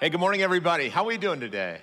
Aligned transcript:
Hey, 0.00 0.10
good 0.10 0.20
morning, 0.20 0.42
everybody. 0.42 0.90
How 0.90 1.02
are 1.02 1.08
we 1.08 1.18
doing 1.18 1.40
today? 1.40 1.80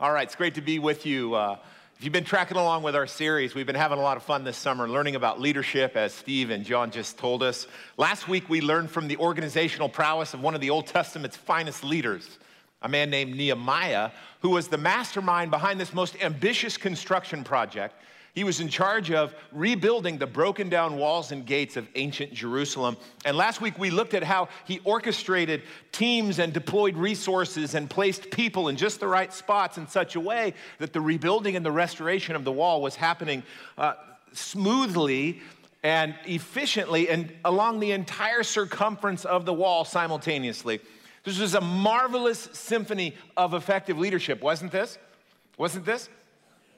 All 0.00 0.10
right, 0.10 0.22
it's 0.22 0.34
great 0.34 0.54
to 0.54 0.62
be 0.62 0.78
with 0.78 1.04
you. 1.04 1.34
Uh, 1.34 1.58
if 1.98 2.02
you've 2.02 2.14
been 2.14 2.24
tracking 2.24 2.56
along 2.56 2.82
with 2.82 2.96
our 2.96 3.06
series, 3.06 3.54
we've 3.54 3.66
been 3.66 3.74
having 3.74 3.98
a 3.98 4.00
lot 4.00 4.16
of 4.16 4.22
fun 4.22 4.42
this 4.42 4.56
summer 4.56 4.88
learning 4.88 5.14
about 5.14 5.38
leadership, 5.38 5.98
as 5.98 6.14
Steve 6.14 6.48
and 6.48 6.64
John 6.64 6.90
just 6.90 7.18
told 7.18 7.42
us. 7.42 7.66
Last 7.98 8.26
week, 8.26 8.48
we 8.48 8.62
learned 8.62 8.90
from 8.90 9.06
the 9.06 9.18
organizational 9.18 9.90
prowess 9.90 10.32
of 10.32 10.40
one 10.40 10.54
of 10.54 10.62
the 10.62 10.70
Old 10.70 10.86
Testament's 10.86 11.36
finest 11.36 11.84
leaders, 11.84 12.38
a 12.80 12.88
man 12.88 13.10
named 13.10 13.36
Nehemiah, 13.36 14.10
who 14.40 14.48
was 14.48 14.68
the 14.68 14.78
mastermind 14.78 15.50
behind 15.50 15.78
this 15.78 15.92
most 15.92 16.16
ambitious 16.22 16.78
construction 16.78 17.44
project 17.44 17.96
he 18.34 18.44
was 18.44 18.60
in 18.60 18.68
charge 18.68 19.10
of 19.10 19.34
rebuilding 19.52 20.18
the 20.18 20.26
broken 20.26 20.68
down 20.68 20.96
walls 20.96 21.32
and 21.32 21.44
gates 21.44 21.76
of 21.76 21.88
ancient 21.94 22.32
Jerusalem. 22.32 22.96
And 23.24 23.36
last 23.36 23.60
week 23.60 23.78
we 23.78 23.90
looked 23.90 24.14
at 24.14 24.22
how 24.22 24.48
he 24.64 24.80
orchestrated 24.84 25.62
teams 25.92 26.38
and 26.38 26.52
deployed 26.52 26.96
resources 26.96 27.74
and 27.74 27.90
placed 27.90 28.30
people 28.30 28.68
in 28.68 28.76
just 28.76 29.00
the 29.00 29.08
right 29.08 29.32
spots 29.32 29.78
in 29.78 29.88
such 29.88 30.14
a 30.14 30.20
way 30.20 30.54
that 30.78 30.92
the 30.92 31.00
rebuilding 31.00 31.56
and 31.56 31.64
the 31.64 31.72
restoration 31.72 32.36
of 32.36 32.44
the 32.44 32.52
wall 32.52 32.80
was 32.80 32.94
happening 32.94 33.42
uh, 33.76 33.94
smoothly 34.32 35.40
and 35.82 36.14
efficiently 36.24 37.08
and 37.08 37.32
along 37.44 37.80
the 37.80 37.92
entire 37.92 38.42
circumference 38.42 39.24
of 39.24 39.46
the 39.46 39.54
wall 39.54 39.84
simultaneously. 39.84 40.80
This 41.24 41.38
was 41.38 41.54
a 41.54 41.60
marvelous 41.60 42.48
symphony 42.52 43.14
of 43.36 43.54
effective 43.54 43.98
leadership, 43.98 44.42
wasn't 44.42 44.72
this? 44.72 44.98
Wasn't 45.56 45.84
this? 45.84 46.08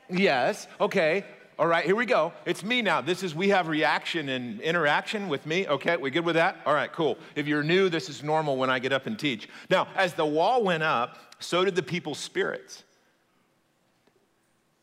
Yes. 0.08 0.66
Okay. 0.80 1.24
All 1.60 1.66
right, 1.66 1.84
here 1.84 1.94
we 1.94 2.06
go. 2.06 2.32
It's 2.46 2.64
me 2.64 2.80
now. 2.80 3.02
This 3.02 3.22
is, 3.22 3.34
we 3.34 3.50
have 3.50 3.68
reaction 3.68 4.30
and 4.30 4.62
interaction 4.62 5.28
with 5.28 5.44
me. 5.44 5.68
Okay, 5.68 5.94
we 5.98 6.10
good 6.10 6.24
with 6.24 6.36
that? 6.36 6.56
All 6.64 6.72
right, 6.72 6.90
cool. 6.90 7.18
If 7.34 7.46
you're 7.46 7.62
new, 7.62 7.90
this 7.90 8.08
is 8.08 8.22
normal 8.22 8.56
when 8.56 8.70
I 8.70 8.78
get 8.78 8.94
up 8.94 9.06
and 9.06 9.18
teach. 9.18 9.46
Now, 9.68 9.86
as 9.94 10.14
the 10.14 10.24
wall 10.24 10.64
went 10.64 10.82
up, 10.82 11.18
so 11.38 11.62
did 11.62 11.74
the 11.76 11.82
people's 11.82 12.18
spirits. 12.18 12.82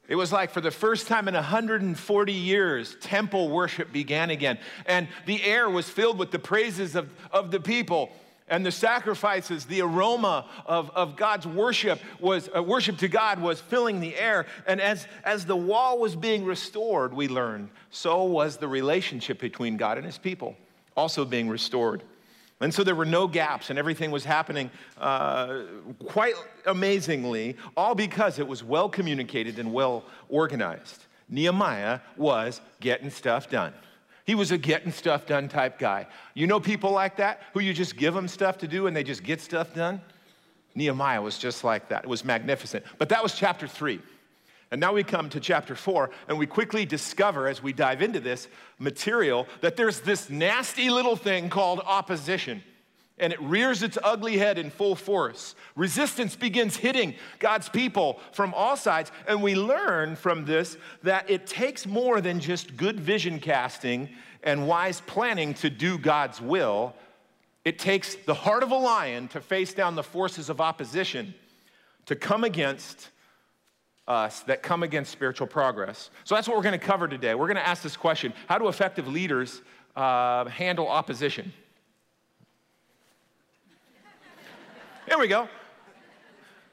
It 0.08 0.17
was 0.17 0.31
like 0.31 0.52
for 0.52 0.61
the 0.61 0.70
first 0.70 1.08
time 1.08 1.28
in 1.28 1.33
140 1.33 2.31
years, 2.31 2.95
temple 3.02 3.49
worship 3.49 3.92
began 3.92 4.30
again. 4.30 4.60
And 4.86 5.08
the 5.26 5.43
air 5.45 5.71
was 5.71 5.89
filled 5.89 6.20
with 6.20 6.30
the 6.30 6.37
praises 6.37 6.95
of, 6.95 7.10
of 7.32 7.49
the 7.49 7.60
people 7.60 8.11
and 8.47 8.65
the 8.65 8.71
sacrifices, 8.71 9.65
the 9.65 9.81
aroma 9.81 10.45
of, 10.65 10.89
of 10.91 11.15
God's 11.15 11.45
worship 11.45 11.99
was 12.19 12.49
uh, 12.55 12.63
worship 12.63 12.97
to 12.99 13.08
God 13.08 13.41
was 13.41 13.59
filling 13.59 13.99
the 13.99 14.15
air. 14.15 14.45
And 14.65 14.80
as, 14.80 15.08
as 15.23 15.45
the 15.45 15.55
wall 15.55 15.99
was 15.99 16.15
being 16.15 16.45
restored, 16.45 17.13
we 17.13 17.27
learned, 17.27 17.69
so 17.91 18.23
was 18.23 18.57
the 18.57 18.67
relationship 18.67 19.39
between 19.39 19.75
God 19.75 19.97
and 19.97 20.05
his 20.05 20.17
people 20.17 20.55
also 20.97 21.23
being 21.23 21.47
restored. 21.47 22.03
And 22.59 22.73
so 22.73 22.83
there 22.83 22.95
were 22.95 23.05
no 23.05 23.27
gaps, 23.27 23.69
and 23.69 23.77
everything 23.77 24.09
was 24.09 24.25
happening 24.25 24.71
uh, 24.97 25.61
quite 26.07 26.33
amazingly, 26.65 27.55
all 27.77 27.93
because 27.93 28.39
it 28.39 28.47
was 28.47 28.63
well 28.63 28.89
communicated 28.89 29.59
and 29.59 29.71
well 29.71 30.03
organized. 30.27 31.05
Nehemiah 31.30 31.99
was 32.15 32.59
getting 32.80 33.11
stuff 33.11 33.47
done. 33.49 33.73
He 34.27 34.36
was 34.36 34.52
a 34.52 34.58
getting 34.58 34.92
stuff 34.92 35.26
done 35.26 35.48
type 35.48 35.80
guy. 35.80 36.05
You 36.33 36.48
know 36.48 36.60
people 36.60 36.92
like 36.92 37.15
that 37.15 37.42
who 37.54 37.61
you 37.61 37.73
just 37.73 37.95
give 37.95 38.14
them 38.14 38.27
stuff 38.27 38.58
to 38.60 38.67
do 38.67 38.86
and 38.86 38.95
they 38.95 39.04
just 39.04 39.23
get 39.23 39.39
stuff 39.39 39.73
done? 39.73 40.02
Nehemiah 40.76 41.21
was 41.21 41.38
just 41.38 41.64
like 41.64 41.88
that. 41.89 42.04
It 42.04 42.10
was 42.10 42.26
magnificent. 42.26 42.83
But 42.98 43.08
that 43.10 43.23
was 43.23 43.33
chapter 43.33 43.67
three. 43.67 44.02
And 44.70 44.82
now 44.82 44.92
we 44.93 45.05
come 45.05 45.30
to 45.30 45.39
chapter 45.39 45.76
four, 45.76 46.11
and 46.27 46.37
we 46.37 46.45
quickly 46.45 46.86
discover 46.86 47.48
as 47.48 47.64
we 47.64 47.71
dive 47.71 48.02
into 48.02 48.20
this 48.20 48.49
material 48.80 49.48
that 49.61 49.77
there's 49.77 50.02
this 50.02 50.30
nasty 50.30 50.89
little 50.89 51.16
thing 51.16 51.49
called 51.49 51.80
opposition 51.86 52.61
and 53.20 53.33
it 53.33 53.42
rears 53.42 53.83
its 53.83 53.98
ugly 54.04 54.38
head 54.38 54.58
in 54.58 54.70
full 54.70 54.95
force. 54.95 55.55
Resistance 55.76 56.36
begins 56.36 56.78
hitting 56.78 57.16
God's 57.39 57.67
people 57.70 58.20
from 58.32 58.54
all 58.54 58.78
sides, 58.78 59.11
and 59.28 59.42
we 59.42 59.55
learn 59.55 60.16
from 60.16 60.45
this 60.45 60.78
that 61.04 61.30
it 61.30 61.48
takes 61.48 61.86
more 61.86 62.22
than 62.22 62.39
just 62.39 62.78
good 62.78 63.00
vision 63.00 63.39
casting 63.39 64.10
and 64.44 64.67
wise 64.67 65.02
planning 65.02 65.54
to 65.55 65.70
do 65.70 65.98
God's 65.98 66.39
will. 66.39 66.95
It 67.66 67.80
takes 67.80 68.16
the 68.16 68.33
heart 68.33 68.64
of 68.64 68.72
a 68.72 68.78
lion 68.78 69.28
to 69.30 69.42
face 69.42 69.73
down 69.73 69.95
the 69.95 70.04
forces 70.04 70.49
of 70.49 70.61
opposition 70.61 71.34
to 72.05 72.16
come 72.16 72.44
against 72.44 73.10
us 74.08 74.42
that 74.42 74.64
come 74.64 74.84
against 74.84 75.11
spiritual 75.11 75.48
progress. 75.48 76.10
So 76.23 76.36
that's 76.36 76.48
what 76.48 76.55
we're 76.55 76.64
going 76.64 76.80
to 76.80 76.86
cover 76.86 77.08
today. 77.08 77.36
We're 77.36 77.48
going 77.48 77.58
to 77.58 77.67
ask 77.67 77.84
this 77.84 77.98
question 77.98 78.32
How 78.48 78.58
do 78.58 78.67
effective 78.67 79.08
leaders 79.08 79.61
uh, 79.95 80.45
handle 80.45 80.88
opposition? 80.88 81.52
There 85.07 85.17
we 85.17 85.27
go. 85.27 85.47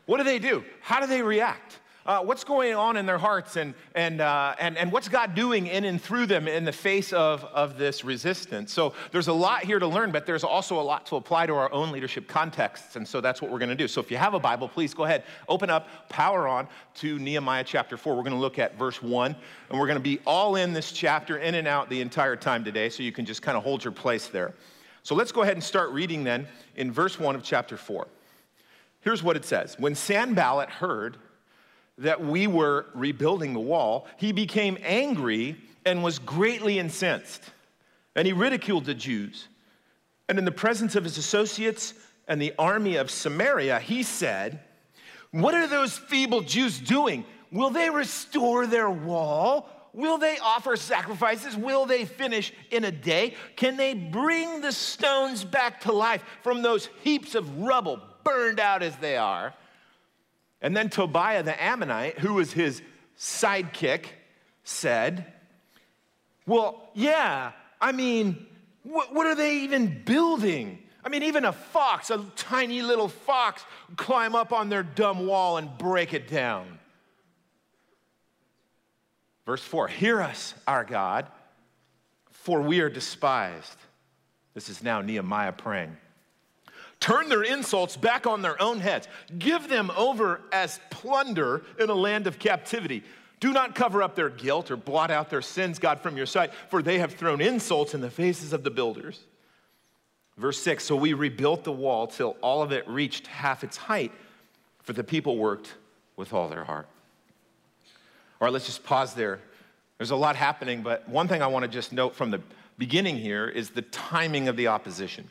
What 0.07 0.19
do 0.19 0.25
they 0.25 0.41
do? 0.41 0.65
How 0.81 1.01
do 1.01 1.07
they 1.07 1.23
react? 1.23 1.79
Uh, 2.05 2.21
what's 2.21 2.45
going 2.45 2.75
on 2.75 2.99
in 2.99 3.07
their 3.07 3.17
hearts 3.17 3.57
and, 3.57 3.73
and, 3.95 4.21
uh, 4.21 4.55
and, 4.59 4.77
and 4.77 4.93
what's 4.93 5.09
God 5.09 5.35
doing 5.35 5.67
in 5.69 5.85
and 5.85 6.03
through 6.03 6.27
them 6.27 6.47
in 6.47 6.65
the 6.65 6.73
face 6.73 7.15
of, 7.15 7.45
of 7.45 7.79
this 7.79 8.05
resistance? 8.05 8.75
So 8.75 8.93
there's 9.11 9.29
a 9.29 9.33
lot 9.33 9.65
here 9.65 9.79
to 9.79 9.87
learn, 9.87 10.11
but 10.11 10.27
there's 10.27 10.45
also 10.45 10.79
a 10.79 10.83
lot 10.83 11.07
to 11.07 11.17
apply 11.17 11.47
to 11.47 11.55
our 11.55 11.73
own 11.73 11.93
leadership 11.93 12.29
contexts. 12.29 12.97
And 12.97 13.09
so 13.09 13.23
that's 13.23 13.41
what 13.41 13.51
we're 13.51 13.59
going 13.59 13.71
to 13.71 13.75
do. 13.75 13.89
So 13.89 14.03
if 14.03 14.11
you 14.11 14.19
have 14.19 14.35
a 14.35 14.41
Bible, 14.41 14.69
please 14.69 14.93
go 14.93 15.05
ahead, 15.05 15.25
open 15.49 15.71
up, 15.71 15.89
power 16.11 16.47
on 16.47 16.69
to 16.97 17.19
Nehemiah 17.19 17.65
chapter 17.65 17.97
4. 17.97 18.15
We're 18.15 18.23
going 18.23 18.35
to 18.35 18.39
look 18.39 18.59
at 18.59 18.77
verse 18.77 19.01
1, 19.01 19.35
and 19.71 19.81
we're 19.81 19.87
going 19.87 19.97
to 19.97 20.03
be 20.03 20.19
all 20.27 20.57
in 20.57 20.75
this 20.75 20.93
chapter, 20.93 21.39
in 21.39 21.55
and 21.55 21.67
out 21.67 21.89
the 21.89 22.03
entire 22.03 22.37
time 22.37 22.65
today, 22.65 22.91
so 22.91 23.03
you 23.03 23.13
can 23.13 23.25
just 23.25 23.41
kind 23.41 23.57
of 23.57 23.63
hold 23.63 23.83
your 23.83 23.93
place 23.93 24.27
there. 24.27 24.53
So 25.05 25.15
let's 25.15 25.33
go 25.33 25.41
ahead 25.41 25.55
and 25.55 25.65
start 25.65 25.91
reading 25.91 26.25
then 26.25 26.47
in 26.77 26.93
verse 26.93 27.19
1 27.19 27.35
of 27.35 27.43
chapter 27.43 27.79
4. 27.79 28.07
Here's 29.05 29.23
what 29.23 29.37
it 29.37 29.45
says 29.45 29.79
When 29.79 29.95
Sanballat 29.95 30.71
heard 30.71 31.19
that 31.99 32.25
we 32.25 32.47
were 32.47 32.87
rebuilding 32.95 33.53
the 33.53 33.61
wall, 33.61 34.09
he 34.17 34.33
became 34.33 34.79
angry 34.83 35.57
and 35.85 36.03
was 36.03 36.19
greatly 36.19 36.79
incensed. 36.79 37.43
And 38.17 38.27
he 38.27 38.33
ridiculed 38.33 38.87
the 38.87 38.95
Jews. 38.95 39.49
And 40.29 40.39
in 40.39 40.45
the 40.45 40.53
presence 40.53 40.97
of 40.97 41.05
his 41.05 41.19
associates 41.19 41.93
and 42.27 42.41
the 42.41 42.55
army 42.59 42.97
of 42.97 43.11
Samaria, 43.11 43.79
he 43.79 44.03
said, 44.03 44.61
What 45.31 45.55
are 45.55 45.67
those 45.67 45.99
feeble 45.99 46.41
Jews 46.41 46.81
doing? 46.81 47.27
Will 47.53 47.71
they 47.71 47.91
restore 47.91 48.67
their 48.67 48.89
wall? 48.89 49.69
Will 49.93 50.17
they 50.17 50.39
offer 50.39 50.77
sacrifices? 50.77 51.57
Will 51.57 51.85
they 51.85 52.07
finish 52.07 52.53
in 52.71 52.85
a 52.85 52.91
day? 52.91 53.35
Can 53.55 53.77
they 53.77 53.93
bring 53.95 54.63
the 54.63 54.73
stones 54.73 55.45
back 55.45 55.83
to 55.83 55.93
life 55.93 56.25
from 56.43 56.63
those 56.63 56.89
heaps 57.03 57.35
of 57.35 57.59
rubble 57.59 58.01
burned 58.25 58.59
out 58.59 58.83
as 58.83 58.97
they 58.97 59.17
are. 59.17 59.55
And 60.61 60.77
then 60.77 60.89
Tobiah 60.89 61.43
the 61.43 61.63
Ammonite, 61.63 62.19
who 62.19 62.35
was 62.35 62.53
his 62.53 62.83
sidekick, 63.19 64.07
said, 64.65 65.33
Well, 66.47 66.89
yeah, 66.95 67.53
I 67.81 67.93
mean, 67.93 68.47
what, 68.83 69.15
what 69.15 69.27
are 69.27 69.35
they 69.35 69.59
even 69.59 70.03
building? 70.05 70.79
I 71.05 71.11
mean, 71.11 71.23
even 71.25 71.45
a 71.45 71.53
fox, 71.53 72.11
a 72.11 72.25
tiny 72.35 72.81
little 72.81 73.09
fox, 73.09 73.65
climb 73.97 74.35
up 74.35 74.53
on 74.53 74.71
their 74.71 74.83
dumb 74.83 75.27
wall 75.27 75.59
and 75.59 75.77
break 75.77 76.15
it 76.15 76.29
down. 76.29 76.79
Verse 79.45 79.63
4 79.63 79.89
Hear 79.89 80.23
us, 80.23 80.55
our 80.67 80.85
God, 80.85 81.27
for 82.31 82.63
we 82.63 82.81
are 82.81 82.89
despised. 82.89 83.77
This 84.55 84.69
is 84.69 84.83
now 84.83 85.01
Nehemiah 85.03 85.53
praying. 85.53 85.97
Turn 87.05 87.29
their 87.29 87.43
insults 87.43 87.99
back 87.99 88.27
on 88.27 88.41
their 88.41 88.59
own 88.63 88.81
heads. 88.81 89.09
Give 89.39 89.69
them 89.69 89.93
over 89.95 90.41
as 90.51 90.81
plunder 90.89 91.63
in 91.79 91.91
a 91.91 91.95
land 91.95 92.27
of 92.27 92.39
captivity. 92.39 93.03
Do 93.41 93.53
not 93.53 93.75
cover 93.75 94.03
up 94.03 94.15
their 94.15 94.31
guilt 94.31 94.71
or 94.71 94.79
blot 94.79 95.11
out 95.11 95.29
their 95.29 95.43
sins, 95.43 95.79
God, 95.79 96.01
from 96.01 96.17
your 96.17 96.25
sight, 96.25 96.55
for 96.71 96.81
they 96.81 97.01
have 97.01 97.13
thrown 97.13 97.43
insults 97.43 97.93
in 97.93 98.01
the 98.01 98.09
faces 98.09 98.55
of 98.55 98.65
the 98.65 98.71
builders. 98.71 99.21
Verse 100.39 100.59
6 100.63 100.83
So 100.83 100.97
we 100.97 101.13
rebuilt 101.13 101.63
the 101.63 101.73
wall 101.73 102.07
till 102.07 102.39
all 102.41 102.63
of 102.63 102.73
it 102.73 102.89
reached 102.89 103.27
half 103.27 103.63
its 103.63 103.77
height, 103.77 104.11
for 104.83 104.95
the 104.95 105.05
people 105.05 105.37
worked 105.37 105.75
with 106.17 106.33
all 106.33 106.49
their 106.49 106.65
heart. 106.65 106.89
All 108.41 108.47
right, 108.47 108.51
let's 108.51 108.65
just 108.65 108.83
pause 108.83 109.13
there. 109.13 109.41
There's 109.99 110.11
a 110.11 110.17
lot 110.17 110.37
happening, 110.37 110.81
but 110.81 111.07
one 111.07 111.29
thing 111.29 111.43
I 111.43 111.49
want 111.49 111.65
to 111.65 111.71
just 111.71 111.93
note 111.93 112.15
from 112.15 112.31
the 112.31 112.41
beginning 112.79 113.19
here 113.19 113.47
is 113.47 113.69
the 113.69 113.83
timing 113.83 114.49
of 114.49 114.57
the 114.57 114.69
opposition. 114.69 115.29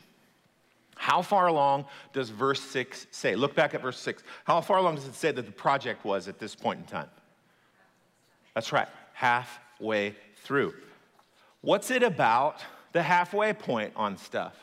How 0.96 1.22
far 1.22 1.48
along 1.48 1.86
does 2.12 2.30
verse 2.30 2.60
6 2.60 3.06
say? 3.10 3.34
Look 3.34 3.54
back 3.54 3.74
at 3.74 3.82
verse 3.82 3.98
6. 4.00 4.22
How 4.44 4.60
far 4.60 4.78
along 4.78 4.96
does 4.96 5.06
it 5.06 5.14
say 5.14 5.32
that 5.32 5.46
the 5.46 5.52
project 5.52 6.04
was 6.04 6.28
at 6.28 6.38
this 6.38 6.54
point 6.54 6.80
in 6.80 6.86
time? 6.86 7.10
That's 8.54 8.72
right, 8.72 8.88
halfway 9.12 10.14
through. 10.36 10.74
What's 11.60 11.90
it 11.90 12.02
about 12.02 12.62
the 12.92 13.02
halfway 13.02 13.52
point 13.52 13.92
on 13.96 14.16
stuff? 14.16 14.54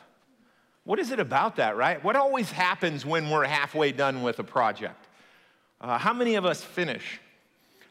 What 0.84 0.98
is 0.98 1.10
it 1.10 1.20
about 1.20 1.56
that, 1.56 1.76
right? 1.76 2.02
What 2.02 2.16
always 2.16 2.50
happens 2.50 3.06
when 3.06 3.30
we're 3.30 3.44
halfway 3.44 3.92
done 3.92 4.22
with 4.22 4.38
a 4.38 4.44
project? 4.44 5.06
Uh, 5.80 5.98
how 5.98 6.12
many 6.12 6.36
of 6.36 6.44
us 6.44 6.62
finish? 6.62 7.20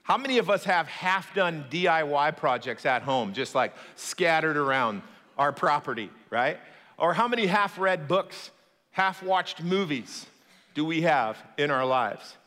How 0.03 0.17
many 0.17 0.39
of 0.39 0.49
us 0.49 0.63
have 0.63 0.87
half 0.87 1.33
done 1.35 1.65
DIY 1.69 2.35
projects 2.37 2.85
at 2.85 3.01
home, 3.03 3.33
just 3.33 3.53
like 3.53 3.73
scattered 3.95 4.57
around 4.57 5.03
our 5.37 5.51
property, 5.51 6.09
right? 6.29 6.57
Or 7.01 7.15
how 7.15 7.27
many 7.27 7.47
half 7.47 7.79
read 7.79 8.07
books, 8.07 8.51
half 8.91 9.23
watched 9.23 9.63
movies, 9.63 10.27
do 10.75 10.85
we 10.85 11.01
have 11.01 11.35
in 11.57 11.71
our 11.71 11.83
lives? 11.83 12.37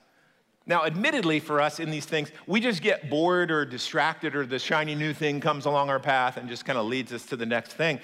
Now, 0.65 0.85
admittedly, 0.85 1.41
for 1.41 1.61
us 1.61 1.81
in 1.81 1.91
these 1.91 2.07
things, 2.07 2.31
we 2.47 2.61
just 2.61 2.81
get 2.81 3.11
bored 3.11 3.51
or 3.51 3.67
distracted, 3.67 4.37
or 4.37 4.47
the 4.47 4.61
shiny 4.61 4.95
new 4.95 5.13
thing 5.13 5.41
comes 5.41 5.67
along 5.67 5.91
our 5.91 5.99
path 5.99 6.37
and 6.37 6.49
just 6.49 6.65
kind 6.65 6.79
of 6.79 6.87
leads 6.87 7.13
us 7.13 7.27
to 7.27 7.37
the 7.37 7.45
next 7.45 7.73
thing. 7.73 7.99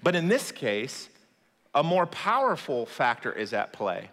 But 0.00 0.14
in 0.14 0.28
this 0.28 0.52
case, 0.52 1.08
a 1.74 1.82
more 1.82 2.06
powerful 2.06 2.86
factor 2.86 3.32
is 3.32 3.52
at 3.52 3.72
play. 3.72 4.08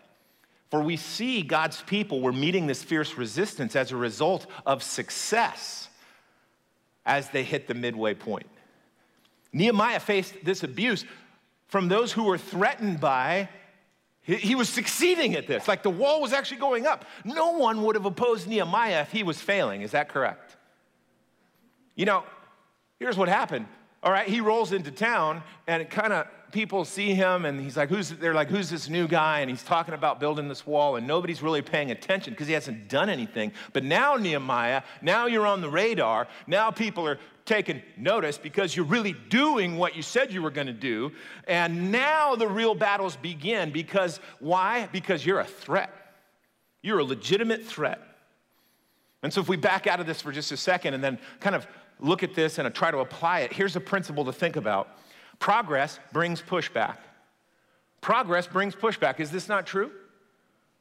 For 0.72 0.82
we 0.82 0.98
see 0.98 1.44
God's 1.44 1.84
people 1.84 2.22
were 2.22 2.34
meeting 2.34 2.66
this 2.66 2.82
fierce 2.82 3.16
resistance 3.16 3.76
as 3.76 3.92
a 3.92 3.96
result 3.96 4.48
of 4.66 4.82
success 4.82 5.90
as 7.06 7.30
they 7.30 7.44
hit 7.44 7.68
the 7.68 7.76
midway 7.76 8.16
point. 8.16 8.48
Nehemiah 9.54 10.00
faced 10.00 10.34
this 10.44 10.64
abuse 10.64 11.06
from 11.74 11.88
those 11.88 12.12
who 12.12 12.26
were 12.26 12.38
threatened 12.38 13.00
by 13.00 13.50
he, 14.22 14.54
was 14.54 14.70
succeeding 14.70 15.34
at 15.34 15.48
this. 15.48 15.68
Like 15.68 15.82
the 15.82 15.90
wall 15.90 16.22
was 16.22 16.32
actually 16.32 16.60
going 16.60 16.86
up. 16.86 17.04
No 17.26 17.54
one 17.54 17.82
would 17.82 17.96
have 17.96 18.06
opposed 18.06 18.48
Nehemiah 18.48 19.02
if 19.02 19.12
he 19.12 19.24
was 19.24 19.42
failing. 19.42 19.82
Is 19.82 19.90
that 19.90 20.08
correct? 20.08 20.56
You 21.96 22.06
know, 22.06 22.26
here's 23.00 23.18
what 23.18 23.28
happened. 23.28 23.66
All 24.04 24.12
right, 24.12 24.28
he 24.28 24.40
rolls 24.40 24.72
into 24.72 24.92
town 24.92 25.42
and 25.66 25.82
it 25.82 25.90
kind 25.90 26.14
of 26.14 26.28
people 26.54 26.86
see 26.86 27.14
him 27.14 27.44
and 27.46 27.60
he's 27.60 27.76
like, 27.76 27.90
who's, 27.90 28.10
they're 28.12 28.34
like, 28.34 28.50
who's 28.50 28.70
this 28.70 28.88
new 28.88 29.08
guy? 29.08 29.40
And 29.40 29.50
he's 29.50 29.64
talking 29.64 29.94
about 29.94 30.20
building 30.20 30.48
this 30.48 30.66
wall 30.66 30.96
and 30.96 31.06
nobody's 31.06 31.42
really 31.42 31.62
paying 31.62 31.92
attention 31.92 32.32
because 32.32 32.48
he 32.48 32.54
hasn't 32.54 32.88
done 32.88 33.10
anything. 33.10 33.52
But 33.74 33.84
now, 33.84 34.16
Nehemiah, 34.16 34.84
now 35.02 35.26
you're 35.26 35.48
on 35.48 35.60
the 35.60 35.70
radar. 35.70 36.28
Now 36.48 36.72
people 36.72 37.06
are 37.08 37.20
taking 37.46 37.82
notice 37.98 38.38
because 38.38 38.76
you're 38.76 38.86
really 38.86 39.14
doing 39.30 39.78
what 39.78 39.96
you 39.98 40.02
said 40.04 40.32
you 40.32 40.42
were 40.42 40.52
going 40.52 40.68
to 40.68 40.74
do. 40.74 41.12
And 41.48 41.92
now 41.92 42.36
the 42.36 42.48
real 42.48 42.76
battles 42.76 43.18
begin 43.18 43.72
because 43.72 44.20
why? 44.40 44.88
Because 44.94 45.26
you're 45.26 45.42
a 45.42 45.46
threat. 45.46 45.92
You're 46.82 47.00
a 47.00 47.04
legitimate 47.04 47.66
threat. 47.66 48.00
And 49.24 49.34
so 49.34 49.42
if 49.42 49.50
we 49.50 49.58
back 49.58 49.88
out 49.88 50.00
of 50.00 50.06
this 50.06 50.22
for 50.22 50.32
just 50.32 50.52
a 50.52 50.58
second 50.58 50.94
and 50.94 51.04
then 51.04 51.18
kind 51.40 51.56
of 51.56 51.66
look 52.00 52.24
at 52.24 52.36
this 52.36 52.60
and 52.60 52.74
try 52.74 52.92
to 52.92 53.00
apply 53.00 53.42
it, 53.42 53.52
here's 53.52 53.76
a 53.76 53.82
principle 53.82 54.24
to 54.26 54.34
think 54.34 54.56
about 54.56 55.00
Progress 55.40 56.00
brings 56.12 56.42
pushback. 56.42 56.98
Progress 58.02 58.48
brings 58.48 58.76
pushback. 58.76 59.20
Is 59.20 59.32
this 59.32 59.48
not 59.48 59.66
true? 59.66 59.92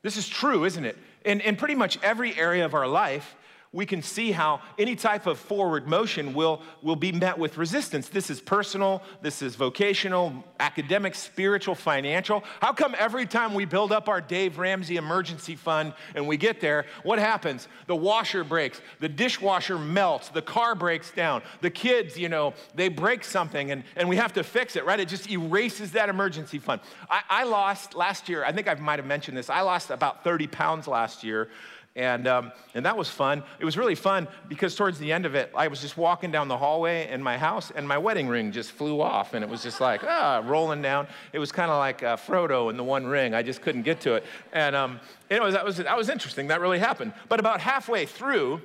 This 0.03 0.17
is 0.17 0.29
true, 0.29 0.65
isn't 0.65 0.85
it? 0.85 0.99
In, 1.25 1.41
in 1.41 1.57
pretty 1.57 1.77
much 1.77 1.99
every 2.03 2.37
area 2.37 2.65
of 2.65 2.75
our 2.75 2.89
life, 2.89 3.37
we 3.73 3.87
can 3.87 4.03
see 4.03 4.33
how 4.33 4.61
any 4.79 4.95
type 4.95 5.27
of 5.27 5.39
forward 5.39 5.89
motion 5.89 6.35
will, 6.35 6.61
will 6.83 6.97
be 6.97 7.11
met 7.11 7.39
with 7.39 7.57
resistance. 7.57 8.09
This 8.09 8.29
is 8.29 8.41
personal, 8.41 9.03
this 9.23 9.41
is 9.41 9.57
vocational, 9.57 10.45
academic, 10.61 11.15
spiritual, 11.15 11.75
financial. 11.75 12.45
How 12.61 12.75
come 12.75 12.95
every 12.99 13.25
time 13.25 13.55
we 13.55 13.65
build 13.65 13.91
up 13.91 14.09
our 14.09 14.21
Dave 14.21 14.59
Ramsey 14.59 14.97
emergency 14.97 15.57
fund 15.57 15.95
and 16.15 16.29
we 16.29 16.37
get 16.37 16.61
there, 16.61 16.85
what 17.03 17.19
happens? 17.19 17.67
The 17.87 17.97
washer 17.97 18.45
breaks, 18.45 18.83
the 19.01 19.09
dishwasher 19.09 19.79
melts, 19.79 20.29
the 20.29 20.43
car 20.43 20.75
breaks 20.75 21.11
down, 21.11 21.43
the 21.63 21.71
kids, 21.71 22.19
you 22.19 22.29
know, 22.29 22.53
they 22.75 22.89
break 22.89 23.25
something 23.25 23.71
and, 23.71 23.85
and 23.97 24.07
we 24.07 24.17
have 24.17 24.35
to 24.35 24.45
fix 24.45 24.77
it, 24.77 24.85
right? 24.85 25.01
It 25.01 25.09
just 25.09 25.31
erases 25.31 25.93
that 25.93 26.11
emergency 26.11 26.59
fund. 26.59 26.83
I, 27.09 27.23
I 27.31 27.45
lost 27.45 27.95
last 27.95 28.29
year, 28.29 28.45
I 28.45 28.53
think 28.53 28.69
I 28.69 28.75
might 28.75 28.99
have 28.99 29.07
mentioned 29.07 29.37
this, 29.39 29.49
I 29.49 29.63
lost 29.63 29.91
about 29.91 30.25
30 30.25 30.47
pounds 30.49 30.87
last 30.87 31.25
year 31.25 31.49
and, 31.95 32.27
um, 32.27 32.53
and 32.75 32.87
that 32.87 32.97
was 32.97 33.11
fun. 33.11 33.43
It 33.59 33.67
was 33.67 33.77
really 33.77 33.95
fun 33.95 34.27
because 34.49 34.75
towards 34.75 34.99
the 34.99 35.13
end 35.13 35.27
of 35.27 35.35
it, 35.35 35.53
I 35.55 35.69
was 35.69 35.83
just 35.83 35.99
walking 35.99 36.31
down 36.31 36.49
the 36.49 36.57
hallway 36.57 37.11
in 37.11 37.23
my 37.23 37.37
house 37.37 37.71
and 37.75 37.87
my 37.87 37.99
wedding 37.99 38.29
ring 38.29 38.51
just 38.51 38.73
flew 38.73 39.03
off. 39.03 39.35
And 39.35 39.45
it 39.45 39.51
was 39.51 39.63
just 39.63 39.81
like, 39.81 40.03
ah, 40.03 40.43
rolling 40.45 40.81
down. 40.81 41.07
It 41.35 41.39
was 41.39 41.53
kind 41.53 41.71
of 41.71 41.77
like 41.77 42.03
uh, 42.03 42.17
Frodo 42.17 42.71
in 42.71 42.79
the 42.79 42.85
One 42.85 43.07
Ring. 43.07 43.35
I 43.35 43.43
just 43.43 43.61
couldn't 43.61 43.83
get 43.83 44.01
to 44.03 44.15
it. 44.15 44.25
And 44.55 44.75
um, 44.75 45.01
it 45.29 45.41
that, 45.53 45.65
was, 45.65 45.77
that 45.77 45.97
was 45.97 46.09
interesting. 46.09 46.47
That 46.47 46.63
really 46.63 46.79
happened. 46.79 47.13
But 47.29 47.41
about 47.41 47.61
halfway 47.61 48.07
through, 48.07 48.63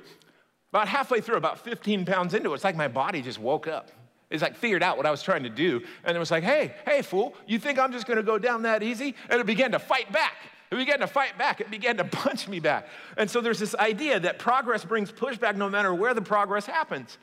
about 0.72 0.88
halfway 0.88 1.20
through, 1.20 1.36
about 1.36 1.58
15 1.58 2.06
pounds 2.06 2.32
into 2.32 2.52
it, 2.52 2.54
it's 2.54 2.64
like 2.64 2.76
my 2.76 2.88
body 2.88 3.20
just 3.20 3.38
woke 3.38 3.68
up. 3.68 3.90
It's 4.30 4.42
like 4.42 4.56
figured 4.56 4.82
out 4.82 4.96
what 4.96 5.04
I 5.04 5.10
was 5.10 5.22
trying 5.22 5.42
to 5.42 5.50
do. 5.50 5.82
And 6.04 6.16
it 6.16 6.20
was 6.20 6.30
like, 6.30 6.44
hey, 6.44 6.74
hey, 6.86 7.02
fool, 7.02 7.34
you 7.46 7.58
think 7.58 7.78
I'm 7.78 7.92
just 7.92 8.06
going 8.06 8.18
to 8.18 8.22
go 8.22 8.38
down 8.38 8.62
that 8.62 8.82
easy? 8.82 9.14
And 9.28 9.38
it 9.40 9.46
began 9.46 9.72
to 9.72 9.78
fight 9.78 10.10
back. 10.12 10.36
It 10.70 10.76
began 10.76 11.00
to 11.00 11.06
fight 11.06 11.38
back. 11.38 11.60
It 11.60 11.70
began 11.70 11.96
to 11.96 12.04
punch 12.22 12.48
me 12.48 12.60
back. 12.60 12.88
And 13.16 13.30
so 13.30 13.40
there's 13.40 13.58
this 13.58 13.74
idea 13.74 14.20
that 14.20 14.38
progress 14.38 14.84
brings 14.84 15.10
pushback 15.10 15.56
no 15.56 15.68
matter 15.68 15.94
where 15.94 16.14
the 16.14 16.22
progress 16.22 16.66
happens. 16.66 17.18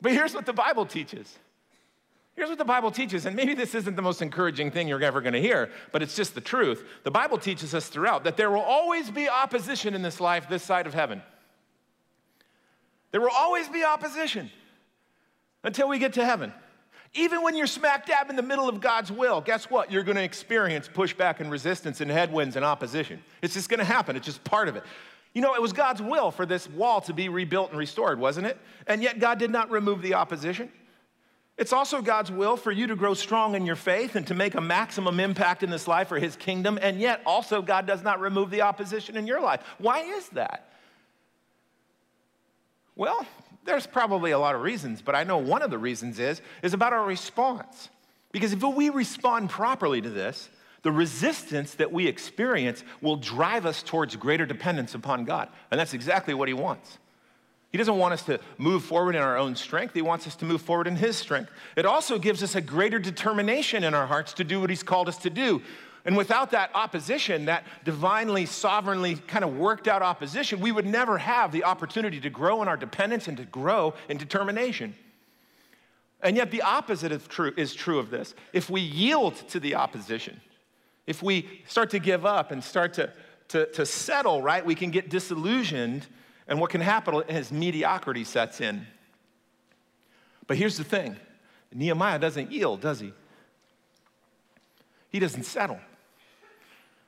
But 0.00 0.12
here's 0.12 0.34
what 0.34 0.46
the 0.46 0.52
Bible 0.52 0.86
teaches. 0.86 1.38
Here's 2.38 2.48
what 2.48 2.58
the 2.58 2.64
Bible 2.64 2.92
teaches, 2.92 3.26
and 3.26 3.34
maybe 3.34 3.54
this 3.54 3.74
isn't 3.74 3.96
the 3.96 4.02
most 4.02 4.22
encouraging 4.22 4.70
thing 4.70 4.86
you're 4.86 5.02
ever 5.02 5.20
going 5.20 5.32
to 5.32 5.40
hear, 5.40 5.72
but 5.90 6.04
it's 6.04 6.14
just 6.14 6.36
the 6.36 6.40
truth. 6.40 6.84
The 7.02 7.10
Bible 7.10 7.36
teaches 7.36 7.74
us 7.74 7.88
throughout 7.88 8.22
that 8.22 8.36
there 8.36 8.48
will 8.48 8.60
always 8.60 9.10
be 9.10 9.28
opposition 9.28 9.92
in 9.92 10.02
this 10.02 10.20
life, 10.20 10.48
this 10.48 10.62
side 10.62 10.86
of 10.86 10.94
heaven. 10.94 11.20
There 13.10 13.20
will 13.20 13.34
always 13.34 13.68
be 13.68 13.82
opposition 13.82 14.52
until 15.64 15.88
we 15.88 15.98
get 15.98 16.12
to 16.12 16.24
heaven. 16.24 16.52
Even 17.14 17.42
when 17.42 17.56
you're 17.56 17.66
smack 17.66 18.06
dab 18.06 18.28
in 18.30 18.36
the 18.36 18.42
middle 18.42 18.68
of 18.68 18.80
God's 18.80 19.10
will, 19.10 19.40
guess 19.40 19.70
what? 19.70 19.90
You're 19.90 20.02
going 20.02 20.16
to 20.16 20.22
experience 20.22 20.88
pushback 20.88 21.40
and 21.40 21.50
resistance 21.50 22.00
and 22.00 22.10
headwinds 22.10 22.56
and 22.56 22.64
opposition. 22.64 23.22
It's 23.42 23.54
just 23.54 23.68
going 23.68 23.78
to 23.78 23.84
happen. 23.84 24.14
It's 24.14 24.26
just 24.26 24.44
part 24.44 24.68
of 24.68 24.76
it. 24.76 24.84
You 25.34 25.42
know, 25.42 25.54
it 25.54 25.62
was 25.62 25.72
God's 25.72 26.02
will 26.02 26.30
for 26.30 26.46
this 26.46 26.68
wall 26.68 27.00
to 27.02 27.12
be 27.12 27.28
rebuilt 27.28 27.70
and 27.70 27.78
restored, 27.78 28.18
wasn't 28.18 28.46
it? 28.46 28.58
And 28.86 29.02
yet 29.02 29.20
God 29.20 29.38
did 29.38 29.50
not 29.50 29.70
remove 29.70 30.02
the 30.02 30.14
opposition. 30.14 30.70
It's 31.56 31.72
also 31.72 32.00
God's 32.00 32.30
will 32.30 32.56
for 32.56 32.70
you 32.70 32.86
to 32.86 32.94
grow 32.94 33.14
strong 33.14 33.56
in 33.56 33.66
your 33.66 33.76
faith 33.76 34.14
and 34.14 34.26
to 34.28 34.34
make 34.34 34.54
a 34.54 34.60
maximum 34.60 35.18
impact 35.18 35.64
in 35.64 35.70
this 35.70 35.88
life 35.88 36.08
for 36.08 36.18
His 36.18 36.36
kingdom. 36.36 36.78
And 36.80 37.00
yet, 37.00 37.20
also, 37.26 37.60
God 37.62 37.84
does 37.84 38.02
not 38.02 38.20
remove 38.20 38.50
the 38.50 38.62
opposition 38.62 39.16
in 39.16 39.26
your 39.26 39.40
life. 39.40 39.62
Why 39.78 40.02
is 40.02 40.28
that? 40.30 40.72
Well, 42.94 43.26
there's 43.68 43.86
probably 43.86 44.30
a 44.30 44.38
lot 44.38 44.54
of 44.54 44.62
reasons, 44.62 45.02
but 45.02 45.14
I 45.14 45.24
know 45.24 45.36
one 45.36 45.62
of 45.62 45.70
the 45.70 45.78
reasons 45.78 46.18
is, 46.18 46.40
is 46.62 46.72
about 46.72 46.92
our 46.92 47.04
response. 47.04 47.90
Because 48.32 48.52
if 48.52 48.62
we 48.62 48.88
respond 48.88 49.50
properly 49.50 50.00
to 50.00 50.08
this, 50.08 50.48
the 50.82 50.90
resistance 50.90 51.74
that 51.74 51.92
we 51.92 52.06
experience 52.06 52.82
will 53.02 53.16
drive 53.16 53.66
us 53.66 53.82
towards 53.82 54.16
greater 54.16 54.46
dependence 54.46 54.94
upon 54.94 55.24
God. 55.24 55.48
And 55.70 55.78
that's 55.78 55.92
exactly 55.92 56.34
what 56.34 56.48
He 56.48 56.54
wants. 56.54 56.98
He 57.70 57.76
doesn't 57.76 57.98
want 57.98 58.14
us 58.14 58.22
to 58.22 58.40
move 58.56 58.84
forward 58.84 59.14
in 59.14 59.20
our 59.20 59.36
own 59.36 59.54
strength. 59.54 59.92
He 59.92 60.00
wants 60.00 60.26
us 60.26 60.34
to 60.36 60.46
move 60.46 60.62
forward 60.62 60.86
in 60.86 60.96
His 60.96 61.16
strength. 61.16 61.50
It 61.76 61.84
also 61.84 62.18
gives 62.18 62.42
us 62.42 62.54
a 62.54 62.62
greater 62.62 62.98
determination 62.98 63.84
in 63.84 63.92
our 63.92 64.06
hearts 64.06 64.32
to 64.34 64.44
do 64.44 64.60
what 64.60 64.70
He's 64.70 64.82
called 64.82 65.08
us 65.08 65.18
to 65.18 65.30
do. 65.30 65.60
And 66.08 66.16
without 66.16 66.52
that 66.52 66.70
opposition, 66.72 67.44
that 67.44 67.64
divinely, 67.84 68.46
sovereignly 68.46 69.16
kind 69.16 69.44
of 69.44 69.58
worked 69.58 69.86
out 69.86 70.00
opposition, 70.00 70.58
we 70.58 70.72
would 70.72 70.86
never 70.86 71.18
have 71.18 71.52
the 71.52 71.64
opportunity 71.64 72.18
to 72.20 72.30
grow 72.30 72.62
in 72.62 72.66
our 72.66 72.78
dependence 72.78 73.28
and 73.28 73.36
to 73.36 73.44
grow 73.44 73.92
in 74.08 74.16
determination. 74.16 74.94
And 76.22 76.34
yet, 76.34 76.50
the 76.50 76.62
opposite 76.62 77.12
is 77.12 77.26
true, 77.26 77.52
is 77.58 77.74
true 77.74 77.98
of 77.98 78.08
this. 78.08 78.34
If 78.54 78.70
we 78.70 78.80
yield 78.80 79.34
to 79.50 79.60
the 79.60 79.74
opposition, 79.74 80.40
if 81.06 81.22
we 81.22 81.46
start 81.66 81.90
to 81.90 81.98
give 81.98 82.24
up 82.24 82.52
and 82.52 82.64
start 82.64 82.94
to, 82.94 83.12
to, 83.48 83.66
to 83.72 83.84
settle, 83.84 84.40
right, 84.40 84.64
we 84.64 84.74
can 84.74 84.90
get 84.90 85.10
disillusioned, 85.10 86.06
and 86.46 86.58
what 86.58 86.70
can 86.70 86.80
happen 86.80 87.22
is 87.28 87.52
mediocrity 87.52 88.24
sets 88.24 88.62
in. 88.62 88.86
But 90.46 90.56
here's 90.56 90.78
the 90.78 90.84
thing 90.84 91.18
Nehemiah 91.70 92.18
doesn't 92.18 92.50
yield, 92.50 92.80
does 92.80 92.98
he? 92.98 93.12
He 95.10 95.18
doesn't 95.18 95.44
settle. 95.44 95.80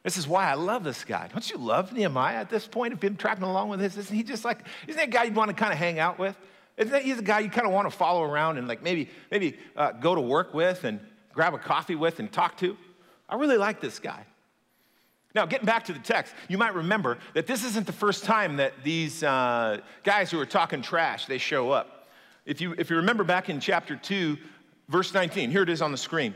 This 0.03 0.17
is 0.17 0.27
why 0.27 0.51
I 0.51 0.55
love 0.55 0.83
this 0.83 1.05
guy. 1.05 1.29
Don't 1.31 1.49
you 1.51 1.59
love 1.59 1.93
Nehemiah 1.93 2.37
at 2.37 2.49
this 2.49 2.67
point? 2.67 2.93
Have 2.93 3.01
been 3.01 3.17
tracking 3.17 3.45
along 3.45 3.69
with 3.69 3.81
this? 3.81 3.97
Isn't 3.97 4.17
he 4.17 4.23
just 4.23 4.45
like, 4.45 4.61
isn't 4.87 4.99
that 4.99 5.09
a 5.09 5.11
guy 5.11 5.25
you'd 5.25 5.37
want 5.37 5.51
to 5.51 5.55
kind 5.55 5.73
of 5.73 5.79
hang 5.79 5.99
out 5.99 6.19
with? 6.19 6.37
Isn't 6.79 6.93
that 6.93 7.03
he's 7.03 7.19
a 7.19 7.23
guy 7.23 7.41
you 7.41 7.51
kind 7.51 7.67
of 7.67 7.73
want 7.75 7.91
to 7.91 7.97
follow 7.97 8.23
around 8.23 8.57
and 8.57 8.67
like 8.67 8.83
maybe, 8.83 9.11
maybe 9.31 9.59
uh, 9.77 9.93
go 9.93 10.15
to 10.15 10.21
work 10.21 10.55
with 10.55 10.85
and 10.85 11.01
grab 11.35 11.53
a 11.53 11.59
coffee 11.59 11.97
with 11.97 12.19
and 12.19 12.33
talk 12.33 12.57
to? 12.59 12.77
I 13.29 13.37
really 13.37 13.59
like 13.59 13.81
this 13.81 13.99
guy. 13.99 14.25
Now, 15.35 15.47
getting 15.47 15.67
back 15.67 15.85
to 15.85 15.93
the 15.93 16.01
text, 16.01 16.35
you 16.49 16.59
might 16.59 16.75
remember 16.75 17.19
that 17.35 17.47
this 17.47 17.65
isn't 17.65 17.87
the 17.87 17.93
first 17.93 18.25
time 18.25 18.57
that 18.57 18.73
these 18.83 19.23
uh, 19.23 19.81
guys 20.03 20.31
who 20.31 20.41
are 20.41 20.47
talking 20.47 20.83
trash, 20.83 21.27
they 21.27 21.39
show 21.39 21.71
up. 21.71 22.09
If 22.47 22.61
you, 22.61 22.75
if 22.79 22.91
you 22.91 22.97
remember 22.97 23.23
back 23.23 23.49
in 23.49 23.61
chapter 23.61 23.95
2, 23.95 24.37
verse 24.89 25.15
19, 25.15 25.51
here 25.51 25.63
it 25.63 25.69
is 25.69 25.83
on 25.83 25.93
the 25.93 25.99
screen. 25.99 26.35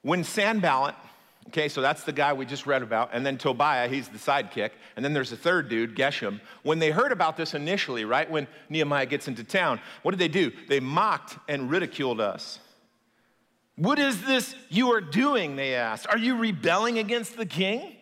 When 0.00 0.24
Sanballat, 0.24 0.96
okay, 1.48 1.68
so 1.68 1.80
that's 1.80 2.04
the 2.04 2.12
guy 2.12 2.32
we 2.32 2.46
just 2.46 2.66
read 2.66 2.82
about, 2.82 3.10
and 3.12 3.24
then 3.24 3.38
Tobiah, 3.38 3.88
he's 3.88 4.08
the 4.08 4.18
sidekick, 4.18 4.70
and 4.96 5.04
then 5.04 5.12
there's 5.12 5.32
a 5.32 5.36
third 5.36 5.68
dude, 5.68 5.96
Geshem. 5.96 6.40
When 6.62 6.78
they 6.78 6.90
heard 6.90 7.12
about 7.12 7.36
this 7.36 7.54
initially, 7.54 8.04
right, 8.04 8.30
when 8.30 8.46
Nehemiah 8.68 9.06
gets 9.06 9.28
into 9.28 9.44
town, 9.44 9.80
what 10.02 10.12
did 10.12 10.20
they 10.20 10.28
do? 10.28 10.52
They 10.68 10.80
mocked 10.80 11.38
and 11.48 11.70
ridiculed 11.70 12.20
us. 12.20 12.58
What 13.76 13.98
is 13.98 14.22
this 14.22 14.54
you 14.68 14.92
are 14.92 15.00
doing? 15.00 15.56
They 15.56 15.74
asked. 15.74 16.06
Are 16.06 16.18
you 16.18 16.36
rebelling 16.36 16.98
against 16.98 17.36
the 17.36 17.46
king? 17.46 17.96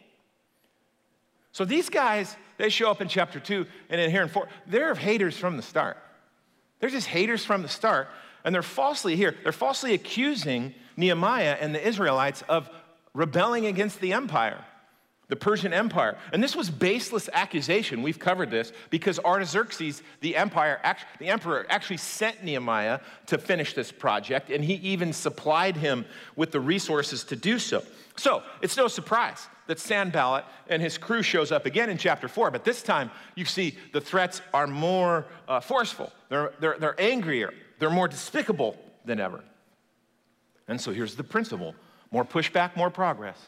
So 1.52 1.64
these 1.64 1.88
guys, 1.88 2.37
they 2.59 2.68
show 2.68 2.90
up 2.90 3.00
in 3.00 3.09
chapter 3.09 3.40
two 3.40 3.66
and 3.88 4.00
in 4.00 4.11
here 4.11 4.23
in 4.23 4.28
four. 4.28 4.49
They're 4.66 4.94
haters 4.94 5.37
from 5.37 5.56
the 5.56 5.62
start. 5.62 5.97
They're 6.78 6.90
just 6.90 7.06
haters 7.06 7.44
from 7.44 7.62
the 7.62 7.68
start. 7.68 8.09
And 8.44 8.54
they're 8.54 8.62
falsely 8.62 9.16
here, 9.16 9.37
they're 9.42 9.52
falsely 9.52 9.92
accusing 9.94 10.75
Nehemiah 10.97 11.56
and 11.61 11.75
the 11.75 11.87
Israelites 11.87 12.42
of 12.49 12.70
rebelling 13.14 13.66
against 13.66 14.00
the 14.00 14.12
empire. 14.12 14.64
the 15.30 15.36
Persian 15.36 15.72
Empire. 15.72 16.18
And 16.32 16.42
this 16.42 16.54
was 16.54 16.68
baseless 16.68 17.30
accusation. 17.32 18.02
We've 18.02 18.18
covered 18.18 18.50
this 18.50 18.72
because 18.90 19.18
Artaxerxes, 19.20 20.02
the 20.20 20.36
empire, 20.36 20.80
the 21.18 21.28
emperor, 21.28 21.66
actually 21.70 21.98
sent 21.98 22.42
Nehemiah 22.44 22.98
to 23.26 23.38
finish 23.38 23.72
this 23.72 23.92
project, 23.92 24.50
and 24.50 24.62
he 24.62 24.74
even 24.74 25.12
supplied 25.12 25.76
him 25.76 26.04
with 26.34 26.50
the 26.50 26.60
resources 26.60 27.24
to 27.24 27.36
do 27.36 27.58
so. 27.60 27.82
So 28.16 28.42
it's 28.60 28.76
no 28.76 28.88
surprise 28.88 29.46
that 29.68 29.78
Sanballat 29.78 30.44
and 30.68 30.82
his 30.82 30.98
crew 30.98 31.22
shows 31.22 31.52
up 31.52 31.64
again 31.64 31.90
in 31.90 31.96
chapter 31.96 32.26
four, 32.26 32.50
but 32.50 32.64
this 32.64 32.82
time 32.82 33.10
you 33.36 33.44
see 33.44 33.78
the 33.92 34.00
threats 34.00 34.42
are 34.52 34.66
more 34.66 35.26
uh, 35.46 35.60
forceful. 35.60 36.12
They're, 36.28 36.52
they're, 36.58 36.76
they're 36.78 37.00
angrier. 37.00 37.54
They're 37.78 37.88
more 37.88 38.08
despicable 38.08 38.76
than 39.04 39.20
ever. 39.20 39.44
And 40.66 40.80
so 40.80 40.92
here's 40.92 41.14
the 41.14 41.24
principle 41.24 41.74
more 42.10 42.24
pushback, 42.24 42.76
more 42.76 42.90
progress. 42.90 43.38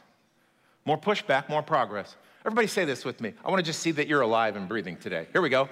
More 0.85 0.99
pushback, 0.99 1.49
more 1.49 1.63
progress. 1.63 2.17
Everybody 2.45 2.67
say 2.67 2.85
this 2.85 3.05
with 3.05 3.21
me. 3.21 3.33
I 3.45 3.51
want 3.51 3.61
to 3.61 3.65
just 3.65 3.81
see 3.81 3.93
that 3.93 4.09
you're 4.09 4.23
alive 4.23 4.57
and 4.57 4.69
breathing 4.69 4.97
today. 4.97 5.27
Here 5.33 5.41
we 5.41 5.49
go. 5.49 5.69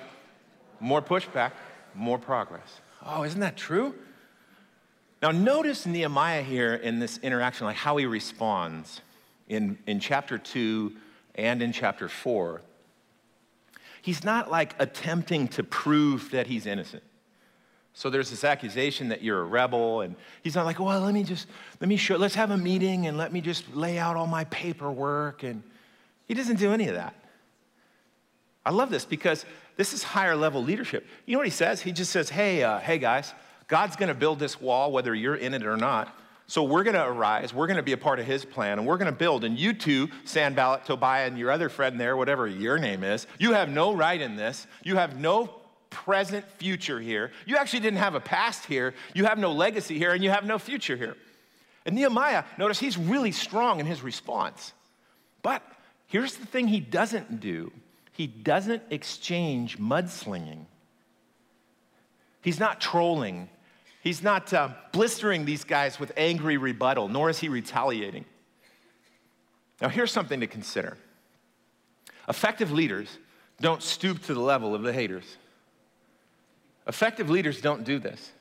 More 0.79 1.03
pushback, 1.03 1.53
more 1.95 2.19
progress. 2.19 2.81
Oh, 3.05 3.25
isn't 3.25 3.41
that 3.41 3.57
true? 3.57 3.95
Now, 5.23 5.33
notice 5.33 5.85
Nehemiah 5.85 6.43
here 6.43 6.75
in 6.75 6.99
this 6.99 7.19
interaction, 7.19 7.67
like 7.67 7.77
how 7.77 7.97
he 7.97 8.07
responds 8.07 9.03
in, 9.49 9.79
in 9.87 10.01
chapter 10.01 10.39
2 10.39 10.93
and 11.35 11.61
in 11.61 11.73
chapter 11.73 12.09
4. 12.09 12.63
He's 14.01 14.25
not 14.25 14.51
like 14.51 14.75
attempting 14.79 15.49
to 15.49 15.63
prove 15.63 16.31
that 16.31 16.47
he's 16.47 16.65
innocent. 16.67 17.03
So 17.93 18.09
there's 18.09 18.31
this 18.31 18.45
accusation 18.45 19.09
that 19.09 19.23
you're 19.23 19.41
a 19.41 19.45
rebel, 19.45 20.03
and 20.03 20.15
he's 20.43 20.55
not 20.55 20.65
like, 20.65 20.79
well, 20.79 21.01
let 21.01 21.13
me 21.13 21.25
just, 21.25 21.49
let 21.81 21.89
me 21.89 21.97
show, 21.97 22.17
let's 22.17 22.35
have 22.37 22.51
a 22.51 22.57
meeting 22.57 23.07
and 23.07 23.19
let 23.19 23.33
me 23.33 23.41
just 23.41 23.75
lay 23.75 23.99
out 23.99 24.17
all 24.17 24.27
my 24.27 24.45
paperwork. 24.45 25.43
And 25.43 25.63
he 26.29 26.35
doesn't 26.35 26.57
do 26.57 26.73
any 26.73 26.89
of 26.89 26.95
that. 26.95 27.15
I 28.65 28.71
love 28.71 28.91
this 28.91 29.05
because 29.05 29.45
this 29.77 29.93
is 29.93 30.03
higher 30.03 30.37
level 30.37 30.63
leadership. 30.63 31.07
You 31.27 31.33
know 31.33 31.39
what 31.39 31.47
he 31.47 31.53
says? 31.53 31.81
He 31.81 31.93
just 31.93 32.13
says, 32.13 32.31
hey, 32.31 32.63
uh, 32.63 32.79
hey 32.79 32.99
guys, 32.99 33.35
God's 33.67 33.97
gonna 33.97 34.15
build 34.15 34.39
this 34.39 34.61
wall 34.61 34.93
whether 34.93 35.15
you're 35.15 35.37
in 35.37 35.55
it 35.55 35.65
or 35.65 35.77
not. 35.77 36.17
So 36.47 36.65
we're 36.65 36.83
gonna 36.83 37.09
arise, 37.09 37.55
we're 37.55 37.69
gonna 37.69 37.83
be 37.83 37.93
a 37.93 37.97
part 37.97 38.19
of 38.19 38.27
his 38.27 38.45
plan, 38.45 38.79
and 38.79 38.87
we're 38.87 38.99
gonna 38.99 39.13
build. 39.13 39.45
And 39.45 39.59
you 39.59 39.73
two, 39.73 40.09
Sanballat, 40.25 40.85
Tobiah, 40.85 41.27
and 41.27 41.39
your 41.39 41.51
other 41.51 41.69
friend 41.69 41.99
there, 41.99 42.17
whatever 42.17 42.47
your 42.47 42.77
name 42.79 43.05
is, 43.05 43.27
you 43.39 43.53
have 43.53 43.69
no 43.69 43.95
right 43.95 44.21
in 44.21 44.37
this. 44.37 44.67
You 44.83 44.97
have 44.97 45.19
no 45.19 45.60
present 45.91 46.49
future 46.59 47.01
here. 47.01 47.33
You 47.47 47.57
actually 47.57 47.81
didn't 47.81 47.99
have 47.99 48.15
a 48.15 48.21
past 48.21 48.65
here. 48.65 48.95
You 49.15 49.25
have 49.27 49.39
no 49.39 49.53
legacy 49.53 49.99
here, 49.99 50.13
and 50.13 50.25
you 50.25 50.31
have 50.31 50.45
no 50.45 50.59
future 50.59 50.97
here. 50.97 51.17
And 51.85 51.95
Nehemiah, 51.95 52.45
notice 52.59 52.79
he's 52.79 52.97
really 52.97 53.33
strong 53.33 53.81
in 53.81 53.87
his 53.87 54.03
response. 54.03 54.73
But 55.43 55.63
here's 56.07 56.37
the 56.37 56.47
thing 56.47 56.69
he 56.69 56.81
doesn't 56.81 57.41
do 57.41 57.73
he 58.13 58.27
doesn't 58.27 58.83
exchange 58.91 59.79
mudslinging. 59.79 60.67
He's 62.43 62.61
not 62.61 62.81
trolling. 62.81 63.49
He's 64.03 64.23
not 64.23 64.53
uh, 64.53 64.71
blistering 64.93 65.45
these 65.45 65.65
guys 65.65 65.99
with 65.99 66.13
angry 66.17 66.57
rebuttal, 66.57 67.09
nor 67.09 67.31
is 67.31 67.39
he 67.39 67.49
retaliating. 67.49 68.25
Now, 69.81 69.89
here's 69.89 70.13
something 70.13 70.41
to 70.41 70.47
consider 70.47 70.97
effective 72.29 72.71
leaders 72.71 73.09
don't 73.61 73.83
stoop 73.83 74.23
to 74.25 74.35
the 74.35 74.41
level 74.41 74.75
of 74.75 74.83
the 74.83 74.93
haters. 74.93 75.37
Effective 76.91 77.31
leaders 77.31 77.61
don't 77.61 77.85
do 77.85 78.01
this. 78.01 78.33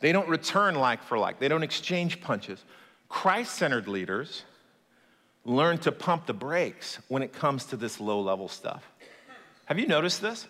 They 0.00 0.12
don't 0.12 0.26
return 0.30 0.76
like 0.76 1.02
for 1.02 1.18
like, 1.18 1.38
they 1.38 1.46
don't 1.46 1.62
exchange 1.62 2.22
punches. 2.22 2.64
Christ 3.10 3.54
centered 3.54 3.86
leaders 3.86 4.44
learn 5.44 5.76
to 5.80 5.92
pump 5.92 6.24
the 6.24 6.32
brakes 6.32 6.98
when 7.08 7.22
it 7.22 7.34
comes 7.34 7.66
to 7.66 7.76
this 7.76 8.00
low 8.00 8.22
level 8.22 8.48
stuff. 8.48 8.82
Have 9.66 9.78
you 9.78 9.86
noticed 9.86 10.22
this? 10.22 10.46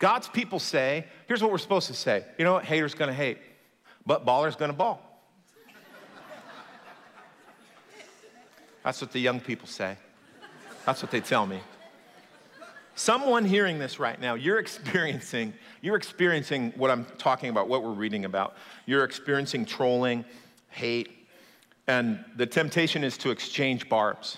God's 0.00 0.26
people 0.26 0.58
say, 0.58 1.06
here's 1.28 1.42
what 1.42 1.52
we're 1.52 1.58
supposed 1.58 1.86
to 1.86 1.94
say. 1.94 2.24
You 2.38 2.44
know 2.44 2.54
what? 2.54 2.64
Haters 2.64 2.94
gonna 2.94 3.12
hate, 3.12 3.38
but 4.04 4.24
baller's 4.24 4.56
gonna 4.56 4.72
ball. 4.72 5.00
That's 8.82 9.00
what 9.00 9.12
the 9.12 9.20
young 9.20 9.38
people 9.38 9.68
say. 9.68 9.96
That's 10.84 11.02
what 11.02 11.12
they 11.12 11.20
tell 11.20 11.46
me. 11.46 11.60
Someone 13.00 13.46
hearing 13.46 13.78
this 13.78 13.98
right 13.98 14.20
now, 14.20 14.34
you're 14.34 14.58
experiencing, 14.58 15.54
you're 15.80 15.96
experiencing 15.96 16.70
what 16.76 16.90
I'm 16.90 17.06
talking 17.16 17.48
about, 17.48 17.66
what 17.66 17.82
we're 17.82 17.94
reading 17.94 18.26
about. 18.26 18.56
You're 18.84 19.04
experiencing 19.04 19.64
trolling, 19.64 20.22
hate, 20.68 21.08
and 21.88 22.22
the 22.36 22.44
temptation 22.44 23.02
is 23.02 23.16
to 23.16 23.30
exchange 23.30 23.88
barbs. 23.88 24.36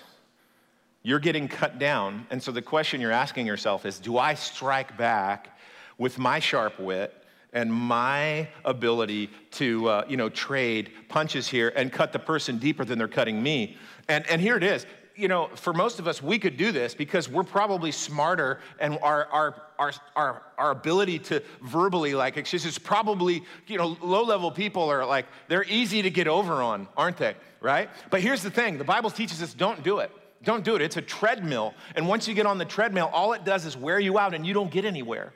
You're 1.01 1.19
getting 1.19 1.49
cut 1.49 1.77
down, 1.77 2.25
and 2.29 2.41
so 2.41 2.53
the 2.53 2.61
question 2.61 3.01
you're 3.01 3.11
asking 3.11 3.45
yourself 3.47 3.85
is 3.85 3.99
do 3.99 4.17
I 4.17 4.33
strike 4.33 4.95
back 4.97 5.59
with 5.97 6.17
my 6.17 6.39
sharp 6.39 6.79
wit 6.79 7.13
and 7.51 7.71
my 7.71 8.47
ability 8.63 9.29
to 9.51 9.89
uh, 9.89 10.05
you 10.07 10.15
know 10.15 10.29
trade 10.29 10.89
punches 11.09 11.49
here 11.49 11.73
and 11.75 11.91
cut 11.91 12.13
the 12.13 12.19
person 12.19 12.59
deeper 12.59 12.85
than 12.85 12.97
they're 12.97 13.09
cutting 13.09 13.43
me 13.43 13.75
and, 14.07 14.25
and 14.29 14.39
here 14.39 14.55
it 14.55 14.63
is 14.63 14.85
you 15.15 15.27
know, 15.27 15.49
for 15.55 15.73
most 15.73 15.99
of 15.99 16.07
us, 16.07 16.21
we 16.21 16.39
could 16.39 16.57
do 16.57 16.71
this 16.71 16.95
because 16.95 17.29
we're 17.29 17.43
probably 17.43 17.91
smarter 17.91 18.59
and 18.79 18.97
our, 19.01 19.25
our, 19.25 19.61
our, 19.77 19.93
our, 20.15 20.41
our 20.57 20.71
ability 20.71 21.19
to 21.19 21.43
verbally, 21.61 22.15
like, 22.15 22.37
excuse 22.37 22.65
is 22.65 22.79
probably, 22.79 23.43
you 23.67 23.77
know, 23.77 23.97
low 24.01 24.23
level 24.23 24.51
people 24.51 24.89
are 24.89 25.05
like, 25.05 25.25
they're 25.47 25.65
easy 25.65 26.01
to 26.01 26.09
get 26.09 26.27
over 26.27 26.61
on, 26.61 26.87
aren't 26.97 27.17
they? 27.17 27.35
Right? 27.61 27.89
But 28.09 28.21
here's 28.21 28.41
the 28.41 28.49
thing 28.49 28.77
the 28.77 28.83
Bible 28.83 29.09
teaches 29.09 29.41
us 29.41 29.53
don't 29.53 29.83
do 29.83 29.99
it. 29.99 30.11
Don't 30.43 30.65
do 30.65 30.75
it. 30.75 30.81
It's 30.81 30.97
a 30.97 31.01
treadmill. 31.01 31.73
And 31.95 32.07
once 32.07 32.27
you 32.27 32.33
get 32.33 32.45
on 32.45 32.57
the 32.57 32.65
treadmill, 32.65 33.09
all 33.13 33.33
it 33.33 33.45
does 33.45 33.65
is 33.65 33.77
wear 33.77 33.99
you 33.99 34.19
out 34.19 34.33
and 34.33 34.45
you 34.45 34.53
don't 34.53 34.71
get 34.71 34.83
anywhere. 34.83 35.31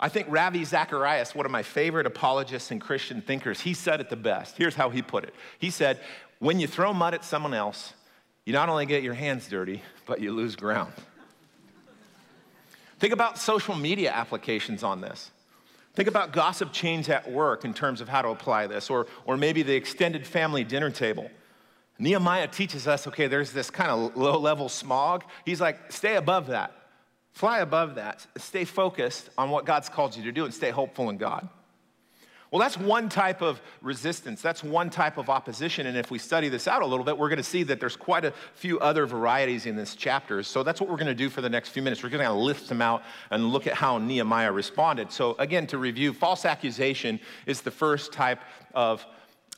I 0.00 0.08
think 0.08 0.28
Ravi 0.30 0.64
Zacharias, 0.64 1.34
one 1.34 1.46
of 1.46 1.50
my 1.50 1.62
favorite 1.62 2.06
apologists 2.06 2.70
and 2.70 2.80
Christian 2.80 3.20
thinkers, 3.20 3.60
he 3.60 3.74
said 3.74 4.00
it 4.00 4.10
the 4.10 4.16
best. 4.16 4.56
Here's 4.56 4.74
how 4.74 4.90
he 4.90 5.02
put 5.02 5.24
it 5.24 5.34
He 5.58 5.70
said, 5.70 6.00
When 6.38 6.60
you 6.60 6.66
throw 6.66 6.92
mud 6.92 7.14
at 7.14 7.24
someone 7.24 7.54
else, 7.54 7.94
you 8.48 8.54
not 8.54 8.70
only 8.70 8.86
get 8.86 9.02
your 9.02 9.12
hands 9.12 9.46
dirty, 9.46 9.82
but 10.06 10.22
you 10.22 10.32
lose 10.32 10.56
ground. 10.56 10.94
Think 12.98 13.12
about 13.12 13.36
social 13.36 13.74
media 13.74 14.10
applications 14.10 14.82
on 14.82 15.02
this. 15.02 15.30
Think 15.92 16.08
about 16.08 16.32
gossip 16.32 16.72
chains 16.72 17.10
at 17.10 17.30
work 17.30 17.66
in 17.66 17.74
terms 17.74 18.00
of 18.00 18.08
how 18.08 18.22
to 18.22 18.30
apply 18.30 18.66
this, 18.66 18.88
or, 18.88 19.06
or 19.26 19.36
maybe 19.36 19.62
the 19.62 19.74
extended 19.74 20.26
family 20.26 20.64
dinner 20.64 20.88
table. 20.88 21.30
Nehemiah 21.98 22.48
teaches 22.48 22.88
us 22.88 23.06
okay, 23.06 23.26
there's 23.26 23.52
this 23.52 23.68
kind 23.68 23.90
of 23.90 24.16
low 24.16 24.38
level 24.38 24.70
smog. 24.70 25.24
He's 25.44 25.60
like, 25.60 25.92
stay 25.92 26.16
above 26.16 26.46
that, 26.46 26.72
fly 27.32 27.58
above 27.58 27.96
that, 27.96 28.26
stay 28.38 28.64
focused 28.64 29.28
on 29.36 29.50
what 29.50 29.66
God's 29.66 29.90
called 29.90 30.16
you 30.16 30.22
to 30.22 30.32
do, 30.32 30.46
and 30.46 30.54
stay 30.54 30.70
hopeful 30.70 31.10
in 31.10 31.18
God. 31.18 31.50
Well, 32.50 32.60
that's 32.60 32.78
one 32.78 33.08
type 33.08 33.42
of 33.42 33.60
resistance. 33.82 34.40
That's 34.40 34.64
one 34.64 34.88
type 34.88 35.18
of 35.18 35.28
opposition. 35.28 35.86
And 35.86 35.96
if 35.96 36.10
we 36.10 36.18
study 36.18 36.48
this 36.48 36.66
out 36.66 36.80
a 36.80 36.86
little 36.86 37.04
bit, 37.04 37.18
we're 37.18 37.28
going 37.28 37.36
to 37.36 37.42
see 37.42 37.62
that 37.64 37.78
there's 37.78 37.96
quite 37.96 38.24
a 38.24 38.32
few 38.54 38.78
other 38.80 39.04
varieties 39.04 39.66
in 39.66 39.76
this 39.76 39.94
chapter. 39.94 40.42
So 40.42 40.62
that's 40.62 40.80
what 40.80 40.88
we're 40.88 40.96
going 40.96 41.08
to 41.08 41.14
do 41.14 41.28
for 41.28 41.42
the 41.42 41.50
next 41.50 41.70
few 41.70 41.82
minutes. 41.82 42.02
We're 42.02 42.08
going 42.08 42.24
to 42.24 42.32
lift 42.32 42.68
them 42.68 42.80
out 42.80 43.02
and 43.30 43.50
look 43.50 43.66
at 43.66 43.74
how 43.74 43.98
Nehemiah 43.98 44.50
responded. 44.52 45.12
So, 45.12 45.36
again, 45.38 45.66
to 45.68 45.78
review, 45.78 46.14
false 46.14 46.44
accusation 46.44 47.20
is 47.44 47.60
the 47.60 47.70
first 47.70 48.12
type 48.12 48.40
of 48.74 49.04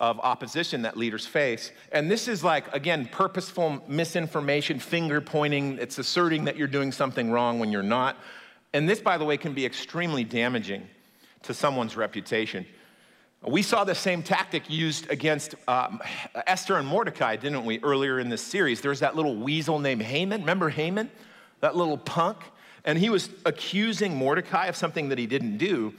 of 0.01 0.19
opposition 0.21 0.81
that 0.83 0.97
leaders 0.97 1.27
face. 1.27 1.73
And 1.93 2.11
this 2.11 2.27
is 2.27 2.43
like, 2.43 2.75
again, 2.75 3.07
purposeful 3.13 3.85
misinformation, 3.87 4.79
finger 4.79 5.21
pointing. 5.21 5.77
It's 5.79 5.99
asserting 5.99 6.45
that 6.45 6.57
you're 6.57 6.69
doing 6.69 6.91
something 6.91 7.31
wrong 7.31 7.59
when 7.59 7.71
you're 7.71 7.83
not. 7.83 8.17
And 8.73 8.89
this, 8.89 8.99
by 8.99 9.19
the 9.19 9.27
way, 9.27 9.37
can 9.37 9.53
be 9.53 9.67
extremely 9.67 10.25
damaging 10.25 10.89
to 11.43 11.53
someone's 11.53 11.97
reputation. 11.97 12.65
We 13.47 13.63
saw 13.63 13.85
the 13.85 13.95
same 13.95 14.23
tactic 14.23 14.69
used 14.69 15.11
against 15.11 15.55
um, 15.67 16.01
Esther 16.47 16.77
and 16.77 16.87
Mordecai, 16.87 17.37
didn't 17.37 17.65
we, 17.65 17.81
earlier 17.83 18.19
in 18.19 18.29
this 18.29 18.43
series? 18.43 18.83
There's 18.83 19.01
that 19.01 19.17
little 19.17 19.35
weasel 19.35 19.79
named 19.79 20.03
Haman. 20.03 20.43
Remember 20.43 20.69
Haman? 20.69 21.11
That 21.61 21.75
little 21.75 21.97
punk? 21.97 22.37
And 22.85 22.99
he 22.99 23.09
was 23.09 23.31
accusing 23.47 24.15
Mordecai 24.15 24.67
of 24.67 24.77
something 24.77 25.09
that 25.09 25.17
he 25.17 25.27
didn't 25.27 25.57
do. 25.57 25.95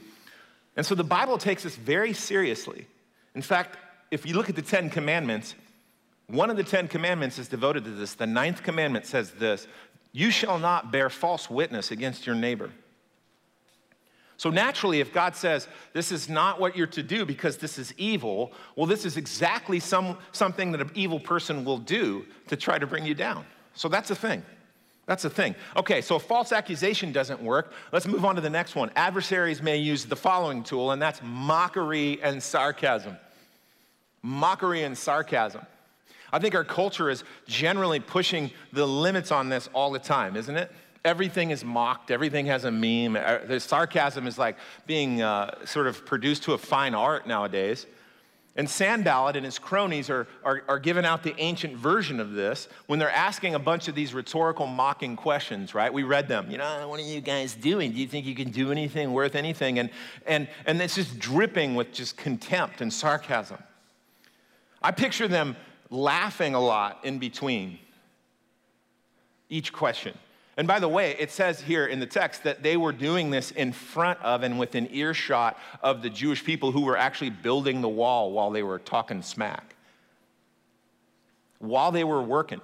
And 0.76 0.86
so 0.86 0.94
the 0.94 1.04
Bible 1.04 1.36
takes 1.36 1.64
this 1.64 1.74
very 1.74 2.12
seriously. 2.12 2.86
In 3.34 3.42
fact, 3.42 3.76
if 4.12 4.24
you 4.24 4.34
look 4.34 4.48
at 4.48 4.54
the 4.54 4.62
Ten 4.62 4.88
Commandments, 4.88 5.56
one 6.28 6.48
of 6.48 6.56
the 6.56 6.64
Ten 6.64 6.86
Commandments 6.86 7.38
is 7.38 7.48
devoted 7.48 7.84
to 7.84 7.90
this. 7.90 8.14
The 8.14 8.26
ninth 8.26 8.62
commandment 8.62 9.04
says 9.04 9.32
this 9.32 9.66
You 10.12 10.30
shall 10.30 10.60
not 10.60 10.92
bear 10.92 11.10
false 11.10 11.50
witness 11.50 11.90
against 11.90 12.24
your 12.24 12.36
neighbor. 12.36 12.70
So, 14.42 14.50
naturally, 14.50 14.98
if 14.98 15.12
God 15.12 15.36
says, 15.36 15.68
This 15.92 16.10
is 16.10 16.28
not 16.28 16.58
what 16.58 16.76
you're 16.76 16.88
to 16.88 17.02
do 17.04 17.24
because 17.24 17.58
this 17.58 17.78
is 17.78 17.94
evil, 17.96 18.50
well, 18.74 18.86
this 18.86 19.04
is 19.04 19.16
exactly 19.16 19.78
some, 19.78 20.18
something 20.32 20.72
that 20.72 20.80
an 20.80 20.90
evil 20.96 21.20
person 21.20 21.64
will 21.64 21.78
do 21.78 22.26
to 22.48 22.56
try 22.56 22.76
to 22.76 22.84
bring 22.84 23.06
you 23.06 23.14
down. 23.14 23.44
So, 23.74 23.88
that's 23.88 24.10
a 24.10 24.16
thing. 24.16 24.42
That's 25.06 25.24
a 25.24 25.30
thing. 25.30 25.54
Okay, 25.76 26.00
so 26.00 26.16
a 26.16 26.18
false 26.18 26.50
accusation 26.50 27.12
doesn't 27.12 27.40
work. 27.40 27.72
Let's 27.92 28.08
move 28.08 28.24
on 28.24 28.34
to 28.34 28.40
the 28.40 28.50
next 28.50 28.74
one. 28.74 28.90
Adversaries 28.96 29.62
may 29.62 29.76
use 29.76 30.06
the 30.06 30.16
following 30.16 30.64
tool, 30.64 30.90
and 30.90 31.00
that's 31.00 31.20
mockery 31.22 32.20
and 32.20 32.42
sarcasm. 32.42 33.18
Mockery 34.22 34.82
and 34.82 34.98
sarcasm. 34.98 35.64
I 36.32 36.40
think 36.40 36.56
our 36.56 36.64
culture 36.64 37.10
is 37.10 37.22
generally 37.46 38.00
pushing 38.00 38.50
the 38.72 38.86
limits 38.86 39.30
on 39.30 39.50
this 39.50 39.70
all 39.72 39.92
the 39.92 40.00
time, 40.00 40.34
isn't 40.34 40.56
it? 40.56 40.72
Everything 41.04 41.50
is 41.50 41.64
mocked, 41.64 42.10
everything 42.10 42.46
has 42.46 42.64
a 42.64 42.70
meme. 42.70 43.16
Uh, 43.16 43.38
the 43.46 43.58
sarcasm 43.58 44.26
is 44.26 44.38
like 44.38 44.56
being 44.86 45.20
uh, 45.20 45.64
sort 45.64 45.88
of 45.88 46.06
produced 46.06 46.44
to 46.44 46.52
a 46.52 46.58
fine 46.58 46.94
art 46.94 47.26
nowadays. 47.26 47.86
And 48.54 48.68
Sanballat 48.68 49.34
and 49.34 49.46
his 49.46 49.58
cronies 49.58 50.10
are, 50.10 50.28
are, 50.44 50.62
are 50.68 50.78
giving 50.78 51.06
out 51.06 51.22
the 51.22 51.34
ancient 51.38 51.74
version 51.74 52.20
of 52.20 52.32
this 52.32 52.68
when 52.86 52.98
they're 52.98 53.10
asking 53.10 53.54
a 53.54 53.58
bunch 53.58 53.88
of 53.88 53.94
these 53.94 54.12
rhetorical, 54.12 54.66
mocking 54.66 55.16
questions, 55.16 55.74
right? 55.74 55.92
We 55.92 56.02
read 56.02 56.28
them. 56.28 56.50
You 56.50 56.58
know, 56.58 56.86
what 56.86 57.00
are 57.00 57.02
you 57.02 57.22
guys 57.22 57.54
doing? 57.54 57.92
Do 57.92 57.98
you 57.98 58.06
think 58.06 58.26
you 58.26 58.34
can 58.34 58.50
do 58.50 58.70
anything 58.70 59.12
worth 59.12 59.36
anything? 59.36 59.78
And, 59.78 59.88
and, 60.26 60.48
and 60.66 60.82
it's 60.82 60.94
just 60.94 61.18
dripping 61.18 61.74
with 61.76 61.92
just 61.92 62.18
contempt 62.18 62.82
and 62.82 62.92
sarcasm. 62.92 63.58
I 64.82 64.90
picture 64.90 65.28
them 65.28 65.56
laughing 65.88 66.54
a 66.54 66.60
lot 66.60 67.00
in 67.04 67.18
between 67.18 67.78
each 69.48 69.72
question. 69.72 70.16
And 70.56 70.68
by 70.68 70.80
the 70.80 70.88
way, 70.88 71.16
it 71.18 71.30
says 71.30 71.60
here 71.60 71.86
in 71.86 71.98
the 71.98 72.06
text 72.06 72.42
that 72.44 72.62
they 72.62 72.76
were 72.76 72.92
doing 72.92 73.30
this 73.30 73.50
in 73.52 73.72
front 73.72 74.20
of 74.20 74.42
and 74.42 74.58
within 74.58 74.88
earshot 74.92 75.58
of 75.82 76.02
the 76.02 76.10
Jewish 76.10 76.44
people 76.44 76.72
who 76.72 76.82
were 76.82 76.96
actually 76.96 77.30
building 77.30 77.80
the 77.80 77.88
wall 77.88 78.32
while 78.32 78.50
they 78.50 78.62
were 78.62 78.78
talking 78.78 79.22
smack. 79.22 79.74
While 81.58 81.90
they 81.90 82.04
were 82.04 82.22
working. 82.22 82.60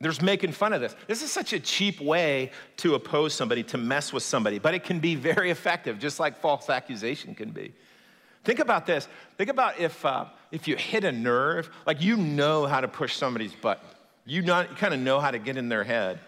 They're 0.00 0.12
making 0.22 0.52
fun 0.52 0.72
of 0.72 0.80
this. 0.80 0.96
This 1.06 1.22
is 1.22 1.30
such 1.30 1.52
a 1.52 1.60
cheap 1.60 2.00
way 2.00 2.50
to 2.78 2.94
oppose 2.94 3.34
somebody, 3.34 3.62
to 3.64 3.78
mess 3.78 4.12
with 4.12 4.22
somebody, 4.22 4.58
but 4.58 4.74
it 4.74 4.84
can 4.84 5.00
be 5.00 5.14
very 5.14 5.50
effective, 5.50 5.98
just 5.98 6.18
like 6.18 6.38
false 6.40 6.68
accusation 6.68 7.34
can 7.34 7.50
be. 7.50 7.72
Think 8.42 8.58
about 8.58 8.86
this. 8.86 9.08
Think 9.38 9.50
about 9.50 9.78
if, 9.78 10.04
uh, 10.04 10.26
if 10.50 10.68
you 10.68 10.76
hit 10.76 11.04
a 11.04 11.12
nerve, 11.12 11.70
like 11.86 12.02
you 12.02 12.16
know 12.16 12.66
how 12.66 12.80
to 12.80 12.88
push 12.88 13.16
somebody's 13.16 13.54
button. 13.54 13.86
You, 14.26 14.42
kind 14.42 14.94
of 14.94 15.00
know 15.00 15.20
how 15.20 15.30
to 15.30 15.38
get 15.38 15.56
in 15.56 15.68
their 15.68 15.84
head. 15.84 16.18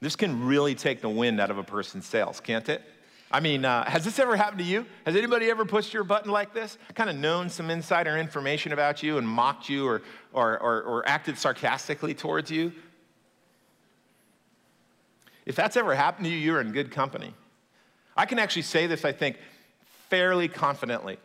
This 0.00 0.16
can 0.16 0.46
really 0.46 0.74
take 0.74 1.00
the 1.00 1.08
wind 1.08 1.40
out 1.40 1.50
of 1.50 1.58
a 1.58 1.64
person's 1.64 2.06
sails, 2.06 2.40
can't 2.40 2.68
it? 2.68 2.82
I 3.30 3.40
mean, 3.40 3.64
uh, 3.64 3.84
has 3.90 4.04
this 4.04 4.18
ever 4.20 4.36
happened 4.36 4.60
to 4.60 4.64
you? 4.64 4.86
Has 5.06 5.16
anybody 5.16 5.50
ever 5.50 5.64
pushed 5.64 5.92
your 5.92 6.04
button 6.04 6.30
like 6.30 6.54
this? 6.54 6.78
Kind 6.94 7.10
of 7.10 7.16
known 7.16 7.50
some 7.50 7.68
insider 7.68 8.16
information 8.16 8.72
about 8.72 9.02
you 9.02 9.18
and 9.18 9.26
mocked 9.26 9.68
you 9.68 9.86
or, 9.86 10.02
or, 10.32 10.58
or, 10.60 10.82
or 10.82 11.08
acted 11.08 11.36
sarcastically 11.36 12.14
towards 12.14 12.50
you? 12.50 12.72
If 15.46 15.56
that's 15.56 15.76
ever 15.76 15.94
happened 15.94 16.26
to 16.26 16.30
you, 16.30 16.38
you're 16.38 16.60
in 16.60 16.70
good 16.70 16.92
company. 16.92 17.34
I 18.16 18.26
can 18.26 18.38
actually 18.38 18.62
say 18.62 18.86
this, 18.86 19.04
I 19.04 19.10
think, 19.10 19.36
fairly 20.08 20.46
confidently. 20.46 21.18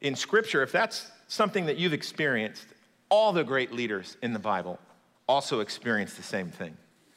In 0.00 0.16
Scripture, 0.16 0.62
if 0.62 0.72
that's 0.72 1.08
something 1.28 1.66
that 1.66 1.76
you've 1.76 1.92
experienced, 1.92 2.66
all 3.08 3.32
the 3.32 3.44
great 3.44 3.72
leaders 3.72 4.16
in 4.22 4.32
the 4.32 4.38
Bible 4.40 4.78
also 5.28 5.60
experienced 5.60 6.16
the 6.16 6.22
same 6.22 6.50
thing. 6.50 6.76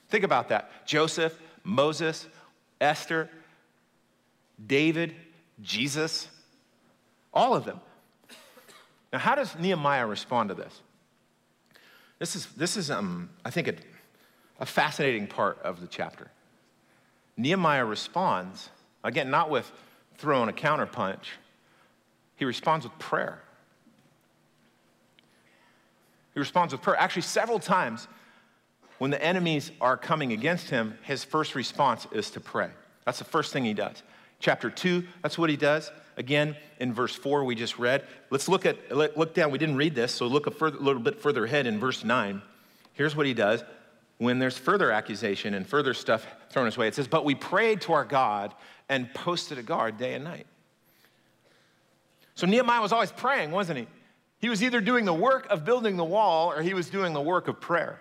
Think 0.10 0.24
about 0.24 0.50
that 0.50 0.86
Joseph, 0.86 1.40
Moses, 1.64 2.28
Esther, 2.80 3.30
David, 4.66 5.16
Jesus, 5.62 6.28
all 7.34 7.56
of 7.56 7.66
them. 7.66 7.80
Now, 9.12 9.20
how 9.20 9.36
does 9.36 9.58
Nehemiah 9.58 10.06
respond 10.06 10.50
to 10.50 10.56
this? 10.56 10.82
This 12.20 12.36
is, 12.36 12.46
this 12.48 12.78
is 12.78 12.92
um, 12.92 13.30
I 13.44 13.50
think, 13.50 13.68
a, 13.68 13.76
a 14.60 14.66
fascinating 14.66 15.28
part 15.28 15.60
of 15.64 15.82
the 15.82 15.88
chapter. 15.88 16.32
Nehemiah 17.38 17.86
responds, 17.86 18.70
again, 19.04 19.30
not 19.30 19.50
with 19.50 19.70
throwing 20.18 20.50
a 20.50 20.54
counterpunch, 20.54 21.26
he 22.38 22.46
responds 22.46 22.86
with 22.86 22.98
prayer. 23.00 23.42
He 26.36 26.40
responds 26.40 26.74
with 26.74 26.84
prayer. 26.84 26.98
Actually, 26.98 27.24
several 27.24 27.58
times 27.58 28.08
when 29.00 29.10
the 29.10 29.24
enemies 29.24 29.72
are 29.82 29.98
coming 29.98 30.34
against 30.34 30.70
him, 30.70 30.98
his 31.02 31.24
first 31.24 31.56
response 31.56 32.06
is 32.12 32.30
to 32.32 32.40
pray. 32.40 32.70
That's 33.06 33.18
the 33.18 33.26
first 33.26 33.52
thing 33.52 33.66
he 33.66 33.74
does. 33.74 34.04
Chapter 34.40 34.70
2, 34.70 35.04
that's 35.24 35.38
what 35.38 35.50
he 35.50 35.58
does. 35.58 35.92
Again, 36.18 36.56
in 36.80 36.94
verse 36.94 37.16
4, 37.16 37.44
we 37.44 37.56
just 37.56 37.80
read. 37.80 38.06
Let's 38.30 38.48
look 38.48 38.66
at 38.66 38.92
look 38.92 39.34
down. 39.34 39.50
We 39.50 39.58
didn't 39.58 39.78
read 39.78 39.96
this, 39.96 40.14
so 40.14 40.28
look 40.28 40.46
a 40.46 40.52
further, 40.52 40.78
little 40.78 41.02
bit 41.02 41.20
further 41.20 41.46
ahead 41.46 41.68
in 41.68 41.80
verse 41.80 42.04
9. 42.04 42.42
Here's 42.94 43.16
what 43.16 43.26
he 43.26 43.34
does 43.34 43.64
when 44.18 44.40
there's 44.40 44.58
further 44.58 44.92
accusation 44.92 45.54
and 45.54 45.68
further 45.68 45.94
stuff 45.94 46.26
thrown 46.50 46.66
his 46.66 46.78
way. 46.78 46.88
It 46.88 46.96
says, 46.96 47.08
But 47.08 47.26
we 47.26 47.36
prayed 47.36 47.82
to 47.82 47.94
our 47.94 48.06
God 48.06 48.54
and 48.88 49.14
posted 49.14 49.58
a 49.58 49.64
guard 49.64 49.98
day 49.98 50.14
and 50.14 50.24
night. 50.24 50.48
So 52.36 52.46
Nehemiah 52.46 52.82
was 52.82 52.92
always 52.92 53.12
praying, 53.12 53.52
wasn't 53.52 53.80
he? 53.80 53.88
He 54.46 54.50
was 54.50 54.62
either 54.62 54.80
doing 54.80 55.06
the 55.06 55.14
work 55.14 55.48
of 55.50 55.66
building 55.66 55.98
the 55.98 56.06
wall 56.06 56.52
or 56.52 56.62
he 56.62 56.76
was 56.76 56.88
doing 56.88 57.14
the 57.14 57.20
work 57.20 57.48
of 57.48 57.60
prayer. 57.60 58.00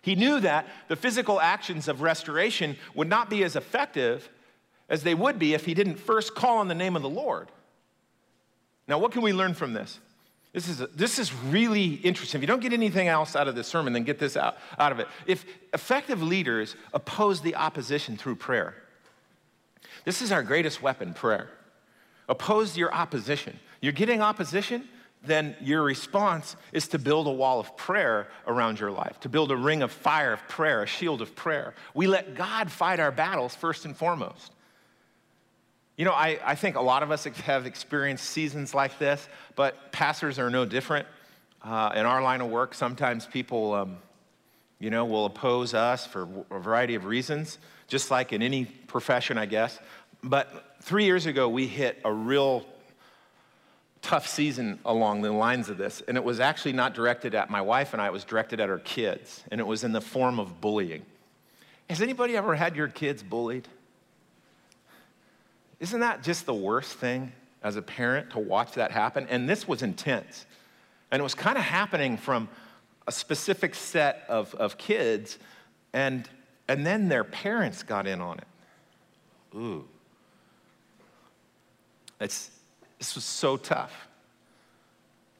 He 0.00 0.14
knew 0.14 0.40
that 0.40 0.66
the 0.88 0.96
physical 0.96 1.38
actions 1.38 1.86
of 1.86 2.00
restoration 2.00 2.78
would 2.94 3.10
not 3.10 3.28
be 3.28 3.44
as 3.44 3.54
effective 3.54 4.30
as 4.88 5.02
they 5.02 5.14
would 5.14 5.38
be 5.38 5.52
if 5.52 5.66
he 5.66 5.74
didn't 5.74 5.96
first 5.96 6.34
call 6.34 6.56
on 6.56 6.68
the 6.68 6.74
name 6.74 6.96
of 6.96 7.02
the 7.02 7.10
Lord. 7.10 7.48
Now, 8.88 8.96
what 8.96 9.12
can 9.12 9.20
we 9.20 9.34
learn 9.34 9.52
from 9.52 9.74
this? 9.74 10.00
This 10.54 10.66
is, 10.66 10.78
this 10.94 11.18
is 11.18 11.30
really 11.34 11.96
interesting. 11.96 12.38
If 12.38 12.42
you 12.44 12.46
don't 12.46 12.62
get 12.62 12.72
anything 12.72 13.08
else 13.08 13.36
out 13.36 13.48
of 13.48 13.54
this 13.54 13.66
sermon, 13.66 13.92
then 13.92 14.04
get 14.04 14.18
this 14.18 14.34
out, 14.34 14.56
out 14.78 14.92
of 14.92 14.98
it. 14.98 15.08
If 15.26 15.44
effective 15.74 16.22
leaders 16.22 16.74
oppose 16.94 17.42
the 17.42 17.56
opposition 17.56 18.16
through 18.16 18.36
prayer, 18.36 18.76
this 20.06 20.22
is 20.22 20.32
our 20.32 20.42
greatest 20.42 20.80
weapon 20.80 21.12
prayer. 21.12 21.50
Oppose 22.30 22.78
your 22.78 22.94
opposition. 22.94 23.60
You're 23.82 23.92
getting 23.92 24.22
opposition, 24.22 24.88
then 25.24 25.54
your 25.60 25.82
response 25.82 26.56
is 26.72 26.88
to 26.88 26.98
build 26.98 27.26
a 27.26 27.30
wall 27.30 27.60
of 27.60 27.76
prayer 27.76 28.28
around 28.46 28.80
your 28.80 28.90
life, 28.90 29.20
to 29.20 29.28
build 29.28 29.52
a 29.52 29.56
ring 29.56 29.82
of 29.82 29.92
fire 29.92 30.32
of 30.32 30.46
prayer, 30.48 30.82
a 30.82 30.86
shield 30.86 31.22
of 31.22 31.36
prayer. 31.36 31.74
We 31.94 32.06
let 32.08 32.34
God 32.34 32.70
fight 32.70 32.98
our 32.98 33.12
battles 33.12 33.54
first 33.54 33.84
and 33.84 33.96
foremost. 33.96 34.52
You 35.96 36.04
know, 36.04 36.12
I, 36.12 36.38
I 36.44 36.54
think 36.56 36.76
a 36.76 36.80
lot 36.80 37.02
of 37.02 37.10
us 37.10 37.24
have 37.24 37.66
experienced 37.66 38.24
seasons 38.24 38.74
like 38.74 38.98
this, 38.98 39.28
but 39.54 39.92
pastors 39.92 40.38
are 40.38 40.50
no 40.50 40.64
different. 40.64 41.06
Uh, 41.62 41.92
in 41.94 42.06
our 42.06 42.20
line 42.22 42.40
of 42.40 42.48
work, 42.48 42.74
sometimes 42.74 43.24
people, 43.26 43.74
um, 43.74 43.98
you 44.80 44.90
know, 44.90 45.04
will 45.04 45.26
oppose 45.26 45.74
us 45.74 46.04
for 46.04 46.26
a 46.50 46.58
variety 46.58 46.96
of 46.96 47.04
reasons, 47.04 47.58
just 47.86 48.10
like 48.10 48.32
in 48.32 48.42
any 48.42 48.64
profession, 48.64 49.38
I 49.38 49.46
guess. 49.46 49.78
But 50.24 50.76
three 50.80 51.04
years 51.04 51.26
ago, 51.26 51.48
we 51.48 51.68
hit 51.68 52.00
a 52.04 52.12
real 52.12 52.66
tough 54.02 54.26
season 54.26 54.78
along 54.84 55.22
the 55.22 55.32
lines 55.32 55.68
of 55.68 55.78
this. 55.78 56.02
And 56.06 56.16
it 56.16 56.24
was 56.24 56.40
actually 56.40 56.72
not 56.72 56.92
directed 56.92 57.34
at 57.34 57.48
my 57.48 57.62
wife 57.62 57.92
and 57.92 58.02
I, 58.02 58.06
it 58.08 58.12
was 58.12 58.24
directed 58.24 58.60
at 58.60 58.68
our 58.68 58.80
kids. 58.80 59.42
And 59.50 59.60
it 59.60 59.66
was 59.66 59.84
in 59.84 59.92
the 59.92 60.00
form 60.00 60.38
of 60.38 60.60
bullying. 60.60 61.06
Has 61.88 62.02
anybody 62.02 62.36
ever 62.36 62.54
had 62.54 62.76
your 62.76 62.88
kids 62.88 63.22
bullied? 63.22 63.68
Isn't 65.78 66.00
that 66.00 66.22
just 66.22 66.46
the 66.46 66.54
worst 66.54 66.94
thing 66.94 67.32
as 67.62 67.76
a 67.76 67.82
parent 67.82 68.30
to 68.30 68.38
watch 68.38 68.72
that 68.72 68.90
happen? 68.90 69.26
And 69.30 69.48
this 69.48 69.66
was 69.66 69.82
intense. 69.82 70.46
And 71.10 71.20
it 71.20 71.22
was 71.22 71.34
kind 71.34 71.58
of 71.58 71.64
happening 71.64 72.16
from 72.16 72.48
a 73.06 73.12
specific 73.12 73.74
set 73.74 74.24
of, 74.28 74.54
of 74.54 74.78
kids, 74.78 75.38
and, 75.92 76.28
and 76.68 76.86
then 76.86 77.08
their 77.08 77.24
parents 77.24 77.82
got 77.82 78.06
in 78.06 78.20
on 78.20 78.38
it. 78.38 78.46
Ooh. 79.56 79.84
It's, 82.20 82.50
this 83.02 83.16
was 83.16 83.24
so 83.24 83.56
tough. 83.56 84.06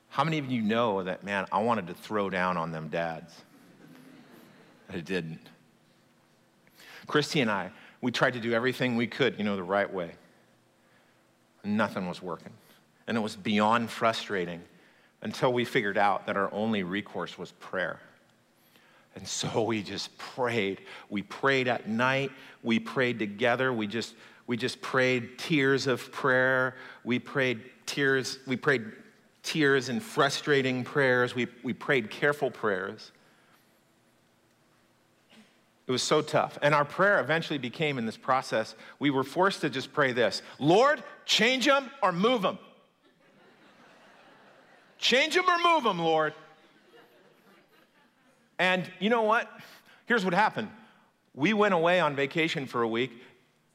How 0.08 0.24
many 0.24 0.38
of 0.38 0.50
you 0.50 0.62
know 0.62 1.04
that, 1.04 1.22
man, 1.22 1.46
I 1.52 1.62
wanted 1.62 1.86
to 1.86 1.94
throw 1.94 2.28
down 2.28 2.56
on 2.56 2.72
them 2.72 2.88
dads? 2.88 3.32
I 4.92 4.98
didn't. 4.98 5.38
Christy 7.06 7.40
and 7.40 7.48
I, 7.48 7.70
we 8.00 8.10
tried 8.10 8.32
to 8.32 8.40
do 8.40 8.52
everything 8.52 8.96
we 8.96 9.06
could, 9.06 9.38
you 9.38 9.44
know, 9.44 9.54
the 9.54 9.62
right 9.62 9.90
way. 9.94 10.10
Nothing 11.62 12.08
was 12.08 12.20
working. 12.20 12.52
And 13.06 13.16
it 13.16 13.20
was 13.20 13.36
beyond 13.36 13.90
frustrating 13.90 14.60
until 15.22 15.52
we 15.52 15.64
figured 15.64 15.96
out 15.96 16.26
that 16.26 16.36
our 16.36 16.52
only 16.52 16.82
recourse 16.82 17.38
was 17.38 17.52
prayer. 17.52 18.00
And 19.14 19.24
so 19.28 19.62
we 19.62 19.84
just 19.84 20.18
prayed. 20.18 20.80
We 21.10 21.22
prayed 21.22 21.68
at 21.68 21.88
night. 21.88 22.32
We 22.64 22.80
prayed 22.80 23.20
together. 23.20 23.72
We 23.72 23.86
just 23.86 24.16
we 24.46 24.56
just 24.56 24.80
prayed 24.80 25.38
tears 25.38 25.86
of 25.86 26.10
prayer. 26.12 26.76
We 27.04 27.18
prayed 27.18 27.62
tears, 27.86 28.38
we 28.46 28.56
prayed 28.56 28.84
tears 29.42 29.88
and 29.88 30.02
frustrating 30.02 30.84
prayers. 30.84 31.34
We, 31.34 31.48
we 31.62 31.72
prayed 31.72 32.10
careful 32.10 32.50
prayers. 32.50 33.12
It 35.86 35.90
was 35.90 36.02
so 36.02 36.22
tough. 36.22 36.58
And 36.62 36.74
our 36.74 36.84
prayer 36.84 37.20
eventually 37.20 37.58
became 37.58 37.98
in 37.98 38.06
this 38.06 38.16
process, 38.16 38.76
we 38.98 39.10
were 39.10 39.24
forced 39.24 39.60
to 39.62 39.70
just 39.70 39.92
pray 39.92 40.12
this 40.12 40.42
Lord, 40.58 41.02
change 41.26 41.66
them 41.66 41.90
or 42.02 42.12
move 42.12 42.42
them. 42.42 42.58
change 44.98 45.34
them 45.34 45.44
or 45.48 45.58
move 45.58 45.82
them, 45.82 45.98
Lord. 45.98 46.34
And 48.58 48.88
you 49.00 49.10
know 49.10 49.22
what? 49.22 49.50
Here's 50.06 50.24
what 50.24 50.34
happened. 50.34 50.68
We 51.34 51.52
went 51.52 51.74
away 51.74 51.98
on 51.98 52.14
vacation 52.14 52.66
for 52.66 52.82
a 52.82 52.88
week 52.88 53.10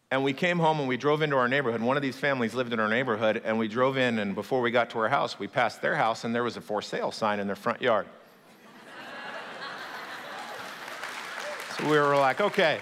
And 0.09 0.23
we 0.23 0.31
came 0.31 0.57
home 0.57 0.79
and 0.79 0.87
we 0.87 0.95
drove 0.95 1.21
into 1.21 1.35
our 1.35 1.49
neighborhood. 1.49 1.81
One 1.81 1.97
of 1.97 2.03
these 2.03 2.15
families 2.15 2.53
lived 2.53 2.71
in 2.71 2.79
our 2.79 2.87
neighborhood, 2.87 3.41
and 3.43 3.59
we 3.59 3.67
drove 3.67 3.97
in, 3.97 4.19
and 4.19 4.35
before 4.35 4.61
we 4.61 4.71
got 4.71 4.89
to 4.91 4.99
our 4.99 5.09
house, 5.09 5.37
we 5.37 5.47
passed 5.47 5.81
their 5.81 5.95
house, 5.95 6.23
and 6.23 6.33
there 6.33 6.43
was 6.43 6.55
a 6.55 6.61
for 6.61 6.81
sale 6.81 7.11
sign 7.11 7.41
in 7.41 7.47
their 7.47 7.57
front 7.57 7.81
yard. 7.81 8.07
so 11.77 11.89
we 11.89 11.97
were 11.97 12.15
like, 12.15 12.39
okay, 12.39 12.79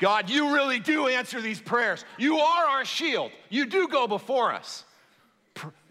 God, 0.00 0.28
you 0.28 0.52
really 0.52 0.80
do 0.80 1.06
answer 1.06 1.40
these 1.40 1.60
prayers. 1.60 2.04
You 2.18 2.38
are 2.38 2.66
our 2.66 2.84
shield. 2.84 3.30
You 3.48 3.66
do 3.66 3.86
go 3.86 4.08
before 4.08 4.52
us. 4.52 4.84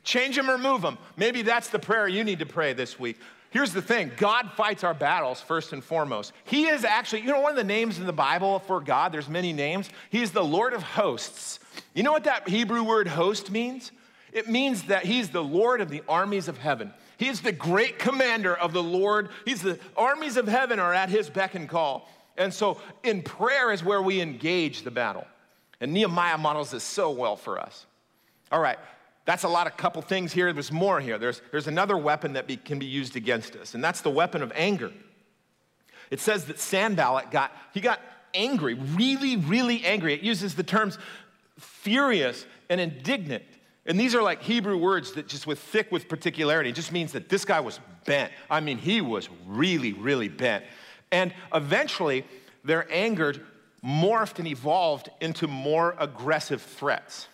Change 0.04 0.36
them 0.36 0.50
or 0.50 0.58
move 0.58 0.82
them. 0.82 0.98
Maybe 1.16 1.42
that's 1.42 1.70
the 1.70 1.80
prayer 1.80 2.08
you 2.08 2.24
need 2.24 2.40
to 2.40 2.46
pray 2.46 2.74
this 2.74 3.00
week. 3.00 3.18
Here's 3.52 3.74
the 3.74 3.82
thing 3.82 4.12
God 4.18 4.52
fights 4.56 4.84
our 4.84 4.94
battles 4.94 5.42
first 5.42 5.74
and 5.74 5.84
foremost. 5.84 6.34
He 6.44 6.68
is 6.68 6.84
actually, 6.84 7.22
you 7.22 7.32
know, 7.32 7.42
one 7.42 7.52
of 7.52 7.58
the 7.58 7.64
names 7.64 7.98
in 7.98 8.06
the 8.06 8.14
Bible 8.14 8.60
for 8.60 8.80
God, 8.80 9.12
there's 9.12 9.30
many 9.30 9.54
names. 9.54 9.90
He 10.10 10.22
is 10.22 10.32
the 10.32 10.44
Lord 10.44 10.74
of 10.74 10.84
hosts. 10.84 11.60
You 11.94 12.04
know 12.04 12.12
what 12.12 12.26
that 12.26 12.48
Hebrew 12.48 12.84
word 12.84 13.08
host 13.08 13.52
means? 13.52 13.92
It 14.32 14.48
means 14.48 14.84
that 14.84 15.06
He's 15.06 15.30
the 15.30 15.44
Lord 15.44 15.82
of 15.82 15.90
the 15.90 16.04
armies 16.08 16.48
of 16.48 16.58
heaven. 16.58 16.94
He 17.18 17.28
is 17.28 17.42
the 17.42 17.52
great 17.52 18.00
commander 18.00 18.56
of 18.56 18.72
the 18.72 18.84
Lord. 18.84 19.30
He's 19.46 19.62
the 19.62 19.80
armies 19.98 20.38
of 20.38 20.48
heaven 20.48 20.80
are 20.80 20.94
at 20.94 21.10
His 21.10 21.30
beck 21.30 21.56
and 21.56 21.68
call. 21.68 22.10
And 22.38 22.54
so 22.54 22.80
in 23.04 23.24
prayer 23.24 23.72
is 23.72 23.84
where 23.84 24.02
we 24.02 24.22
engage 24.22 24.84
the 24.84 24.92
battle. 24.92 25.26
And 25.82 25.92
Nehemiah 25.94 26.38
models 26.38 26.72
this 26.72 26.84
so 26.84 27.10
well 27.12 27.36
for 27.36 27.60
us. 27.60 27.86
All 28.52 28.60
right, 28.60 28.80
that's 29.30 29.44
a 29.44 29.48
lot 29.48 29.68
of 29.68 29.78
couple 29.78 30.02
things 30.02 30.34
here. 30.34 30.52
There's 30.52 30.72
more 30.72 31.00
here. 31.00 31.20
There's, 31.20 31.44
there's 31.52 31.68
another 31.68 31.96
weapon 31.96 32.34
that 32.34 32.48
be, 32.48 32.58
can 32.58 32.80
be 32.80 32.88
used 32.88 33.16
against 33.16 33.56
us, 33.56 33.76
and 33.76 33.84
that's 33.84 34.02
the 34.02 34.10
weapon 34.10 34.42
of 34.42 34.52
anger. 34.56 34.92
It 36.10 36.20
says 36.20 36.46
that 36.46 36.60
Sanballat 36.60 37.30
got, 37.30 37.56
he 37.72 37.80
got 37.80 38.02
angry, 38.34 38.74
really, 38.74 39.38
really 39.38 39.86
angry. 39.86 40.16
It 40.16 40.22
uses 40.22 40.56
the 40.56 40.64
terms 40.64 40.98
furious 41.60 42.48
and 42.70 42.82
indignant. 42.82 43.44
And 43.86 44.00
these 44.00 44.16
are 44.16 44.24
like 44.24 44.42
Hebrew 44.42 44.78
words 44.78 45.12
that 45.12 45.28
just 45.28 45.46
with 45.46 45.60
thick 45.60 45.92
with 45.92 46.08
particularity. 46.08 46.72
It 46.72 46.76
just 46.76 46.92
means 46.92 47.12
that 47.12 47.30
this 47.30 47.46
guy 47.46 47.60
was 47.60 47.80
bent. 48.06 48.32
I 48.50 48.62
mean, 48.62 48.80
he 48.80 49.00
was 49.00 49.30
really, 49.46 49.94
really 49.94 50.30
bent. 50.30 50.66
And 51.12 51.36
eventually, 51.54 52.26
their 52.64 52.88
anger 52.92 53.36
morphed 53.86 54.40
and 54.40 54.48
evolved 54.48 55.10
into 55.22 55.46
more 55.48 55.96
aggressive 56.00 56.64
threats, 56.64 57.28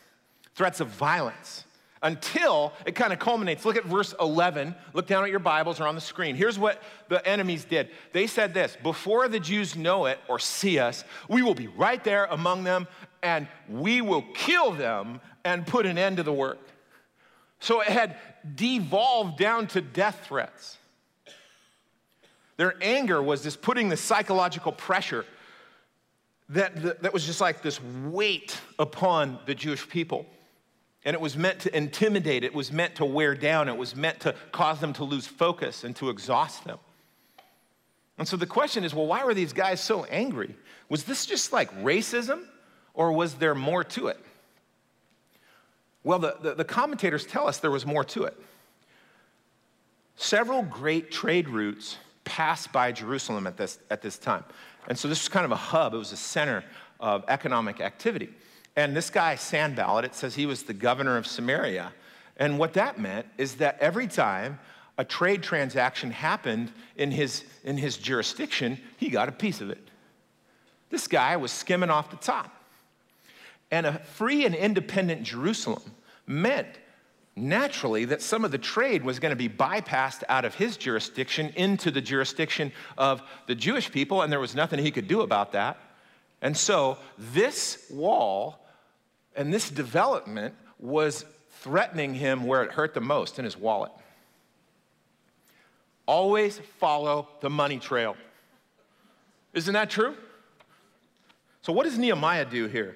threats 0.55 0.81
of 0.81 0.89
violence 0.89 1.63
until 2.01 2.73
it 2.85 2.93
kind 2.93 3.13
of 3.13 3.19
culminates. 3.19 3.65
Look 3.65 3.77
at 3.77 3.85
verse 3.85 4.13
11. 4.19 4.75
Look 4.93 5.07
down 5.07 5.23
at 5.23 5.29
your 5.29 5.39
Bibles 5.39 5.79
or 5.79 5.87
on 5.87 5.95
the 5.95 6.01
screen. 6.01 6.35
Here's 6.35 6.59
what 6.59 6.81
the 7.09 7.25
enemies 7.27 7.65
did. 7.65 7.89
They 8.13 8.27
said 8.27 8.53
this 8.53 8.77
Before 8.83 9.27
the 9.27 9.39
Jews 9.39 9.75
know 9.75 10.05
it 10.05 10.19
or 10.27 10.39
see 10.39 10.79
us, 10.79 11.03
we 11.29 11.41
will 11.41 11.55
be 11.55 11.67
right 11.67 12.03
there 12.03 12.25
among 12.25 12.63
them 12.63 12.87
and 13.23 13.47
we 13.67 14.01
will 14.01 14.23
kill 14.33 14.71
them 14.71 15.19
and 15.43 15.65
put 15.65 15.85
an 15.85 15.97
end 15.97 16.17
to 16.17 16.23
the 16.23 16.33
work. 16.33 16.59
So 17.59 17.81
it 17.81 17.87
had 17.87 18.17
devolved 18.55 19.39
down 19.39 19.67
to 19.67 19.81
death 19.81 20.25
threats. 20.27 20.77
Their 22.57 22.75
anger 22.81 23.21
was 23.21 23.43
this 23.43 23.55
putting 23.55 23.89
the 23.89 23.97
psychological 23.97 24.71
pressure 24.71 25.25
that, 26.49 27.01
that 27.01 27.13
was 27.13 27.25
just 27.25 27.41
like 27.41 27.61
this 27.61 27.81
weight 27.81 28.59
upon 28.77 29.39
the 29.45 29.55
Jewish 29.55 29.87
people. 29.89 30.27
And 31.05 31.13
it 31.13 31.21
was 31.21 31.37
meant 31.37 31.59
to 31.61 31.77
intimidate, 31.77 32.43
it 32.43 32.53
was 32.53 32.71
meant 32.71 32.95
to 32.95 33.05
wear 33.05 33.35
down, 33.35 33.69
it 33.69 33.77
was 33.77 33.95
meant 33.95 34.19
to 34.21 34.33
cause 34.51 34.79
them 34.79 34.91
to 34.93 35.03
lose 35.03 35.27
focus 35.27 35.83
and 35.83 35.95
to 35.97 36.09
exhaust 36.09 36.63
them. 36.63 36.79
And 38.17 38.27
so 38.27 38.37
the 38.37 38.47
question 38.47 38.83
is 38.83 38.93
well, 38.93 39.05
why 39.05 39.23
were 39.23 39.33
these 39.33 39.53
guys 39.53 39.79
so 39.81 40.05
angry? 40.05 40.55
Was 40.89 41.03
this 41.03 41.25
just 41.25 41.53
like 41.53 41.71
racism, 41.83 42.43
or 42.93 43.11
was 43.11 43.35
there 43.35 43.55
more 43.55 43.83
to 43.83 44.07
it? 44.07 44.19
Well, 46.03 46.19
the, 46.19 46.37
the, 46.41 46.55
the 46.55 46.63
commentators 46.63 47.25
tell 47.25 47.47
us 47.47 47.57
there 47.57 47.71
was 47.71 47.85
more 47.85 48.03
to 48.05 48.23
it. 48.25 48.39
Several 50.15 50.63
great 50.63 51.11
trade 51.11 51.49
routes 51.49 51.97
passed 52.23 52.71
by 52.71 52.91
Jerusalem 52.91 53.47
at 53.47 53.57
this, 53.57 53.79
at 53.89 54.01
this 54.01 54.17
time. 54.17 54.43
And 54.87 54.97
so 54.97 55.07
this 55.07 55.21
was 55.21 55.29
kind 55.29 55.45
of 55.45 55.51
a 55.51 55.57
hub, 55.57 55.93
it 55.93 55.97
was 55.97 56.11
a 56.11 56.17
center 56.17 56.63
of 56.99 57.25
economic 57.27 57.81
activity. 57.81 58.29
And 58.75 58.95
this 58.95 59.09
guy, 59.09 59.35
Sanballat, 59.35 60.05
it 60.05 60.15
says 60.15 60.35
he 60.35 60.45
was 60.45 60.63
the 60.63 60.73
governor 60.73 61.17
of 61.17 61.25
Samaria. 61.25 61.93
And 62.37 62.59
what 62.59 62.73
that 62.73 62.99
meant 62.99 63.25
is 63.37 63.55
that 63.55 63.77
every 63.79 64.07
time 64.07 64.59
a 64.97 65.05
trade 65.05 65.43
transaction 65.43 66.11
happened 66.11 66.71
in 66.95 67.11
his, 67.11 67.43
in 67.63 67.77
his 67.77 67.97
jurisdiction, 67.97 68.79
he 68.97 69.09
got 69.09 69.29
a 69.29 69.31
piece 69.31 69.61
of 69.61 69.69
it. 69.69 69.89
This 70.89 71.07
guy 71.07 71.37
was 71.37 71.51
skimming 71.51 71.89
off 71.89 72.11
the 72.11 72.17
top. 72.17 72.51
And 73.71 73.85
a 73.85 73.99
free 73.99 74.45
and 74.45 74.53
independent 74.53 75.23
Jerusalem 75.23 75.83
meant 76.27 76.67
naturally 77.35 78.05
that 78.05 78.21
some 78.21 78.45
of 78.45 78.51
the 78.51 78.57
trade 78.57 79.03
was 79.03 79.19
going 79.19 79.31
to 79.31 79.35
be 79.35 79.49
bypassed 79.49 80.23
out 80.29 80.45
of 80.45 80.55
his 80.55 80.77
jurisdiction 80.77 81.51
into 81.55 81.91
the 81.91 82.01
jurisdiction 82.01 82.71
of 82.97 83.21
the 83.47 83.55
Jewish 83.55 83.91
people, 83.91 84.21
and 84.21 84.31
there 84.31 84.39
was 84.39 84.55
nothing 84.55 84.79
he 84.79 84.91
could 84.91 85.07
do 85.07 85.21
about 85.21 85.51
that. 85.51 85.77
And 86.41 86.55
so 86.55 86.97
this 87.17 87.85
wall 87.89 88.64
and 89.35 89.53
this 89.53 89.69
development 89.69 90.55
was 90.79 91.25
threatening 91.61 92.13
him 92.13 92.45
where 92.45 92.63
it 92.63 92.71
hurt 92.71 92.93
the 92.93 93.01
most 93.01 93.39
in 93.39 93.45
his 93.45 93.57
wallet. 93.57 93.91
Always 96.05 96.59
follow 96.79 97.27
the 97.41 97.49
money 97.49 97.79
trail. 97.79 98.15
Isn't 99.53 99.73
that 99.73 99.89
true? 99.89 100.15
So 101.61 101.73
what 101.73 101.85
does 101.85 101.97
Nehemiah 101.97 102.45
do 102.45 102.67
here? 102.67 102.95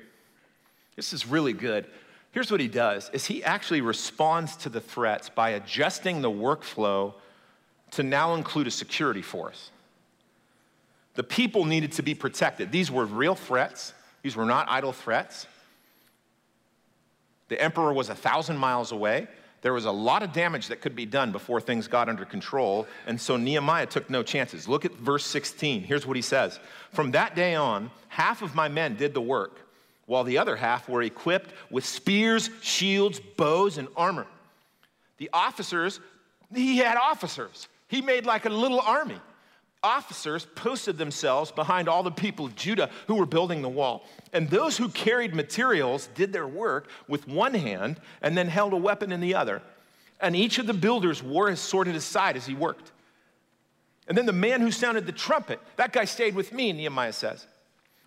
This 0.95 1.13
is 1.13 1.25
really 1.25 1.53
good. 1.53 1.87
Here's 2.31 2.51
what 2.51 2.59
he 2.59 2.67
does 2.67 3.09
is 3.13 3.25
he 3.25 3.43
actually 3.43 3.81
responds 3.81 4.55
to 4.57 4.69
the 4.69 4.81
threats 4.81 5.29
by 5.29 5.51
adjusting 5.51 6.21
the 6.21 6.29
workflow 6.29 7.13
to 7.91 8.03
now 8.03 8.35
include 8.35 8.67
a 8.67 8.71
security 8.71 9.21
force. 9.21 9.71
The 11.15 11.23
people 11.23 11.65
needed 11.65 11.93
to 11.93 12.03
be 12.03 12.13
protected. 12.13 12.71
These 12.71 12.91
were 12.91 13.05
real 13.05 13.33
threats. 13.33 13.93
These 14.21 14.35
were 14.35 14.45
not 14.45 14.67
idle 14.69 14.93
threats. 14.93 15.47
The 17.49 17.61
emperor 17.61 17.91
was 17.91 18.09
a 18.09 18.15
thousand 18.15 18.57
miles 18.57 18.91
away. 18.91 19.27
There 19.61 19.73
was 19.73 19.85
a 19.85 19.91
lot 19.91 20.23
of 20.23 20.31
damage 20.31 20.67
that 20.67 20.79
could 20.79 20.95
be 20.95 21.05
done 21.05 21.31
before 21.31 21.59
things 21.59 21.87
got 21.87 22.07
under 22.07 22.23
control. 22.23 22.87
And 23.07 23.19
so 23.19 23.35
Nehemiah 23.35 23.87
took 23.87 24.09
no 24.09 24.23
chances. 24.23 24.69
Look 24.69 24.85
at 24.85 24.93
verse 24.93 25.25
16. 25.25 25.83
Here's 25.83 26.07
what 26.07 26.15
he 26.15 26.21
says 26.21 26.59
From 26.93 27.11
that 27.11 27.35
day 27.35 27.55
on, 27.55 27.91
half 28.07 28.41
of 28.41 28.55
my 28.55 28.69
men 28.69 28.95
did 28.95 29.13
the 29.13 29.21
work, 29.21 29.59
while 30.05 30.23
the 30.23 30.37
other 30.37 30.55
half 30.55 30.87
were 30.87 31.01
equipped 31.01 31.51
with 31.69 31.85
spears, 31.85 32.49
shields, 32.61 33.19
bows, 33.19 33.77
and 33.77 33.89
armor. 33.97 34.27
The 35.17 35.29
officers, 35.33 35.99
he 36.53 36.77
had 36.77 36.97
officers. 36.97 37.67
He 37.89 38.01
made 38.01 38.25
like 38.25 38.45
a 38.45 38.49
little 38.49 38.79
army 38.79 39.19
officers 39.83 40.45
posted 40.55 40.97
themselves 40.97 41.51
behind 41.51 41.87
all 41.87 42.03
the 42.03 42.11
people 42.11 42.45
of 42.45 42.55
Judah 42.55 42.89
who 43.07 43.15
were 43.15 43.25
building 43.25 43.61
the 43.61 43.69
wall. 43.69 44.05
And 44.33 44.49
those 44.49 44.77
who 44.77 44.89
carried 44.89 45.33
materials 45.33 46.09
did 46.15 46.33
their 46.33 46.47
work 46.47 46.89
with 47.07 47.27
one 47.27 47.53
hand 47.53 47.99
and 48.21 48.37
then 48.37 48.47
held 48.47 48.73
a 48.73 48.77
weapon 48.77 49.11
in 49.11 49.21
the 49.21 49.35
other. 49.35 49.61
And 50.19 50.35
each 50.35 50.59
of 50.59 50.67
the 50.67 50.73
builders 50.73 51.23
wore 51.23 51.49
his 51.49 51.59
sword 51.59 51.87
at 51.87 51.93
his 51.93 52.03
side 52.03 52.35
as 52.35 52.45
he 52.45 52.53
worked. 52.53 52.91
And 54.07 54.17
then 54.17 54.25
the 54.25 54.33
man 54.33 54.59
who 54.59 54.71
sounded 54.71 55.05
the 55.05 55.11
trumpet, 55.11 55.59
that 55.77 55.93
guy 55.93 56.05
stayed 56.05 56.35
with 56.35 56.51
me, 56.51 56.73
Nehemiah 56.73 57.13
says. 57.13 57.45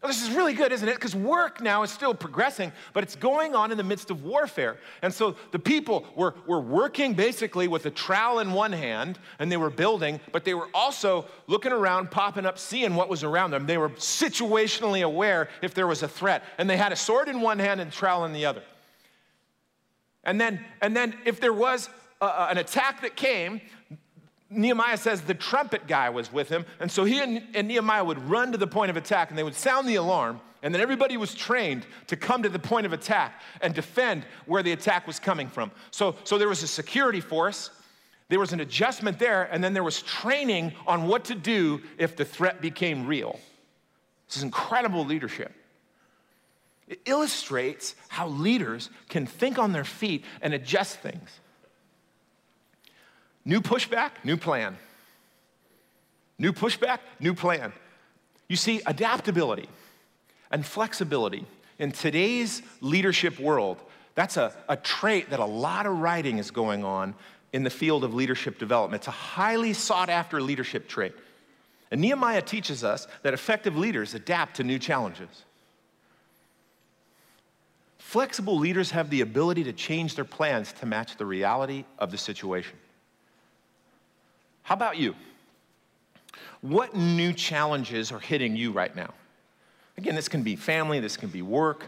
Well, 0.02 0.10
this 0.10 0.20
is 0.20 0.34
really 0.34 0.52
good, 0.52 0.72
isn't 0.72 0.88
it? 0.88 0.96
Because 0.96 1.14
work 1.14 1.60
now 1.60 1.84
is 1.84 1.90
still 1.92 2.12
progressing, 2.12 2.72
but 2.92 3.04
it's 3.04 3.14
going 3.14 3.54
on 3.54 3.70
in 3.70 3.78
the 3.78 3.84
midst 3.84 4.10
of 4.10 4.24
warfare. 4.24 4.78
And 5.00 5.14
so 5.14 5.36
the 5.52 5.60
people 5.60 6.04
were, 6.16 6.34
were 6.44 6.60
working 6.60 7.14
basically 7.14 7.68
with 7.68 7.86
a 7.86 7.90
trowel 7.90 8.40
in 8.40 8.52
one 8.52 8.72
hand, 8.72 9.20
and 9.38 9.50
they 9.50 9.56
were 9.56 9.70
building, 9.70 10.18
but 10.32 10.44
they 10.44 10.54
were 10.54 10.68
also 10.74 11.26
looking 11.46 11.70
around, 11.70 12.10
popping 12.10 12.46
up, 12.46 12.58
seeing 12.58 12.96
what 12.96 13.08
was 13.08 13.22
around 13.22 13.52
them. 13.52 13.64
They 13.64 13.78
were 13.78 13.90
situationally 13.90 15.04
aware 15.04 15.48
if 15.62 15.72
there 15.72 15.86
was 15.86 16.02
a 16.02 16.08
threat. 16.08 16.42
And 16.58 16.68
they 16.68 16.76
had 16.76 16.90
a 16.90 16.96
sword 16.96 17.28
in 17.28 17.40
one 17.40 17.60
hand 17.60 17.80
and 17.80 17.92
a 17.92 17.94
trowel 17.94 18.24
in 18.24 18.32
the 18.32 18.44
other. 18.44 18.64
And 20.24 20.40
then, 20.40 20.64
and 20.80 20.96
then 20.96 21.14
if 21.24 21.40
there 21.40 21.52
was 21.52 21.88
a, 22.20 22.48
an 22.50 22.58
attack 22.58 23.02
that 23.02 23.14
came, 23.14 23.60
Nehemiah 24.52 24.96
says 24.96 25.22
the 25.22 25.34
trumpet 25.34 25.86
guy 25.86 26.10
was 26.10 26.32
with 26.32 26.48
him. 26.48 26.64
And 26.80 26.90
so 26.90 27.04
he 27.04 27.20
and, 27.20 27.42
and, 27.54 27.68
Nehemiah 27.68 28.04
would 28.04 28.18
run 28.28 28.52
to 28.52 28.58
the 28.58 28.66
point 28.66 28.90
of 28.90 28.96
attack 28.96 29.30
and 29.30 29.38
they 29.38 29.42
would 29.42 29.54
sound 29.54 29.88
the 29.88 29.96
alarm. 29.96 30.40
And 30.62 30.72
then 30.72 30.80
everybody 30.80 31.16
was 31.16 31.34
trained 31.34 31.86
to 32.06 32.16
come 32.16 32.42
to 32.44 32.48
the 32.48 32.58
point 32.58 32.86
of 32.86 32.92
attack 32.92 33.42
and 33.60 33.74
defend 33.74 34.24
where 34.46 34.62
the 34.62 34.72
attack 34.72 35.06
was 35.06 35.18
coming 35.18 35.48
from. 35.48 35.72
So, 35.90 36.14
so 36.24 36.38
there 36.38 36.48
was 36.48 36.62
a 36.62 36.68
security 36.68 37.20
force, 37.20 37.70
there 38.28 38.38
was 38.38 38.52
an 38.52 38.60
adjustment 38.60 39.18
there, 39.18 39.48
and 39.50 39.62
then 39.62 39.74
there 39.74 39.82
was 39.82 40.02
training 40.02 40.72
on 40.86 41.08
what 41.08 41.24
to 41.24 41.34
do 41.34 41.82
if 41.98 42.16
the 42.16 42.24
threat 42.24 42.60
became 42.60 43.06
real. 43.06 43.40
This 44.28 44.36
is 44.36 44.42
incredible 44.44 45.04
leadership. 45.04 45.52
It 46.86 47.00
illustrates 47.06 47.94
how 48.08 48.28
leaders 48.28 48.90
can 49.08 49.26
think 49.26 49.58
on 49.58 49.72
their 49.72 49.84
feet 49.84 50.24
and 50.40 50.54
adjust 50.54 50.98
things. 50.98 51.40
New 53.44 53.60
pushback, 53.60 54.10
new 54.24 54.36
plan. 54.36 54.76
New 56.38 56.52
pushback, 56.52 56.98
new 57.20 57.34
plan. 57.34 57.72
You 58.48 58.56
see, 58.56 58.80
adaptability 58.86 59.68
and 60.50 60.64
flexibility 60.64 61.46
In 61.78 61.90
today's 61.90 62.62
leadership 62.80 63.40
world, 63.40 63.78
that's 64.14 64.36
a, 64.36 64.52
a 64.68 64.76
trait 64.76 65.30
that 65.30 65.40
a 65.40 65.44
lot 65.44 65.86
of 65.86 65.98
writing 65.98 66.38
is 66.38 66.52
going 66.52 66.84
on 66.84 67.14
in 67.52 67.64
the 67.64 67.70
field 67.70 68.04
of 68.04 68.14
leadership 68.14 68.58
development. 68.58 69.00
It's 69.00 69.08
a 69.08 69.10
highly 69.10 69.72
sought 69.72 70.08
after 70.08 70.40
leadership 70.40 70.86
trait. 70.86 71.12
And 71.90 72.00
Nehemiah 72.00 72.42
teaches 72.42 72.84
us 72.84 73.08
that 73.22 73.34
effective 73.34 73.76
leaders 73.76 74.14
adapt 74.14 74.56
to 74.56 74.64
new 74.64 74.78
challenges. 74.78 75.44
Flexible 77.98 78.58
leaders 78.58 78.92
have 78.92 79.10
the 79.10 79.22
ability 79.22 79.64
to 79.64 79.72
change 79.72 80.14
their 80.14 80.24
plans 80.24 80.72
to 80.74 80.86
match 80.86 81.16
the 81.16 81.26
reality 81.26 81.84
of 81.98 82.10
the 82.10 82.18
situation. 82.18 82.76
How 84.62 84.74
about 84.74 84.96
you? 84.96 85.14
What 86.60 86.94
new 86.94 87.32
challenges 87.32 88.12
are 88.12 88.20
hitting 88.20 88.56
you 88.56 88.72
right 88.72 88.94
now? 88.94 89.12
Again, 89.98 90.14
this 90.14 90.28
can 90.28 90.42
be 90.42 90.56
family, 90.56 91.00
this 91.00 91.16
can 91.16 91.28
be 91.28 91.42
work, 91.42 91.86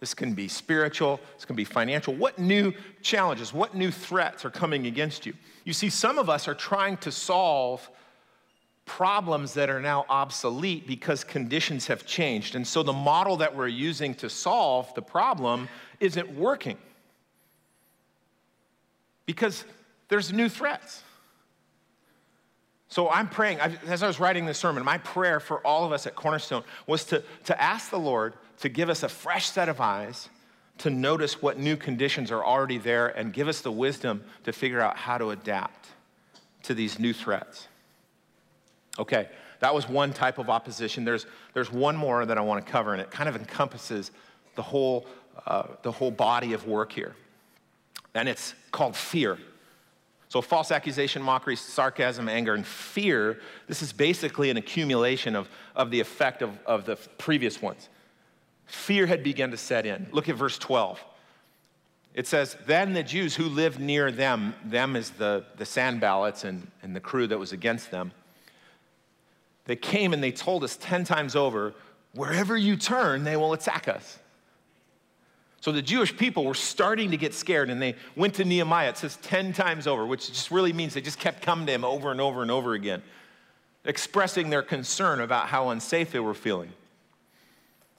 this 0.00 0.14
can 0.14 0.34
be 0.34 0.48
spiritual, 0.48 1.20
this 1.36 1.44
can 1.44 1.56
be 1.56 1.64
financial. 1.64 2.14
What 2.14 2.38
new 2.38 2.72
challenges, 3.02 3.52
what 3.52 3.74
new 3.74 3.90
threats 3.90 4.44
are 4.44 4.50
coming 4.50 4.86
against 4.86 5.26
you? 5.26 5.34
You 5.64 5.72
see, 5.72 5.90
some 5.90 6.18
of 6.18 6.30
us 6.30 6.46
are 6.46 6.54
trying 6.54 6.96
to 6.98 7.10
solve 7.10 7.88
problems 8.86 9.54
that 9.54 9.70
are 9.70 9.80
now 9.80 10.04
obsolete 10.08 10.86
because 10.86 11.24
conditions 11.24 11.86
have 11.86 12.04
changed. 12.04 12.54
And 12.54 12.66
so 12.66 12.82
the 12.82 12.92
model 12.92 13.38
that 13.38 13.54
we're 13.54 13.68
using 13.68 14.14
to 14.16 14.28
solve 14.28 14.94
the 14.94 15.02
problem 15.02 15.68
isn't 16.00 16.30
working 16.34 16.76
because 19.26 19.64
there's 20.08 20.32
new 20.32 20.48
threats. 20.48 21.02
So 22.94 23.10
I'm 23.10 23.28
praying, 23.28 23.58
as 23.58 24.04
I 24.04 24.06
was 24.06 24.20
writing 24.20 24.46
this 24.46 24.56
sermon, 24.56 24.84
my 24.84 24.98
prayer 24.98 25.40
for 25.40 25.58
all 25.66 25.84
of 25.84 25.90
us 25.90 26.06
at 26.06 26.14
Cornerstone 26.14 26.62
was 26.86 27.02
to, 27.06 27.24
to 27.46 27.60
ask 27.60 27.90
the 27.90 27.98
Lord 27.98 28.34
to 28.60 28.68
give 28.68 28.88
us 28.88 29.02
a 29.02 29.08
fresh 29.08 29.50
set 29.50 29.68
of 29.68 29.80
eyes 29.80 30.28
to 30.78 30.90
notice 30.90 31.42
what 31.42 31.58
new 31.58 31.76
conditions 31.76 32.30
are 32.30 32.44
already 32.44 32.78
there 32.78 33.08
and 33.08 33.32
give 33.32 33.48
us 33.48 33.62
the 33.62 33.72
wisdom 33.72 34.22
to 34.44 34.52
figure 34.52 34.80
out 34.80 34.96
how 34.96 35.18
to 35.18 35.30
adapt 35.30 35.88
to 36.62 36.72
these 36.72 37.00
new 37.00 37.12
threats. 37.12 37.66
Okay, 38.96 39.28
that 39.58 39.74
was 39.74 39.88
one 39.88 40.12
type 40.12 40.38
of 40.38 40.48
opposition. 40.48 41.04
There's, 41.04 41.26
there's 41.52 41.72
one 41.72 41.96
more 41.96 42.24
that 42.24 42.38
I 42.38 42.42
want 42.42 42.64
to 42.64 42.70
cover, 42.70 42.92
and 42.92 43.02
it 43.02 43.10
kind 43.10 43.28
of 43.28 43.34
encompasses 43.34 44.12
the 44.54 44.62
whole, 44.62 45.04
uh, 45.48 45.64
the 45.82 45.90
whole 45.90 46.12
body 46.12 46.52
of 46.52 46.68
work 46.68 46.92
here. 46.92 47.16
And 48.14 48.28
it's 48.28 48.54
called 48.70 48.94
fear. 48.94 49.36
So, 50.34 50.42
false 50.42 50.72
accusation, 50.72 51.22
mockery, 51.22 51.54
sarcasm, 51.54 52.28
anger, 52.28 52.54
and 52.54 52.66
fear, 52.66 53.38
this 53.68 53.82
is 53.82 53.92
basically 53.92 54.50
an 54.50 54.56
accumulation 54.56 55.36
of, 55.36 55.48
of 55.76 55.92
the 55.92 56.00
effect 56.00 56.42
of, 56.42 56.58
of 56.66 56.84
the 56.84 56.96
previous 57.18 57.62
ones. 57.62 57.88
Fear 58.66 59.06
had 59.06 59.22
begun 59.22 59.52
to 59.52 59.56
set 59.56 59.86
in. 59.86 60.08
Look 60.10 60.28
at 60.28 60.34
verse 60.34 60.58
12. 60.58 60.98
It 62.14 62.26
says, 62.26 62.56
Then 62.66 62.94
the 62.94 63.04
Jews 63.04 63.36
who 63.36 63.44
lived 63.44 63.78
near 63.78 64.10
them, 64.10 64.56
them 64.64 64.96
is 64.96 65.10
the, 65.10 65.44
the 65.56 65.62
Sanballats 65.62 66.42
and, 66.42 66.66
and 66.82 66.96
the 66.96 67.00
crew 67.00 67.28
that 67.28 67.38
was 67.38 67.52
against 67.52 67.92
them, 67.92 68.10
they 69.66 69.76
came 69.76 70.12
and 70.12 70.20
they 70.20 70.32
told 70.32 70.64
us 70.64 70.76
10 70.78 71.04
times 71.04 71.36
over, 71.36 71.74
wherever 72.12 72.56
you 72.56 72.74
turn, 72.74 73.22
they 73.22 73.36
will 73.36 73.52
attack 73.52 73.86
us. 73.86 74.18
So 75.64 75.72
the 75.72 75.80
Jewish 75.80 76.14
people 76.14 76.44
were 76.44 76.52
starting 76.52 77.10
to 77.12 77.16
get 77.16 77.32
scared 77.32 77.70
and 77.70 77.80
they 77.80 77.94
went 78.16 78.34
to 78.34 78.44
Nehemiah, 78.44 78.90
it 78.90 78.98
says 78.98 79.16
10 79.22 79.54
times 79.54 79.86
over, 79.86 80.04
which 80.04 80.28
just 80.28 80.50
really 80.50 80.74
means 80.74 80.92
they 80.92 81.00
just 81.00 81.18
kept 81.18 81.40
coming 81.40 81.64
to 81.64 81.72
him 81.72 81.86
over 81.86 82.10
and 82.10 82.20
over 82.20 82.42
and 82.42 82.50
over 82.50 82.74
again, 82.74 83.02
expressing 83.86 84.50
their 84.50 84.60
concern 84.60 85.22
about 85.22 85.46
how 85.46 85.70
unsafe 85.70 86.12
they 86.12 86.20
were 86.20 86.34
feeling. 86.34 86.70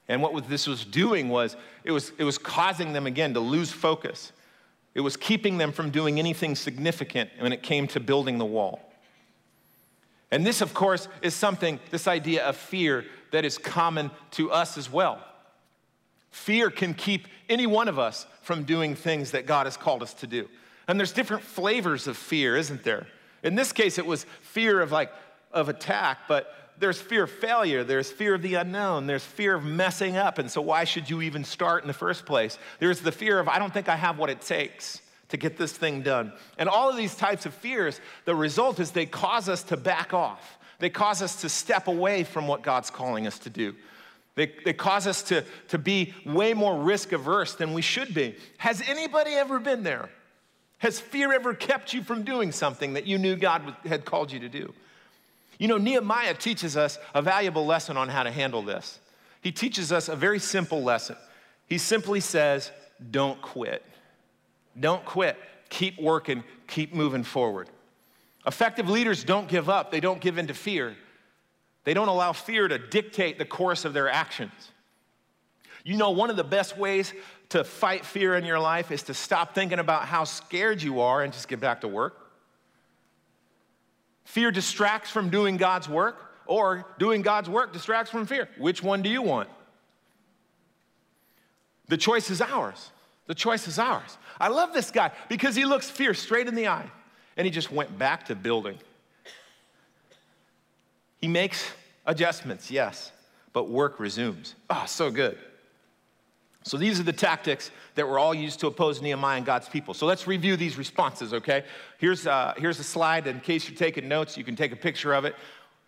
And 0.08 0.22
what 0.22 0.48
this 0.48 0.68
was 0.68 0.86
doing 0.86 1.30
was 1.30 1.56
it, 1.84 1.92
was 1.92 2.12
it 2.20 2.24
was 2.24 2.38
causing 2.38 2.94
them 2.94 3.08
again 3.08 3.34
to 3.34 3.40
lose 3.40 3.72
focus. 3.72 4.32
It 4.94 5.02
was 5.02 5.18
keeping 5.18 5.58
them 5.58 5.72
from 5.72 5.90
doing 5.90 6.20
anything 6.20 6.56
significant 6.56 7.32
when 7.40 7.52
it 7.52 7.64
came 7.64 7.88
to 7.88 8.00
building 8.00 8.38
the 8.38 8.46
wall. 8.46 8.94
And 10.30 10.46
this, 10.46 10.62
of 10.62 10.76
course, 10.76 11.08
is 11.24 11.34
something, 11.34 11.80
this 11.90 12.08
idea 12.08 12.46
of 12.46 12.58
fear, 12.58 13.06
that 13.32 13.44
is 13.44 13.58
common 13.58 14.12
to 14.34 14.52
us 14.52 14.78
as 14.78 14.88
well. 14.88 15.20
Fear 16.36 16.70
can 16.70 16.94
keep 16.94 17.30
any 17.48 17.66
one 17.66 17.88
of 17.88 17.98
us 17.98 18.28
from 18.42 18.66
doing 18.66 18.94
things 18.94 19.32
that 19.32 19.46
God 19.46 19.68
has 19.68 19.78
called 19.78 20.04
us 20.04 20.14
to 20.16 20.28
do. 20.28 20.50
And 20.86 21.00
there's 21.00 21.14
different 21.14 21.44
flavors 21.44 22.08
of 22.08 22.18
fear, 22.18 22.58
isn't 22.58 22.84
there? 22.84 23.08
In 23.42 23.56
this 23.56 23.72
case, 23.72 23.98
it 23.98 24.06
was 24.06 24.26
fear 24.42 24.82
of 24.82 24.92
like 24.92 25.14
of 25.54 25.70
attack, 25.70 26.20
but 26.28 26.54
there's 26.78 27.00
fear 27.00 27.24
of 27.24 27.32
failure, 27.32 27.86
there's 27.86 28.12
fear 28.12 28.36
of 28.36 28.42
the 28.42 28.56
unknown, 28.56 29.08
there's 29.08 29.24
fear 29.24 29.56
of 29.56 29.64
messing 29.64 30.18
up, 30.18 30.38
and 30.38 30.52
so 30.52 30.60
why 30.60 30.84
should 30.84 31.10
you 31.10 31.22
even 31.22 31.46
start 31.46 31.84
in 31.84 31.88
the 31.88 31.94
first 31.94 32.26
place? 32.26 32.60
There's 32.80 33.00
the 33.00 33.14
fear 33.14 33.40
of 33.40 33.48
I 33.48 33.58
don't 33.58 33.74
think 33.74 33.88
I 33.88 33.96
have 33.96 34.20
what 34.20 34.30
it 34.30 34.42
takes 34.42 35.02
to 35.30 35.38
get 35.38 35.58
this 35.58 35.72
thing 35.72 36.02
done. 36.02 36.34
And 36.58 36.68
all 36.68 36.90
of 36.90 36.98
these 36.98 37.16
types 37.16 37.46
of 37.46 37.54
fears, 37.54 38.02
the 38.26 38.36
result 38.36 38.82
is 38.82 38.92
they 38.92 39.06
cause 39.06 39.48
us 39.48 39.64
to 39.64 39.78
back 39.78 40.14
off. 40.14 40.58
They 40.80 40.90
cause 40.90 41.22
us 41.22 41.42
to 41.42 41.50
step 41.50 41.88
away 41.88 42.26
from 42.26 42.46
what 42.46 42.62
God's 42.62 42.90
calling 42.90 43.26
us 43.26 43.40
to 43.40 43.50
do. 43.50 43.74
They, 44.36 44.52
they 44.66 44.74
cause 44.74 45.08
us 45.08 45.24
to, 45.24 45.46
to 45.70 45.78
be 45.78 46.14
way 46.26 46.54
more 46.54 46.78
risk 46.78 47.14
averse 47.14 47.56
than 47.56 47.74
we 47.74 47.82
should 47.82 48.14
be. 48.14 48.36
Has 48.58 48.82
anybody 48.88 49.32
ever 49.32 49.60
been 49.60 49.84
there? 49.84 50.10
Has 50.80 51.00
fear 51.00 51.34
ever 51.34 51.54
kept 51.54 51.94
you 51.94 52.04
from 52.04 52.24
doing 52.24 52.52
something 52.52 52.94
that 52.94 53.06
you 53.06 53.18
knew 53.18 53.36
God 53.38 53.76
had 53.86 54.04
called 54.04 54.32
you 54.32 54.40
to 54.40 54.50
do? 54.50 54.74
You 55.58 55.70
know, 55.70 55.78
Nehemiah 55.78 56.34
teaches 56.34 56.76
us 56.76 57.00
a 57.14 57.22
valuable 57.22 57.66
lesson 57.66 57.96
on 57.96 58.10
how 58.10 58.24
to 58.24 58.32
handle 58.32 58.62
this. 58.62 59.00
He 59.42 59.54
teaches 59.54 59.92
us 59.92 60.10
a 60.10 60.16
very 60.16 60.40
simple 60.40 60.84
lesson. 60.84 61.16
He 61.68 61.78
simply 61.78 62.20
says, 62.20 62.72
Don't 63.12 63.42
quit. 63.42 63.84
Don't 64.78 65.06
quit. 65.06 65.38
Keep 65.70 66.00
working, 66.00 66.44
keep 66.68 66.94
moving 66.94 67.24
forward. 67.24 67.70
Effective 68.46 68.90
leaders 68.90 69.24
don't 69.24 69.48
give 69.48 69.70
up, 69.70 69.92
they 69.92 70.00
don't 70.00 70.20
give 70.20 70.38
in 70.38 70.48
to 70.48 70.54
fear. 70.54 70.96
They 71.86 71.94
don't 71.94 72.10
allow 72.10 72.34
fear 72.34 72.68
to 72.68 72.78
dictate 72.78 73.38
the 73.38 73.46
course 73.46 73.86
of 73.86 73.94
their 73.94 74.10
actions. 74.10 74.52
You 75.84 75.98
know, 75.98 76.12
one 76.12 76.30
of 76.30 76.36
the 76.36 76.44
best 76.44 76.78
ways 76.78 77.14
to 77.50 77.64
fight 77.64 78.06
fear 78.06 78.36
in 78.36 78.44
your 78.44 78.60
life 78.60 78.92
is 78.92 79.04
to 79.04 79.14
stop 79.14 79.56
thinking 79.56 79.80
about 79.80 80.06
how 80.06 80.24
scared 80.24 80.82
you 80.82 81.00
are 81.00 81.24
and 81.24 81.32
just 81.32 81.48
get 81.48 81.60
back 81.60 81.82
to 81.82 81.88
work. 81.88 82.18
Fear 84.26 84.52
distracts 84.52 85.12
from 85.12 85.30
doing 85.30 85.58
God's 85.58 85.88
work, 85.88 86.26
or 86.48 86.86
doing 87.00 87.22
God's 87.22 87.50
work 87.50 87.74
distracts 87.74 88.12
from 88.12 88.26
fear. 88.26 88.50
Which 88.58 88.84
one 88.84 89.02
do 89.02 89.10
you 89.10 89.22
want? 89.22 89.50
The 91.88 91.98
choice 91.98 92.30
is 92.30 92.42
ours. 92.42 92.92
The 93.28 93.36
choice 93.36 93.68
is 93.68 93.80
ours. 93.80 94.18
I 94.40 94.50
love 94.50 94.74
this 94.74 94.92
guy 94.92 95.12
because 95.30 95.56
he 95.56 95.66
looks 95.66 95.90
fear 95.90 96.14
straight 96.14 96.48
in 96.48 96.56
the 96.56 96.68
eye 96.68 96.90
and 97.38 97.46
he 97.46 97.52
just 97.52 97.72
went 97.72 97.98
back 97.98 98.26
to 98.26 98.36
building. 98.36 98.78
He 101.22 101.28
makes 101.28 101.72
adjustments, 102.06 102.70
yes, 102.70 103.12
but 103.54 103.70
work 103.70 104.00
resumes. 104.00 104.56
Ah, 104.70 104.82
oh, 104.84 104.86
so 104.88 105.10
good. 105.10 105.38
So 106.64 106.78
these 106.78 107.00
are 107.00 107.04
the 107.04 107.14
tactics 107.14 107.70
that 107.94 108.08
were 108.08 108.18
all 108.18 108.34
used 108.34 108.60
to 108.62 108.68
oppose 108.68 109.00
Nehemiah 109.00 109.38
and 109.38 109.46
God's 109.46 109.70
people. 109.70 109.94
So 109.94 110.08
let's 110.08 110.26
review 110.26 110.58
these 110.58 110.80
responses, 110.80 111.32
okay? 111.32 111.64
Here's, 112.00 112.26
uh, 112.26 112.56
here's 112.58 112.80
a 112.80 112.84
slide. 112.84 113.28
In 113.28 113.40
case 113.40 113.70
you're 113.70 113.78
taking 113.78 114.08
notes, 114.08 114.36
you 114.36 114.44
can 114.44 114.56
take 114.56 114.72
a 114.72 114.76
picture 114.76 115.14
of 115.14 115.26
it. 115.26 115.36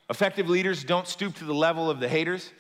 Effective 0.10 0.50
leaders 0.50 0.84
don't 0.84 1.08
stoop 1.08 1.36
to 1.38 1.46
the 1.46 1.54
level 1.54 1.90
of 1.90 2.00
the 2.00 2.08
haters. 2.08 2.52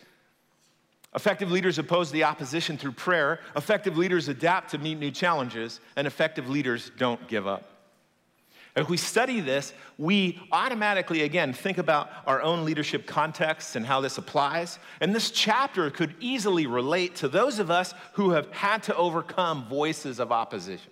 Effective 1.15 1.51
leaders 1.51 1.77
oppose 1.77 2.12
the 2.12 2.23
opposition 2.23 2.75
through 2.75 2.93
prayer. 2.93 3.39
Effective 3.56 3.97
leaders 3.97 4.27
adapt 4.30 4.71
to 4.71 4.80
meet 4.80 4.97
new 4.99 5.12
challenges. 5.12 5.80
And 5.95 6.08
effective 6.08 6.49
leaders 6.49 6.91
don't 6.97 7.25
give 7.27 7.45
up. 7.45 7.76
If 8.77 8.89
we 8.89 8.97
study 8.97 9.39
this, 9.39 9.73
we 9.97 10.39
automatically, 10.51 11.23
again, 11.23 11.51
think 11.51 11.79
about 11.79 12.11
our 12.27 12.43
own 12.43 12.63
leadership 12.63 13.07
contexts 13.07 13.75
and 13.75 13.83
how 13.83 14.01
this 14.01 14.19
applies. 14.19 14.77
And 15.01 15.15
this 15.15 15.31
chapter 15.31 15.89
could 15.89 16.13
easily 16.19 16.67
relate 16.67 17.15
to 17.15 17.27
those 17.27 17.57
of 17.57 17.71
us 17.71 17.95
who 18.13 18.31
have 18.31 18.51
had 18.51 18.83
to 18.83 18.95
overcome 18.95 19.65
voices 19.67 20.19
of 20.19 20.31
opposition. 20.31 20.91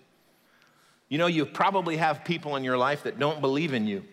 You 1.09 1.19
know, 1.19 1.27
you 1.27 1.45
probably 1.45 1.97
have 1.97 2.25
people 2.25 2.55
in 2.55 2.63
your 2.63 2.75
life 2.75 3.03
that 3.03 3.19
don't 3.19 3.39
believe 3.39 3.71
in 3.71 3.85
you. 3.85 4.03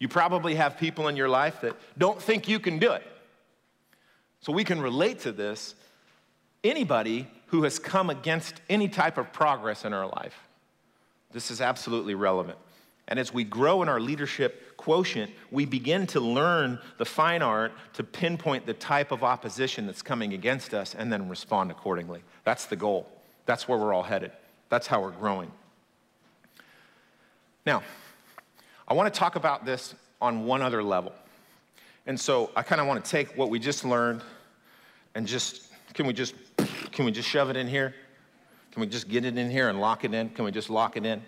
You 0.00 0.08
probably 0.08 0.56
have 0.56 0.76
people 0.76 1.06
in 1.06 1.14
your 1.14 1.28
life 1.28 1.60
that 1.60 1.76
don't 1.96 2.20
think 2.20 2.48
you 2.48 2.58
can 2.58 2.80
do 2.80 2.90
it. 2.90 3.06
So 4.40 4.52
we 4.52 4.64
can 4.64 4.80
relate 4.80 5.20
to 5.20 5.30
this. 5.30 5.76
Anybody 6.64 7.28
who 7.46 7.62
has 7.62 7.78
come 7.78 8.10
against 8.10 8.60
any 8.68 8.88
type 8.88 9.16
of 9.16 9.32
progress 9.32 9.84
in 9.84 9.92
our 9.92 10.08
life, 10.08 10.34
this 11.30 11.52
is 11.52 11.60
absolutely 11.60 12.16
relevant. 12.16 12.58
And 13.10 13.18
as 13.18 13.34
we 13.34 13.44
grow 13.44 13.82
in 13.82 13.88
our 13.88 14.00
leadership 14.00 14.76
quotient, 14.76 15.30
we 15.50 15.66
begin 15.66 16.06
to 16.08 16.20
learn 16.20 16.78
the 16.98 17.04
fine 17.04 17.42
art 17.42 17.72
to 17.94 18.04
pinpoint 18.04 18.66
the 18.66 18.74
type 18.74 19.10
of 19.10 19.22
opposition 19.22 19.84
that's 19.84 20.00
coming 20.00 20.32
against 20.32 20.72
us 20.72 20.94
and 20.94 21.12
then 21.12 21.28
respond 21.28 21.70
accordingly. 21.70 22.22
That's 22.44 22.66
the 22.66 22.76
goal. 22.76 23.06
That's 23.46 23.68
where 23.68 23.78
we're 23.78 23.92
all 23.92 24.04
headed. 24.04 24.30
That's 24.68 24.86
how 24.86 25.02
we're 25.02 25.10
growing. 25.10 25.50
Now, 27.66 27.82
I 28.86 28.94
want 28.94 29.12
to 29.12 29.18
talk 29.18 29.36
about 29.36 29.64
this 29.64 29.94
on 30.20 30.44
one 30.46 30.62
other 30.62 30.82
level. 30.82 31.12
And 32.06 32.18
so 32.18 32.50
I 32.56 32.62
kind 32.62 32.80
of 32.80 32.86
want 32.86 33.04
to 33.04 33.10
take 33.10 33.36
what 33.36 33.50
we 33.50 33.58
just 33.58 33.84
learned 33.84 34.22
and 35.14 35.26
just, 35.26 35.68
can 35.94 36.06
we 36.06 36.12
just 36.12 36.34
can 36.92 37.04
we 37.04 37.12
just 37.12 37.28
shove 37.28 37.50
it 37.50 37.56
in 37.56 37.68
here? 37.68 37.94
Can 38.72 38.80
we 38.80 38.86
just 38.86 39.08
get 39.08 39.24
it 39.24 39.36
in 39.36 39.50
here 39.50 39.68
and 39.68 39.80
lock 39.80 40.04
it 40.04 40.12
in? 40.12 40.28
Can 40.30 40.44
we 40.44 40.50
just 40.50 40.70
lock 40.70 40.96
it 40.96 41.06
in? 41.06 41.22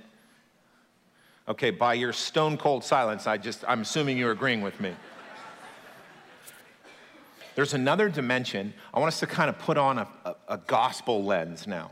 Okay, 1.49 1.71
by 1.71 1.95
your 1.95 2.13
stone 2.13 2.57
cold 2.57 2.85
silence, 2.85 3.27
I 3.27 3.37
just, 3.37 3.65
I'm 3.67 3.81
assuming 3.81 4.17
you're 4.17 4.31
agreeing 4.31 4.63
with 4.63 4.81
me. 4.81 4.95
There's 7.55 7.75
another 7.75 8.09
dimension. 8.09 8.73
I 8.95 9.01
want 9.01 9.09
us 9.09 9.21
to 9.21 9.27
kind 9.27 9.51
of 9.51 9.59
put 9.59 9.77
on 9.77 9.99
a, 9.99 10.09
a, 10.25 10.35
a 10.49 10.59
gospel 10.59 11.25
lens 11.25 11.67
now 11.67 11.91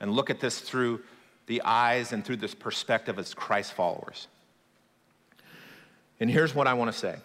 and 0.00 0.12
look 0.12 0.28
at 0.28 0.40
this 0.40 0.60
through 0.60 1.00
the 1.46 1.62
eyes 1.62 2.12
and 2.12 2.24
through 2.24 2.36
this 2.36 2.54
perspective 2.54 3.18
as 3.18 3.32
Christ 3.32 3.72
followers. 3.72 4.28
And 6.20 6.30
here's 6.30 6.54
what 6.54 6.66
I 6.66 6.74
want 6.74 6.92
to 6.92 6.98
say. 6.98 7.16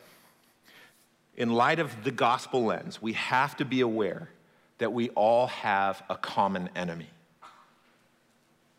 In 1.35 1.51
light 1.51 1.79
of 1.79 2.03
the 2.03 2.11
gospel 2.11 2.63
lens, 2.63 3.01
we 3.01 3.13
have 3.13 3.57
to 3.57 3.65
be 3.65 3.81
aware 3.81 4.29
that 4.77 4.93
we 4.93 5.09
all 5.09 5.47
have 5.47 6.03
a 6.09 6.15
common 6.15 6.69
enemy. 6.75 7.09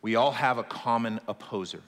We 0.02 0.14
all 0.16 0.32
have 0.32 0.58
a 0.58 0.62
common 0.62 1.20
opposer. 1.28 1.80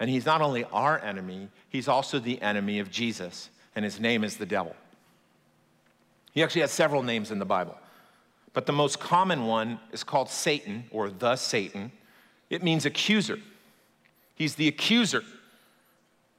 And 0.00 0.08
he's 0.08 0.26
not 0.26 0.40
only 0.40 0.64
our 0.64 0.98
enemy, 1.00 1.48
he's 1.68 1.88
also 1.88 2.18
the 2.18 2.40
enemy 2.40 2.78
of 2.78 2.90
Jesus, 2.90 3.50
and 3.74 3.84
his 3.84 3.98
name 3.98 4.24
is 4.24 4.36
the 4.36 4.46
devil. 4.46 4.76
He 6.32 6.42
actually 6.42 6.60
has 6.60 6.70
several 6.70 7.02
names 7.02 7.30
in 7.30 7.38
the 7.38 7.44
Bible, 7.44 7.76
but 8.52 8.66
the 8.66 8.72
most 8.72 9.00
common 9.00 9.46
one 9.46 9.80
is 9.92 10.04
called 10.04 10.30
Satan 10.30 10.84
or 10.90 11.10
the 11.10 11.36
Satan. 11.36 11.90
It 12.48 12.62
means 12.62 12.86
accuser. 12.86 13.38
He's 14.34 14.54
the 14.54 14.68
accuser 14.68 15.24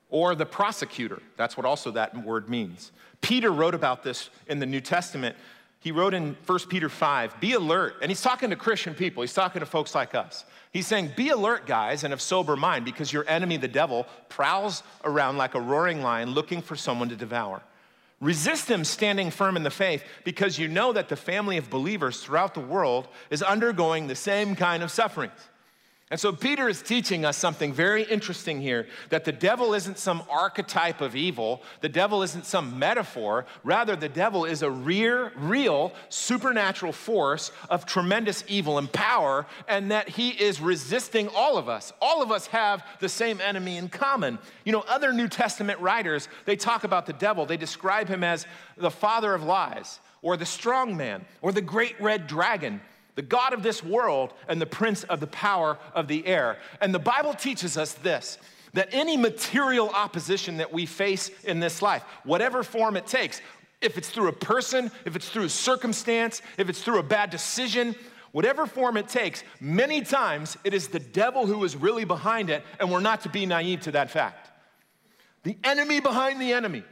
or 0.10 0.36
the 0.36 0.46
prosecutor. 0.46 1.22
That's 1.38 1.58
what 1.58 1.66
also 1.66 1.92
that 1.92 2.26
word 2.26 2.50
means. 2.50 2.92
Peter 3.22 3.52
wrote 3.52 3.76
about 3.76 4.04
this 4.04 4.30
in 4.48 4.60
the 4.60 4.66
New 4.66 4.82
Testament. 4.82 5.36
He 5.82 5.92
wrote 5.92 6.14
in 6.14 6.36
1 6.46 6.60
Peter 6.68 6.90
5, 6.90 7.40
be 7.40 7.54
alert. 7.54 7.96
And 8.02 8.12
he's 8.12 8.22
talking 8.22 8.50
to 8.50 8.56
Christian 8.56 8.94
people, 8.94 9.22
he's 9.24 9.34
talking 9.34 9.62
to 9.62 9.66
folks 9.66 9.96
like 9.96 10.14
us. 10.14 10.44
He's 10.72 10.86
saying, 10.86 11.12
Be 11.16 11.30
alert, 11.30 11.66
guys, 11.66 12.04
and 12.04 12.14
of 12.14 12.22
sober 12.22 12.56
mind, 12.56 12.86
because 12.86 13.12
your 13.12 13.28
enemy, 13.28 13.58
the 13.58 13.68
devil, 13.68 14.06
prowls 14.28 14.84
around 15.04 15.38
like 15.38 15.56
a 15.56 15.62
roaring 15.62 16.04
lion 16.04 16.32
looking 16.32 16.62
for 16.62 16.76
someone 16.76 17.10
to 17.10 17.16
devour. 17.16 17.62
Resist 18.22 18.70
him 18.70 18.84
standing 18.84 19.32
firm 19.32 19.56
in 19.56 19.64
the 19.64 19.70
faith 19.70 20.04
because 20.26 20.60
you 20.60 20.68
know 20.68 20.92
that 20.92 21.08
the 21.08 21.16
family 21.16 21.58
of 21.58 21.70
believers 21.70 22.22
throughout 22.22 22.54
the 22.54 22.60
world 22.60 23.08
is 23.30 23.42
undergoing 23.42 24.08
the 24.08 24.16
same 24.16 24.56
kind 24.56 24.84
of 24.84 24.92
sufferings. 24.92 25.32
And 26.12 26.20
so 26.20 26.32
Peter 26.32 26.68
is 26.68 26.82
teaching 26.82 27.24
us 27.24 27.38
something 27.38 27.72
very 27.72 28.02
interesting 28.02 28.60
here 28.62 28.88
that 29.10 29.26
the 29.26 29.32
devil 29.32 29.76
isn't 29.76 30.00
some 30.00 30.24
archetype 30.28 31.02
of 31.02 31.16
evil, 31.16 31.62
the 31.82 31.90
devil 31.90 32.24
isn't 32.24 32.48
some 32.48 32.80
metaphor, 32.80 33.46
rather, 33.64 33.96
the 33.96 34.10
devil 34.10 34.44
is 34.44 34.64
a 34.64 34.72
real, 34.72 35.30
real 35.36 35.94
supernatural 36.10 36.94
force 36.94 37.52
of 37.70 37.86
tremendous 37.86 38.44
evil 38.48 38.80
and 38.80 38.92
power, 38.92 39.46
and 39.68 39.92
that 39.92 40.10
he 40.10 40.30
is 40.30 40.60
resisting 40.60 41.28
all 41.28 41.60
of 41.60 41.70
us. 41.70 41.94
All 42.02 42.24
of 42.24 42.32
us 42.32 42.48
have 42.48 42.84
the 43.00 43.10
same 43.10 43.40
enemy 43.40 43.78
in 43.78 43.88
common. 43.88 44.40
You 44.66 44.72
know, 44.72 44.84
other 44.88 45.14
New 45.14 45.28
Testament 45.28 45.80
writers, 45.80 46.28
they 46.46 46.56
talk 46.56 46.86
about 46.86 47.06
the 47.06 47.14
devil, 47.14 47.46
they 47.46 47.58
describe 47.58 48.08
him 48.08 48.24
as 48.24 48.48
the 48.78 48.90
father 48.90 49.36
of 49.36 49.44
lies, 49.44 50.00
or 50.24 50.38
the 50.38 50.46
strong 50.46 50.98
man, 50.98 51.24
or 51.44 51.52
the 51.52 51.62
great 51.62 52.02
red 52.02 52.26
dragon 52.26 52.82
the 53.16 53.22
God 53.22 53.54
of 53.54 53.64
this 53.64 53.84
world 53.84 54.34
and 54.48 54.62
the 54.62 54.66
prince 54.66 55.04
of 55.04 55.20
the 55.20 55.28
power 55.28 55.78
of 55.94 56.08
the 56.08 56.26
air. 56.26 56.58
And 56.82 56.94
the 56.94 57.00
Bible 57.00 57.34
teaches 57.34 57.78
us 57.78 57.94
this 57.94 58.38
that 58.74 58.90
any 58.92 59.18
material 59.18 59.90
opposition 59.90 60.58
that 60.58 60.72
we 60.72 60.86
face 60.86 61.32
in 61.44 61.60
this 61.60 61.82
life, 61.82 62.04
whatever 62.24 62.62
form 62.62 62.96
it 62.96 63.08
takes, 63.08 63.42
if 63.82 63.98
it's 63.98 64.10
through 64.10 64.28
a 64.28 64.34
person, 64.34 64.92
if 65.06 65.16
it's 65.16 65.30
through 65.30 65.46
a 65.46 65.50
circumstance, 65.50 66.42
if 66.58 66.70
it's 66.70 66.82
through 66.82 67.00
a 67.00 67.04
bad 67.04 67.30
decision, 67.30 67.96
whatever 68.32 68.66
form 68.66 68.98
it 68.98 69.08
takes, 69.08 69.44
many 69.60 70.02
times 70.02 70.58
it 70.64 70.74
is 70.74 70.88
the 70.88 71.00
devil 71.00 71.46
who 71.46 71.64
is 71.64 71.76
really 71.76 72.06
behind 72.06 72.50
it, 72.50 72.64
and 72.80 72.92
we're 72.92 73.00
not 73.00 73.22
to 73.22 73.30
be 73.30 73.46
naive 73.46 73.82
to 73.82 73.92
that 73.92 74.12
fact. 74.12 74.52
The 75.44 75.58
enemy 75.64 76.00
behind 76.00 76.42
the 76.42 76.54
enemy. 76.54 76.84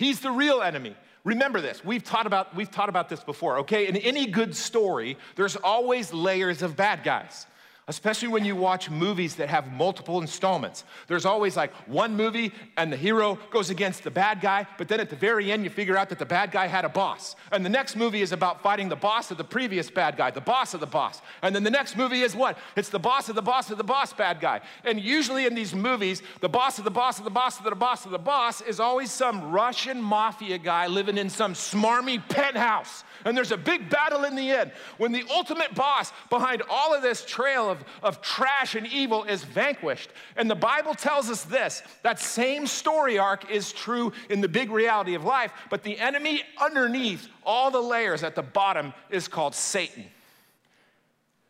He's 0.00 0.20
the 0.20 0.30
real 0.30 0.62
enemy. 0.62 0.96
Remember 1.24 1.60
this. 1.60 1.84
We've 1.84 2.02
taught 2.02 2.26
about 2.26 2.56
we've 2.56 2.70
taught 2.70 2.88
about 2.88 3.10
this 3.10 3.22
before, 3.22 3.58
okay? 3.58 3.86
In 3.86 3.98
any 3.98 4.24
good 4.24 4.56
story, 4.56 5.18
there's 5.36 5.56
always 5.56 6.10
layers 6.14 6.62
of 6.62 6.74
bad 6.74 7.04
guys 7.04 7.44
especially 7.90 8.28
when 8.28 8.44
you 8.44 8.54
watch 8.54 8.88
movies 8.88 9.34
that 9.34 9.48
have 9.48 9.72
multiple 9.72 10.20
installments. 10.20 10.84
There's 11.08 11.26
always 11.26 11.56
like 11.56 11.72
one 11.88 12.16
movie 12.16 12.52
and 12.76 12.92
the 12.92 12.96
hero 12.96 13.36
goes 13.50 13.68
against 13.68 14.04
the 14.04 14.12
bad 14.12 14.40
guy, 14.40 14.64
but 14.78 14.86
then 14.86 15.00
at 15.00 15.10
the 15.10 15.16
very 15.16 15.50
end 15.50 15.64
you 15.64 15.70
figure 15.70 15.96
out 15.96 16.08
that 16.10 16.20
the 16.20 16.24
bad 16.24 16.52
guy 16.52 16.68
had 16.68 16.84
a 16.84 16.88
boss. 16.88 17.34
And 17.50 17.66
the 17.66 17.68
next 17.68 17.96
movie 17.96 18.22
is 18.22 18.30
about 18.30 18.62
fighting 18.62 18.88
the 18.88 18.94
boss 18.94 19.32
of 19.32 19.38
the 19.38 19.44
previous 19.44 19.90
bad 19.90 20.16
guy, 20.16 20.30
the 20.30 20.40
boss 20.40 20.72
of 20.72 20.78
the 20.78 20.86
boss. 20.86 21.20
And 21.42 21.52
then 21.52 21.64
the 21.64 21.70
next 21.70 21.96
movie 21.96 22.20
is 22.20 22.36
what? 22.36 22.58
It's 22.76 22.90
the 22.90 23.00
boss 23.00 23.28
of 23.28 23.34
the 23.34 23.42
boss 23.42 23.72
of 23.72 23.76
the 23.76 23.82
boss 23.82 24.12
bad 24.12 24.40
guy. 24.40 24.60
And 24.84 25.00
usually 25.00 25.46
in 25.46 25.56
these 25.56 25.74
movies, 25.74 26.22
the 26.40 26.48
boss 26.48 26.78
of 26.78 26.84
the 26.84 26.92
boss 26.92 27.18
of 27.18 27.24
the 27.24 27.30
boss 27.30 27.58
of 27.58 27.64
the 27.64 27.74
boss 27.74 28.04
of 28.04 28.12
the 28.12 28.18
boss 28.18 28.60
is 28.60 28.78
always 28.78 29.10
some 29.10 29.50
Russian 29.50 30.00
mafia 30.00 30.58
guy 30.58 30.86
living 30.86 31.18
in 31.18 31.28
some 31.28 31.54
smarmy 31.54 32.22
penthouse 32.28 33.02
and 33.24 33.36
there's 33.36 33.52
a 33.52 33.56
big 33.56 33.88
battle 33.88 34.24
in 34.24 34.34
the 34.34 34.50
end 34.50 34.72
when 34.98 35.12
the 35.12 35.24
ultimate 35.30 35.74
boss 35.74 36.12
behind 36.28 36.62
all 36.68 36.94
of 36.94 37.02
this 37.02 37.24
trail 37.24 37.70
of, 37.70 37.79
of 38.02 38.20
trash 38.22 38.74
and 38.74 38.86
evil 38.86 39.24
is 39.24 39.44
vanquished. 39.44 40.10
And 40.36 40.50
the 40.50 40.54
Bible 40.54 40.94
tells 40.94 41.30
us 41.30 41.44
this 41.44 41.82
that 42.02 42.18
same 42.18 42.66
story 42.66 43.18
arc 43.18 43.50
is 43.50 43.72
true 43.72 44.12
in 44.28 44.40
the 44.40 44.48
big 44.48 44.70
reality 44.70 45.14
of 45.14 45.24
life, 45.24 45.52
but 45.70 45.82
the 45.82 45.98
enemy 45.98 46.42
underneath 46.60 47.28
all 47.44 47.70
the 47.70 47.80
layers 47.80 48.22
at 48.22 48.34
the 48.34 48.42
bottom 48.42 48.92
is 49.10 49.28
called 49.28 49.54
Satan. 49.54 50.04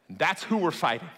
That's 0.09 0.43
who 0.43 0.57
we're 0.57 0.71
fighting. 0.71 1.09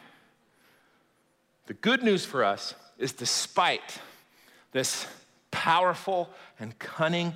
The 1.66 1.74
good 1.74 2.02
news 2.02 2.24
for 2.24 2.44
us 2.44 2.74
is 2.98 3.12
despite 3.12 3.98
this 4.72 5.06
powerful 5.50 6.30
and 6.58 6.78
cunning 6.78 7.34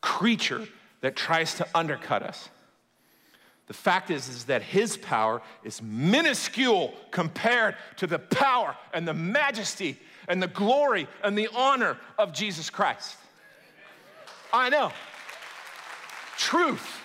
creature 0.00 0.66
that 1.00 1.16
tries 1.16 1.54
to 1.54 1.66
undercut 1.74 2.22
us. 2.22 2.48
The 3.66 3.74
fact 3.74 4.10
is, 4.10 4.28
is 4.28 4.44
that 4.44 4.62
his 4.62 4.96
power 4.96 5.40
is 5.62 5.80
minuscule 5.80 6.92
compared 7.10 7.76
to 7.96 8.06
the 8.06 8.18
power 8.18 8.76
and 8.92 9.08
the 9.08 9.14
majesty 9.14 9.98
and 10.28 10.42
the 10.42 10.48
glory 10.48 11.08
and 11.22 11.36
the 11.36 11.48
honor 11.54 11.96
of 12.18 12.32
Jesus 12.32 12.68
Christ. 12.68 13.16
I 14.52 14.68
know. 14.68 14.92
Truth. 16.36 17.00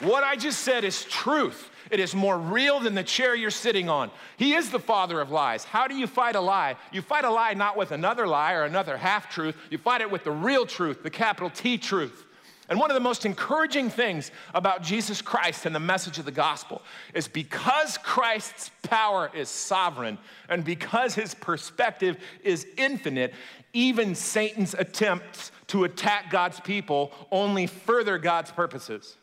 What 0.00 0.24
I 0.24 0.36
just 0.36 0.60
said 0.60 0.84
is 0.84 1.04
truth. 1.04 1.70
It 1.90 2.00
is 2.00 2.14
more 2.14 2.38
real 2.38 2.80
than 2.80 2.94
the 2.94 3.04
chair 3.04 3.34
you're 3.34 3.50
sitting 3.50 3.88
on. 3.88 4.10
He 4.36 4.54
is 4.54 4.70
the 4.70 4.80
father 4.80 5.20
of 5.20 5.30
lies. 5.30 5.64
How 5.64 5.86
do 5.86 5.94
you 5.94 6.06
fight 6.06 6.34
a 6.34 6.40
lie? 6.40 6.76
You 6.92 7.02
fight 7.02 7.24
a 7.24 7.30
lie 7.30 7.54
not 7.54 7.76
with 7.76 7.92
another 7.92 8.26
lie 8.26 8.54
or 8.54 8.64
another 8.64 8.96
half 8.96 9.30
truth. 9.30 9.56
You 9.70 9.78
fight 9.78 10.00
it 10.00 10.10
with 10.10 10.24
the 10.24 10.32
real 10.32 10.66
truth, 10.66 11.02
the 11.02 11.10
capital 11.10 11.50
T 11.50 11.78
truth. 11.78 12.23
And 12.68 12.78
one 12.80 12.90
of 12.90 12.94
the 12.94 13.00
most 13.00 13.26
encouraging 13.26 13.90
things 13.90 14.30
about 14.54 14.82
Jesus 14.82 15.20
Christ 15.20 15.66
and 15.66 15.74
the 15.74 15.80
message 15.80 16.18
of 16.18 16.24
the 16.24 16.32
gospel 16.32 16.80
is 17.12 17.28
because 17.28 17.98
Christ's 17.98 18.70
power 18.82 19.30
is 19.34 19.50
sovereign 19.50 20.16
and 20.48 20.64
because 20.64 21.14
his 21.14 21.34
perspective 21.34 22.16
is 22.42 22.66
infinite, 22.78 23.34
even 23.74 24.14
Satan's 24.14 24.72
attempts 24.72 25.52
to 25.68 25.84
attack 25.84 26.30
God's 26.30 26.60
people 26.60 27.12
only 27.30 27.66
further 27.66 28.16
God's 28.16 28.50
purposes. 28.50 29.16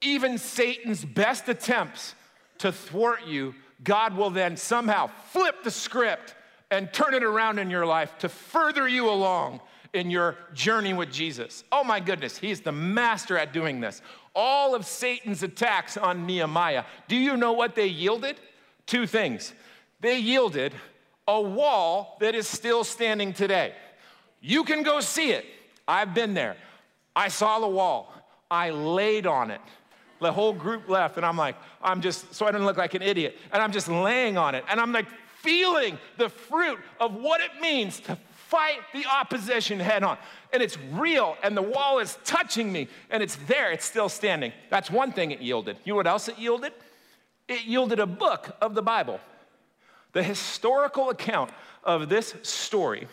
Even 0.00 0.38
Satan's 0.38 1.04
best 1.04 1.48
attempts 1.48 2.14
to 2.58 2.72
thwart 2.72 3.26
you, 3.26 3.54
God 3.84 4.16
will 4.16 4.30
then 4.30 4.56
somehow 4.56 5.08
flip 5.30 5.62
the 5.62 5.70
script 5.70 6.34
and 6.70 6.92
turn 6.92 7.14
it 7.14 7.22
around 7.22 7.58
in 7.58 7.70
your 7.70 7.86
life 7.86 8.16
to 8.18 8.28
further 8.28 8.88
you 8.88 9.10
along 9.10 9.60
in 9.92 10.10
your 10.10 10.36
journey 10.54 10.92
with 10.92 11.10
Jesus. 11.12 11.64
Oh 11.72 11.84
my 11.84 12.00
goodness, 12.00 12.38
he's 12.38 12.60
the 12.60 12.72
master 12.72 13.38
at 13.38 13.52
doing 13.52 13.80
this. 13.80 14.02
All 14.34 14.74
of 14.74 14.84
Satan's 14.86 15.42
attacks 15.42 15.96
on 15.96 16.26
Nehemiah, 16.26 16.84
do 17.08 17.16
you 17.16 17.36
know 17.36 17.52
what 17.52 17.74
they 17.74 17.86
yielded? 17.86 18.40
Two 18.86 19.06
things. 19.06 19.54
They 20.00 20.18
yielded 20.18 20.74
a 21.26 21.40
wall 21.40 22.16
that 22.20 22.34
is 22.34 22.46
still 22.46 22.84
standing 22.84 23.32
today. 23.32 23.74
You 24.40 24.64
can 24.64 24.82
go 24.82 25.00
see 25.00 25.32
it. 25.32 25.44
I've 25.86 26.14
been 26.14 26.34
there. 26.34 26.56
I 27.16 27.28
saw 27.28 27.58
the 27.58 27.68
wall. 27.68 28.12
I 28.50 28.70
laid 28.70 29.26
on 29.26 29.50
it. 29.50 29.60
The 30.20 30.32
whole 30.32 30.52
group 30.52 30.88
left, 30.88 31.16
and 31.16 31.24
I'm 31.24 31.36
like, 31.36 31.56
I'm 31.82 32.00
just, 32.00 32.34
so 32.34 32.46
I 32.46 32.50
didn't 32.50 32.66
look 32.66 32.76
like 32.76 32.94
an 32.94 33.02
idiot. 33.02 33.36
And 33.52 33.62
I'm 33.62 33.72
just 33.72 33.88
laying 33.88 34.36
on 34.36 34.54
it. 34.54 34.64
And 34.68 34.80
I'm 34.80 34.92
like 34.92 35.06
feeling 35.42 35.98
the 36.16 36.28
fruit 36.28 36.78
of 37.00 37.14
what 37.14 37.40
it 37.40 37.50
means 37.60 38.00
to 38.00 38.18
fight 38.48 38.80
the 38.94 39.04
opposition 39.06 39.78
head 39.78 40.02
on. 40.02 40.16
And 40.52 40.62
it's 40.62 40.78
real, 40.92 41.36
and 41.42 41.56
the 41.56 41.62
wall 41.62 41.98
is 41.98 42.18
touching 42.24 42.72
me, 42.72 42.88
and 43.10 43.22
it's 43.22 43.36
there, 43.46 43.70
it's 43.70 43.84
still 43.84 44.08
standing. 44.08 44.52
That's 44.70 44.90
one 44.90 45.12
thing 45.12 45.30
it 45.30 45.40
yielded. 45.40 45.76
You 45.84 45.92
know 45.92 45.96
what 45.96 46.06
else 46.06 46.28
it 46.28 46.38
yielded? 46.38 46.72
It 47.46 47.64
yielded 47.64 48.00
a 48.00 48.06
book 48.06 48.56
of 48.60 48.74
the 48.74 48.82
Bible. 48.82 49.20
The 50.12 50.22
historical 50.22 51.10
account 51.10 51.50
of 51.84 52.08
this 52.08 52.34
story 52.42 53.06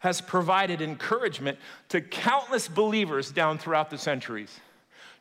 has 0.00 0.20
provided 0.20 0.80
encouragement 0.80 1.58
to 1.90 2.00
countless 2.00 2.68
believers 2.68 3.30
down 3.30 3.58
throughout 3.58 3.90
the 3.90 3.98
centuries. 3.98 4.60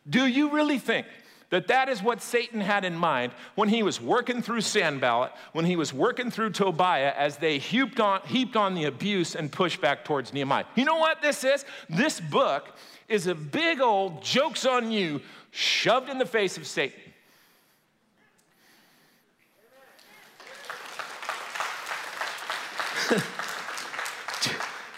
Do 0.09 0.26
you 0.26 0.51
really 0.51 0.80
think 0.80 1.07
that 1.50 1.68
that 1.68 1.88
is 1.88 2.04
what 2.04 2.22
Satan 2.22 2.60
had 2.60 2.84
in 2.84 2.95
mind 2.95 3.32
when 3.56 3.70
he 3.70 3.82
was 3.82 4.02
working 4.02 4.41
through 4.41 4.62
Sanballat, 4.62 5.32
when 5.54 5.66
he 5.66 5.76
was 5.78 5.93
working 5.93 6.30
through 6.30 6.50
Tobiah 6.50 7.14
as 7.16 7.38
they 7.38 7.58
heaped 7.58 8.00
on, 8.02 8.22
heaped 8.26 8.58
on 8.58 8.76
the 8.76 8.84
abuse 8.86 9.36
and 9.36 9.52
pushback 9.52 10.04
towards 10.04 10.34
Nehemiah? 10.34 10.66
You 10.76 10.86
know 10.86 10.98
what 10.98 11.22
this 11.22 11.43
is? 11.43 11.64
This 11.89 12.20
book 12.20 12.76
is 13.08 13.28
a 13.28 13.36
big 13.36 13.80
old 13.80 14.22
jokes 14.24 14.66
on 14.66 14.91
you 14.91 15.22
shoved 15.52 16.10
in 16.10 16.18
the 16.18 16.26
face 16.26 16.58
of 16.58 16.68
Satan. 16.68 17.00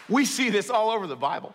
we 0.09 0.25
see 0.25 0.49
this 0.49 0.71
all 0.71 0.89
over 0.89 1.05
the 1.05 1.15
Bible. 1.15 1.53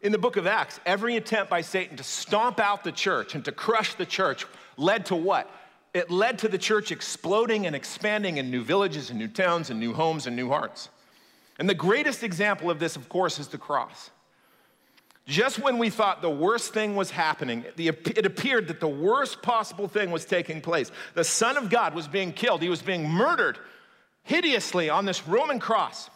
In 0.00 0.12
the 0.12 0.18
book 0.18 0.36
of 0.36 0.46
Acts, 0.46 0.78
every 0.86 1.16
attempt 1.16 1.50
by 1.50 1.60
Satan 1.60 1.96
to 1.96 2.04
stomp 2.04 2.60
out 2.60 2.84
the 2.84 2.92
church 2.92 3.34
and 3.34 3.44
to 3.44 3.52
crush 3.52 3.94
the 3.94 4.06
church 4.06 4.46
led 4.76 5.06
to 5.06 5.16
what? 5.16 5.50
It 5.92 6.10
led 6.10 6.38
to 6.40 6.48
the 6.48 6.58
church 6.58 6.92
exploding 6.92 7.66
and 7.66 7.74
expanding 7.74 8.36
in 8.36 8.50
new 8.50 8.62
villages 8.62 9.10
and 9.10 9.18
new 9.18 9.26
towns 9.26 9.70
and 9.70 9.80
new 9.80 9.92
homes 9.92 10.26
and 10.26 10.36
new 10.36 10.48
hearts. 10.48 10.88
And 11.58 11.68
the 11.68 11.74
greatest 11.74 12.22
example 12.22 12.70
of 12.70 12.78
this, 12.78 12.94
of 12.94 13.08
course, 13.08 13.40
is 13.40 13.48
the 13.48 13.58
cross. 13.58 14.10
Just 15.26 15.58
when 15.58 15.76
we 15.78 15.90
thought 15.90 16.22
the 16.22 16.30
worst 16.30 16.72
thing 16.72 16.94
was 16.94 17.10
happening, 17.10 17.64
it 17.76 18.24
appeared 18.24 18.68
that 18.68 18.80
the 18.80 18.88
worst 18.88 19.42
possible 19.42 19.88
thing 19.88 20.10
was 20.10 20.24
taking 20.24 20.60
place. 20.60 20.92
The 21.14 21.24
Son 21.24 21.56
of 21.56 21.68
God 21.68 21.94
was 21.94 22.06
being 22.06 22.32
killed, 22.32 22.62
he 22.62 22.68
was 22.68 22.82
being 22.82 23.08
murdered 23.08 23.58
hideously 24.22 24.88
on 24.88 25.04
this 25.04 25.26
Roman 25.26 25.58
cross. 25.58 26.08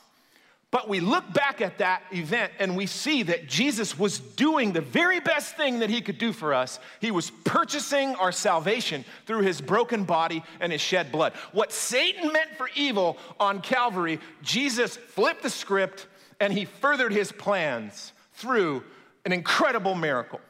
But 0.73 0.89
we 0.89 1.01
look 1.01 1.31
back 1.35 1.61
at 1.61 1.79
that 1.79 2.03
event 2.13 2.51
and 2.59 2.75
we 2.75 2.87
see 2.87 3.23
that 3.25 3.47
Jesus 3.47 3.99
was 3.99 4.19
doing 4.19 4.73
the 4.73 4.81
very 4.81 5.21
best 5.21 5.55
thing 5.55 5.81
that 5.81 5.91
he 5.91 6.01
could 6.01 6.17
do 6.17 6.33
for 6.33 6.55
us. 6.55 6.81
He 6.99 7.11
was 7.11 7.31
purchasing 7.45 8.15
our 8.15 8.33
salvation 8.33 9.05
through 9.27 9.43
his 9.43 9.61
broken 9.61 10.05
body 10.05 10.43
and 10.61 10.73
his 10.73 10.81
shed 10.81 11.13
blood. 11.13 11.35
What 11.53 11.73
Satan 11.73 12.33
meant 12.33 12.57
for 12.57 12.71
evil 12.75 13.19
on 13.39 13.61
Calvary, 13.61 14.19
Jesus 14.43 14.97
flipped 14.97 15.43
the 15.43 15.51
script 15.51 16.07
and 16.41 16.51
he 16.55 16.65
furthered 16.65 17.13
his 17.13 17.31
plans 17.31 18.15
through 18.33 18.83
an 19.27 19.33
incredible 19.33 19.95
miracle. 19.95 20.41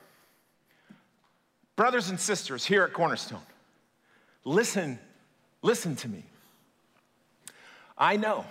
Brothers 1.74 2.10
and 2.10 2.20
sisters 2.20 2.64
here 2.64 2.84
at 2.84 2.92
Cornerstone, 2.92 3.42
listen, 4.44 5.00
listen 5.62 5.96
to 5.96 6.08
me. 6.08 6.22
I 7.98 8.16
know 8.16 8.46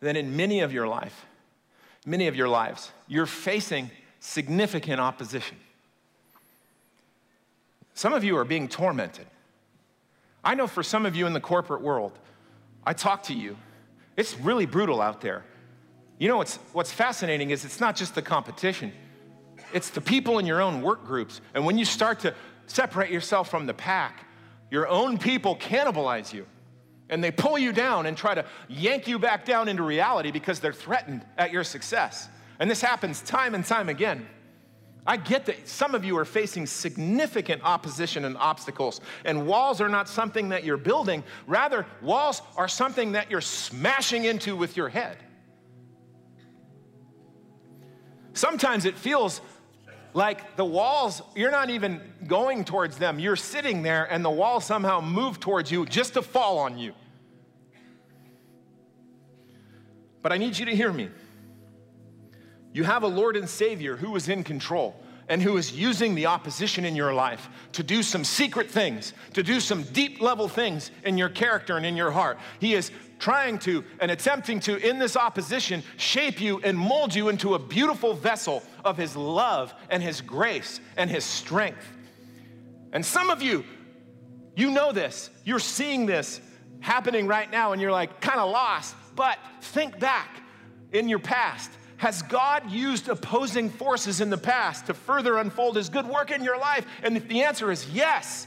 that 0.00 0.16
in 0.16 0.36
many 0.36 0.60
of 0.60 0.72
your 0.72 0.88
life, 0.88 1.26
many 2.06 2.26
of 2.26 2.34
your 2.34 2.48
lives, 2.48 2.90
you're 3.06 3.26
facing 3.26 3.90
significant 4.18 5.00
opposition. 5.00 5.56
Some 7.94 8.12
of 8.12 8.24
you 8.24 8.36
are 8.36 8.44
being 8.44 8.68
tormented. 8.68 9.26
I 10.42 10.54
know 10.54 10.66
for 10.66 10.82
some 10.82 11.04
of 11.04 11.14
you 11.14 11.26
in 11.26 11.34
the 11.34 11.40
corporate 11.40 11.82
world, 11.82 12.12
I 12.84 12.94
talk 12.94 13.24
to 13.24 13.34
you, 13.34 13.56
it's 14.16 14.38
really 14.38 14.66
brutal 14.66 15.00
out 15.02 15.20
there. 15.20 15.44
You 16.18 16.28
know 16.28 16.38
what's, 16.38 16.56
what's 16.72 16.92
fascinating 16.92 17.50
is 17.50 17.64
it's 17.64 17.80
not 17.80 17.96
just 17.96 18.14
the 18.14 18.22
competition, 18.22 18.92
it's 19.72 19.90
the 19.90 20.00
people 20.00 20.38
in 20.38 20.46
your 20.46 20.62
own 20.62 20.82
work 20.82 21.04
groups. 21.04 21.40
And 21.54 21.64
when 21.64 21.78
you 21.78 21.84
start 21.84 22.20
to 22.20 22.34
separate 22.66 23.10
yourself 23.10 23.50
from 23.50 23.66
the 23.66 23.74
pack, 23.74 24.26
your 24.70 24.88
own 24.88 25.18
people 25.18 25.56
cannibalize 25.56 26.32
you 26.32 26.46
and 27.10 27.22
they 27.22 27.30
pull 27.30 27.58
you 27.58 27.72
down 27.72 28.06
and 28.06 28.16
try 28.16 28.34
to 28.34 28.44
yank 28.68 29.06
you 29.06 29.18
back 29.18 29.44
down 29.44 29.68
into 29.68 29.82
reality 29.82 30.30
because 30.30 30.60
they're 30.60 30.72
threatened 30.72 31.24
at 31.36 31.52
your 31.52 31.64
success. 31.64 32.28
And 32.58 32.70
this 32.70 32.80
happens 32.80 33.20
time 33.22 33.54
and 33.54 33.64
time 33.64 33.88
again. 33.88 34.26
I 35.06 35.16
get 35.16 35.46
that 35.46 35.66
some 35.66 35.94
of 35.94 36.04
you 36.04 36.16
are 36.18 36.24
facing 36.24 36.66
significant 36.66 37.62
opposition 37.64 38.24
and 38.24 38.36
obstacles, 38.36 39.00
and 39.24 39.46
walls 39.46 39.80
are 39.80 39.88
not 39.88 40.08
something 40.08 40.50
that 40.50 40.62
you're 40.62 40.76
building. 40.76 41.24
Rather, 41.46 41.86
walls 42.02 42.42
are 42.56 42.68
something 42.68 43.12
that 43.12 43.30
you're 43.30 43.40
smashing 43.40 44.24
into 44.24 44.54
with 44.54 44.76
your 44.76 44.88
head. 44.88 45.16
Sometimes 48.34 48.84
it 48.84 48.96
feels 48.96 49.40
like 50.12 50.56
the 50.56 50.64
walls, 50.64 51.22
you're 51.34 51.50
not 51.50 51.70
even 51.70 52.00
going 52.26 52.64
towards 52.64 52.98
them. 52.98 53.18
You're 53.18 53.36
sitting 53.36 53.82
there, 53.82 54.04
and 54.04 54.24
the 54.24 54.30
walls 54.30 54.64
somehow 54.64 55.00
move 55.00 55.40
towards 55.40 55.70
you 55.70 55.86
just 55.86 56.14
to 56.14 56.22
fall 56.22 56.58
on 56.58 56.78
you. 56.78 56.94
But 60.22 60.32
I 60.32 60.36
need 60.36 60.58
you 60.58 60.66
to 60.66 60.76
hear 60.76 60.92
me. 60.92 61.08
You 62.72 62.84
have 62.84 63.02
a 63.02 63.08
Lord 63.08 63.36
and 63.36 63.48
Savior 63.48 63.96
who 63.96 64.14
is 64.16 64.28
in 64.28 64.44
control 64.44 64.94
and 65.28 65.40
who 65.40 65.56
is 65.56 65.72
using 65.72 66.14
the 66.14 66.26
opposition 66.26 66.84
in 66.84 66.96
your 66.96 67.14
life 67.14 67.48
to 67.72 67.82
do 67.82 68.02
some 68.02 68.24
secret 68.24 68.70
things, 68.70 69.12
to 69.34 69.42
do 69.42 69.60
some 69.60 69.84
deep 69.84 70.20
level 70.20 70.48
things 70.48 70.90
in 71.04 71.16
your 71.16 71.28
character 71.28 71.76
and 71.76 71.86
in 71.86 71.96
your 71.96 72.10
heart. 72.10 72.38
He 72.58 72.74
is 72.74 72.90
trying 73.20 73.58
to 73.60 73.84
and 74.00 74.10
attempting 74.10 74.58
to, 74.58 74.76
in 74.76 74.98
this 74.98 75.16
opposition, 75.16 75.84
shape 75.96 76.40
you 76.40 76.60
and 76.64 76.76
mold 76.76 77.14
you 77.14 77.28
into 77.28 77.54
a 77.54 77.58
beautiful 77.58 78.14
vessel 78.14 78.64
of 78.84 78.96
His 78.96 79.14
love 79.14 79.72
and 79.90 80.02
His 80.02 80.20
grace 80.20 80.80
and 80.96 81.08
His 81.08 81.24
strength. 81.24 81.86
And 82.92 83.06
some 83.06 83.30
of 83.30 83.40
you, 83.40 83.64
you 84.56 84.72
know 84.72 84.90
this, 84.90 85.30
you're 85.44 85.60
seeing 85.60 86.06
this 86.06 86.40
happening 86.80 87.28
right 87.28 87.50
now, 87.50 87.72
and 87.72 87.80
you're 87.80 87.92
like 87.92 88.20
kind 88.20 88.40
of 88.40 88.50
lost. 88.50 88.96
But 89.14 89.38
think 89.60 90.00
back 90.00 90.42
in 90.92 91.08
your 91.08 91.18
past. 91.18 91.70
Has 91.98 92.22
God 92.22 92.70
used 92.70 93.10
opposing 93.10 93.68
forces 93.68 94.22
in 94.22 94.30
the 94.30 94.38
past 94.38 94.86
to 94.86 94.94
further 94.94 95.36
unfold 95.36 95.76
His 95.76 95.90
good 95.90 96.06
work 96.06 96.30
in 96.30 96.42
your 96.42 96.58
life? 96.58 96.86
And 97.02 97.16
if 97.16 97.28
the 97.28 97.42
answer 97.42 97.70
is 97.70 97.88
yes, 97.90 98.46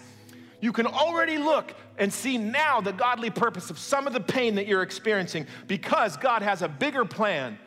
you 0.60 0.72
can 0.72 0.88
already 0.88 1.38
look 1.38 1.76
and 1.98 2.12
see 2.12 2.38
now 2.38 2.82
the 2.82 2.92
godly 2.92 3.30
purpose 3.30 3.70
of 3.70 3.78
some 3.78 4.08
of 4.08 4.14
the 4.14 4.20
pain 4.20 4.56
that 4.56 4.68
you're 4.68 4.82
experiencing 4.82 5.46
because 5.68 6.18
God 6.18 6.42
has 6.42 6.62
a 6.62 6.68
bigger 6.68 7.06
plan 7.06 7.58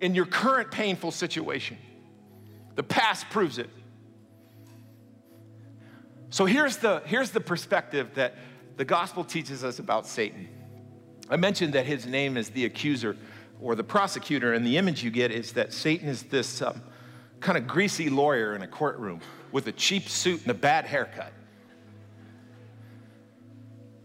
in 0.00 0.14
your 0.14 0.26
current 0.26 0.70
painful 0.70 1.10
situation. 1.10 1.76
The 2.74 2.82
past 2.82 3.28
proves 3.30 3.58
it. 3.58 3.70
So 6.30 6.46
here's 6.46 6.78
the, 6.78 7.02
here's 7.04 7.30
the 7.30 7.40
perspective 7.40 8.10
that 8.14 8.36
the 8.76 8.84
gospel 8.84 9.22
teaches 9.24 9.64
us 9.64 9.78
about 9.78 10.06
Satan. 10.06 10.48
I 11.28 11.36
mentioned 11.36 11.74
that 11.74 11.86
his 11.86 12.06
name 12.06 12.36
is 12.36 12.50
the 12.50 12.64
accuser 12.64 13.16
or 13.60 13.74
the 13.74 13.84
prosecutor, 13.84 14.54
and 14.54 14.66
the 14.66 14.76
image 14.76 15.04
you 15.04 15.10
get 15.10 15.30
is 15.30 15.52
that 15.52 15.72
Satan 15.72 16.08
is 16.08 16.24
this 16.24 16.62
um, 16.62 16.80
kind 17.40 17.56
of 17.58 17.66
greasy 17.66 18.10
lawyer 18.10 18.56
in 18.56 18.62
a 18.62 18.66
courtroom 18.66 19.20
with 19.52 19.66
a 19.68 19.72
cheap 19.72 20.08
suit 20.08 20.42
and 20.42 20.50
a 20.50 20.54
bad 20.54 20.86
haircut. 20.86 21.32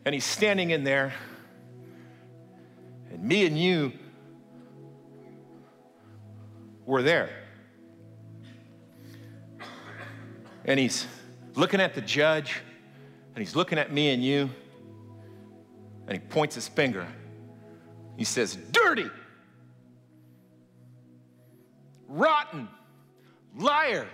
And 0.07 0.13
he's 0.13 0.23
standing 0.23 0.69
in 0.69 0.85
there, 0.85 1.13
and 3.11 3.21
me 3.21 3.45
and 3.45 3.59
you 3.59 3.91
were 6.85 7.03
there. 7.03 7.29
And 10.63 10.79
he's 10.79 11.05
looking 11.55 11.81
at 11.81 11.93
the 11.93 11.99
judge, 11.99 12.61
and 13.35 13.45
he's 13.45 13.53
looking 13.53 13.77
at 13.77 13.91
me 13.91 14.13
and 14.13 14.23
you 14.23 14.49
and 16.07 16.13
he 16.13 16.19
points 16.19 16.55
his 16.55 16.69
finger. 16.69 17.05
He 18.15 18.23
says, 18.23 18.55
Dirty, 18.71 19.09
rotten, 22.07 22.69
liar, 23.57 24.07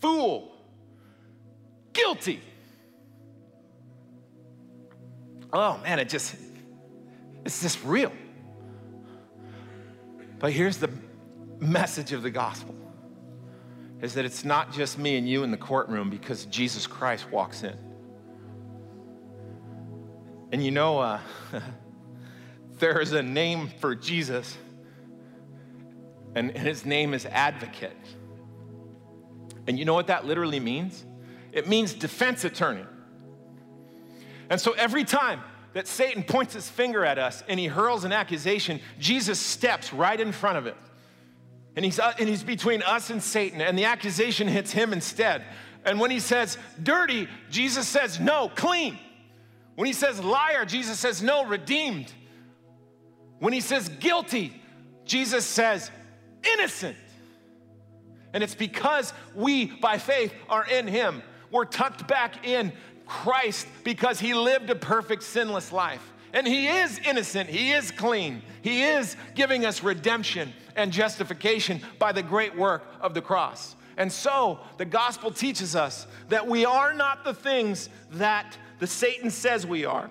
fool, 0.00 0.56
guilty. 1.92 2.40
Oh 5.52 5.78
man, 5.82 5.98
it 5.98 6.08
just, 6.08 6.34
it's 7.44 7.60
just 7.60 7.82
real. 7.84 8.12
But 10.38 10.52
here's 10.52 10.78
the 10.78 10.90
message 11.60 12.12
of 12.12 12.22
the 12.22 12.30
gospel 12.30 12.74
is 14.00 14.14
that 14.14 14.24
it's 14.24 14.44
not 14.44 14.72
just 14.72 14.98
me 14.98 15.16
and 15.16 15.28
you 15.28 15.44
in 15.44 15.52
the 15.52 15.56
courtroom 15.56 16.10
because 16.10 16.46
Jesus 16.46 16.88
Christ 16.88 17.30
walks 17.30 17.62
in. 17.62 17.76
And 20.50 20.64
you 20.64 20.72
know, 20.72 20.98
uh, 20.98 21.20
there 22.78 23.00
is 23.00 23.12
a 23.12 23.22
name 23.22 23.68
for 23.80 23.94
Jesus, 23.94 24.58
and 26.34 26.50
his 26.50 26.84
name 26.84 27.14
is 27.14 27.24
Advocate. 27.26 27.96
And 29.68 29.78
you 29.78 29.84
know 29.84 29.94
what 29.94 30.08
that 30.08 30.26
literally 30.26 30.60
means? 30.60 31.04
It 31.52 31.68
means 31.68 31.94
defense 31.94 32.44
attorney. 32.44 32.84
And 34.50 34.60
so 34.60 34.72
every 34.72 35.04
time 35.04 35.40
that 35.72 35.86
Satan 35.86 36.22
points 36.22 36.54
his 36.54 36.68
finger 36.68 37.04
at 37.04 37.18
us 37.18 37.42
and 37.48 37.58
he 37.58 37.66
hurls 37.66 38.04
an 38.04 38.12
accusation, 38.12 38.80
Jesus 38.98 39.38
steps 39.38 39.92
right 39.92 40.18
in 40.18 40.32
front 40.32 40.58
of 40.58 40.66
it. 40.66 40.76
And 41.74 41.84
he's, 41.84 41.98
uh, 41.98 42.12
and 42.18 42.28
he's 42.28 42.42
between 42.42 42.82
us 42.82 43.08
and 43.10 43.22
Satan, 43.22 43.60
and 43.60 43.78
the 43.78 43.86
accusation 43.86 44.46
hits 44.46 44.72
him 44.72 44.92
instead. 44.92 45.42
And 45.84 45.98
when 45.98 46.10
he 46.10 46.20
says 46.20 46.58
dirty, 46.82 47.28
Jesus 47.50 47.88
says, 47.88 48.20
no, 48.20 48.50
clean. 48.54 48.98
When 49.74 49.86
he 49.86 49.94
says 49.94 50.22
liar, 50.22 50.66
Jesus 50.66 50.98
says, 50.98 51.22
no, 51.22 51.46
redeemed. 51.46 52.12
When 53.38 53.52
he 53.52 53.60
says 53.60 53.88
guilty, 53.88 54.60
Jesus 55.04 55.46
says 55.46 55.90
innocent. 56.44 56.96
And 58.32 58.42
it's 58.42 58.54
because 58.54 59.12
we, 59.34 59.66
by 59.66 59.98
faith, 59.98 60.32
are 60.48 60.64
in 60.64 60.86
Him. 60.86 61.22
We're 61.50 61.64
tucked 61.66 62.08
back 62.08 62.46
in 62.46 62.72
Christ 63.20 63.66
because 63.84 64.18
He 64.18 64.32
lived 64.32 64.70
a 64.70 64.74
perfect, 64.74 65.22
sinless 65.22 65.70
life. 65.70 66.12
And 66.32 66.46
He 66.46 66.66
is 66.66 66.98
innocent, 67.04 67.50
He 67.50 67.72
is 67.72 67.90
clean, 67.90 68.42
He 68.62 68.82
is 68.82 69.16
giving 69.34 69.66
us 69.66 69.82
redemption 69.82 70.52
and 70.74 70.90
justification 70.90 71.80
by 71.98 72.12
the 72.12 72.22
great 72.22 72.56
work 72.56 72.84
of 73.00 73.12
the 73.12 73.20
cross. 73.20 73.76
And 73.98 74.10
so 74.10 74.60
the 74.78 74.86
gospel 74.86 75.30
teaches 75.30 75.76
us 75.76 76.06
that 76.30 76.46
we 76.46 76.64
are 76.64 76.94
not 76.94 77.24
the 77.24 77.34
things 77.34 77.90
that 78.12 78.56
the 78.78 78.86
Satan 78.86 79.30
says 79.30 79.66
we 79.66 79.84
are. 79.84 80.08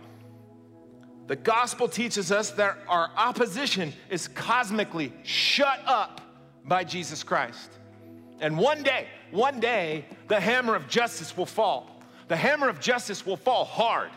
The 1.25 1.35
gospel 1.35 1.87
teaches 1.87 2.31
us 2.31 2.51
that 2.51 2.77
our 2.87 3.09
opposition 3.17 3.93
is 4.11 4.27
cosmically 4.27 5.11
shut 5.23 5.81
up 5.87 6.21
by 6.65 6.83
Jesus 6.83 7.23
Christ. 7.23 7.71
And 8.39 8.57
one 8.57 8.83
day, 8.83 9.07
one 9.31 9.59
day, 9.59 10.05
the 10.27 10.39
hammer 10.39 10.75
of 10.75 10.87
justice 10.87 11.35
will 11.35 11.45
fall. 11.47 11.90
The 12.31 12.37
hammer 12.37 12.69
of 12.69 12.79
justice 12.79 13.25
will 13.25 13.35
fall 13.35 13.65
hard. 13.65 14.09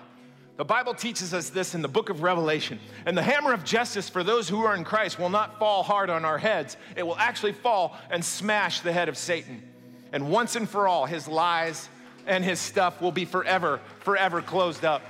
The 0.57 0.65
Bible 0.65 0.95
teaches 0.95 1.35
us 1.35 1.51
this 1.51 1.75
in 1.75 1.83
the 1.83 1.89
book 1.89 2.11
of 2.11 2.23
Revelation. 2.23 2.79
And 3.07 3.19
the 3.19 3.23
hammer 3.25 3.53
of 3.53 3.65
justice 3.65 4.09
for 4.09 4.23
those 4.23 4.49
who 4.49 4.65
are 4.65 4.77
in 4.77 4.85
Christ 4.85 5.19
will 5.19 5.31
not 5.31 5.59
fall 5.59 5.83
hard 5.83 6.11
on 6.11 6.25
our 6.25 6.39
heads, 6.39 6.77
it 6.95 7.05
will 7.05 7.17
actually 7.17 7.55
fall 7.55 7.97
and 8.13 8.25
smash 8.25 8.83
the 8.83 8.93
head 8.93 9.09
of 9.09 9.19
Satan. 9.19 9.65
And 10.13 10.31
once 10.31 10.55
and 10.55 10.71
for 10.71 10.87
all, 10.87 11.07
his 11.07 11.27
lies 11.27 11.89
and 12.25 12.45
his 12.45 12.61
stuff 12.61 13.03
will 13.03 13.11
be 13.11 13.25
forever, 13.25 13.81
forever 13.99 14.41
closed 14.41 14.85
up. 14.85 15.03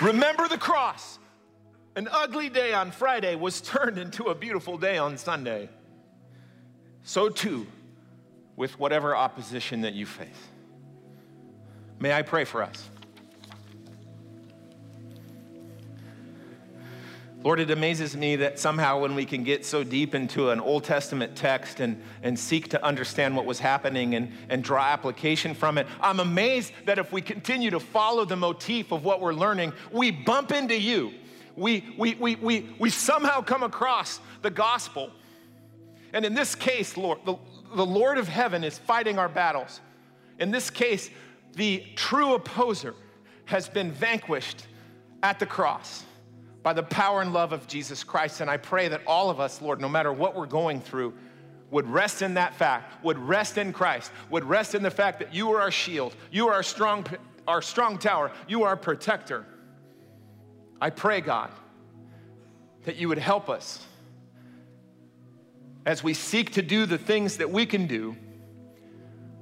Remember 0.00 0.46
the 0.46 0.58
cross. 0.58 1.18
An 1.96 2.06
ugly 2.12 2.50
day 2.50 2.72
on 2.72 2.92
Friday 2.92 3.34
was 3.34 3.60
turned 3.60 3.98
into 3.98 4.26
a 4.26 4.34
beautiful 4.36 4.78
day 4.78 4.96
on 4.96 5.18
Sunday. 5.18 5.68
So 7.04 7.28
too 7.28 7.66
with 8.56 8.78
whatever 8.78 9.14
opposition 9.14 9.82
that 9.82 9.94
you 9.94 10.06
face. 10.06 10.28
May 12.00 12.12
I 12.12 12.22
pray 12.22 12.44
for 12.44 12.62
us? 12.62 12.88
Lord, 17.42 17.60
it 17.60 17.70
amazes 17.70 18.16
me 18.16 18.36
that 18.36 18.58
somehow 18.58 19.00
when 19.00 19.14
we 19.14 19.26
can 19.26 19.44
get 19.44 19.66
so 19.66 19.84
deep 19.84 20.14
into 20.14 20.48
an 20.48 20.60
Old 20.60 20.84
Testament 20.84 21.36
text 21.36 21.78
and, 21.80 22.02
and 22.22 22.38
seek 22.38 22.70
to 22.70 22.82
understand 22.82 23.36
what 23.36 23.44
was 23.44 23.58
happening 23.58 24.14
and, 24.14 24.32
and 24.48 24.64
draw 24.64 24.82
application 24.82 25.54
from 25.54 25.76
it, 25.76 25.86
I'm 26.00 26.20
amazed 26.20 26.72
that 26.86 26.98
if 26.98 27.12
we 27.12 27.20
continue 27.20 27.70
to 27.70 27.80
follow 27.80 28.24
the 28.24 28.36
motif 28.36 28.92
of 28.92 29.04
what 29.04 29.20
we're 29.20 29.34
learning, 29.34 29.74
we 29.92 30.10
bump 30.10 30.52
into 30.52 30.80
you 30.80 31.12
we, 31.56 31.84
we, 31.96 32.14
we, 32.14 32.36
we, 32.36 32.74
we 32.78 32.90
somehow 32.90 33.40
come 33.40 33.62
across 33.62 34.20
the 34.42 34.50
gospel. 34.50 35.10
And 36.14 36.24
in 36.24 36.32
this 36.32 36.54
case, 36.54 36.96
Lord, 36.96 37.18
the, 37.26 37.34
the 37.74 37.84
Lord 37.84 38.18
of 38.18 38.28
heaven 38.28 38.62
is 38.62 38.78
fighting 38.78 39.18
our 39.18 39.28
battles. 39.28 39.80
In 40.38 40.52
this 40.52 40.70
case, 40.70 41.10
the 41.54 41.84
true 41.96 42.34
opposer 42.34 42.94
has 43.46 43.68
been 43.68 43.90
vanquished 43.90 44.66
at 45.24 45.40
the 45.40 45.46
cross 45.46 46.04
by 46.62 46.72
the 46.72 46.84
power 46.84 47.20
and 47.20 47.32
love 47.32 47.52
of 47.52 47.66
Jesus 47.66 48.04
Christ. 48.04 48.40
And 48.40 48.48
I 48.48 48.56
pray 48.56 48.86
that 48.88 49.02
all 49.08 49.28
of 49.28 49.40
us, 49.40 49.60
Lord, 49.60 49.80
no 49.80 49.88
matter 49.88 50.12
what 50.12 50.36
we're 50.36 50.46
going 50.46 50.80
through, 50.80 51.14
would 51.70 51.88
rest 51.88 52.22
in 52.22 52.34
that 52.34 52.54
fact, 52.54 53.04
would 53.04 53.18
rest 53.18 53.58
in 53.58 53.72
Christ, 53.72 54.12
would 54.30 54.44
rest 54.44 54.76
in 54.76 54.84
the 54.84 54.92
fact 54.92 55.18
that 55.18 55.34
you 55.34 55.50
are 55.52 55.60
our 55.60 55.72
shield, 55.72 56.14
you 56.30 56.46
are 56.46 56.54
our 56.54 56.62
strong, 56.62 57.04
our 57.48 57.60
strong 57.60 57.98
tower, 57.98 58.30
you 58.46 58.62
are 58.62 58.68
our 58.68 58.76
protector. 58.76 59.44
I 60.80 60.90
pray, 60.90 61.20
God, 61.20 61.50
that 62.84 62.96
you 62.96 63.08
would 63.08 63.18
help 63.18 63.50
us 63.50 63.84
as 65.86 66.02
we 66.02 66.14
seek 66.14 66.52
to 66.52 66.62
do 66.62 66.86
the 66.86 66.98
things 66.98 67.36
that 67.36 67.50
we 67.50 67.66
can 67.66 67.86
do 67.86 68.16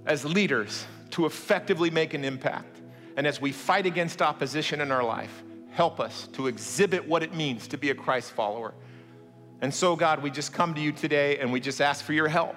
as 0.06 0.24
leaders 0.24 0.86
to 1.10 1.26
effectively 1.26 1.90
make 1.90 2.14
an 2.14 2.24
impact. 2.24 2.80
And 3.16 3.26
as 3.26 3.40
we 3.40 3.52
fight 3.52 3.86
against 3.86 4.22
opposition 4.22 4.80
in 4.80 4.90
our 4.90 5.04
life, 5.04 5.42
help 5.70 6.00
us 6.00 6.28
to 6.32 6.46
exhibit 6.46 7.06
what 7.06 7.22
it 7.22 7.34
means 7.34 7.68
to 7.68 7.78
be 7.78 7.90
a 7.90 7.94
Christ 7.94 8.32
follower. 8.32 8.74
And 9.60 9.72
so, 9.72 9.94
God, 9.94 10.22
we 10.22 10.30
just 10.30 10.52
come 10.52 10.74
to 10.74 10.80
you 10.80 10.90
today 10.90 11.38
and 11.38 11.52
we 11.52 11.60
just 11.60 11.80
ask 11.80 12.04
for 12.04 12.12
your 12.12 12.28
help. 12.28 12.56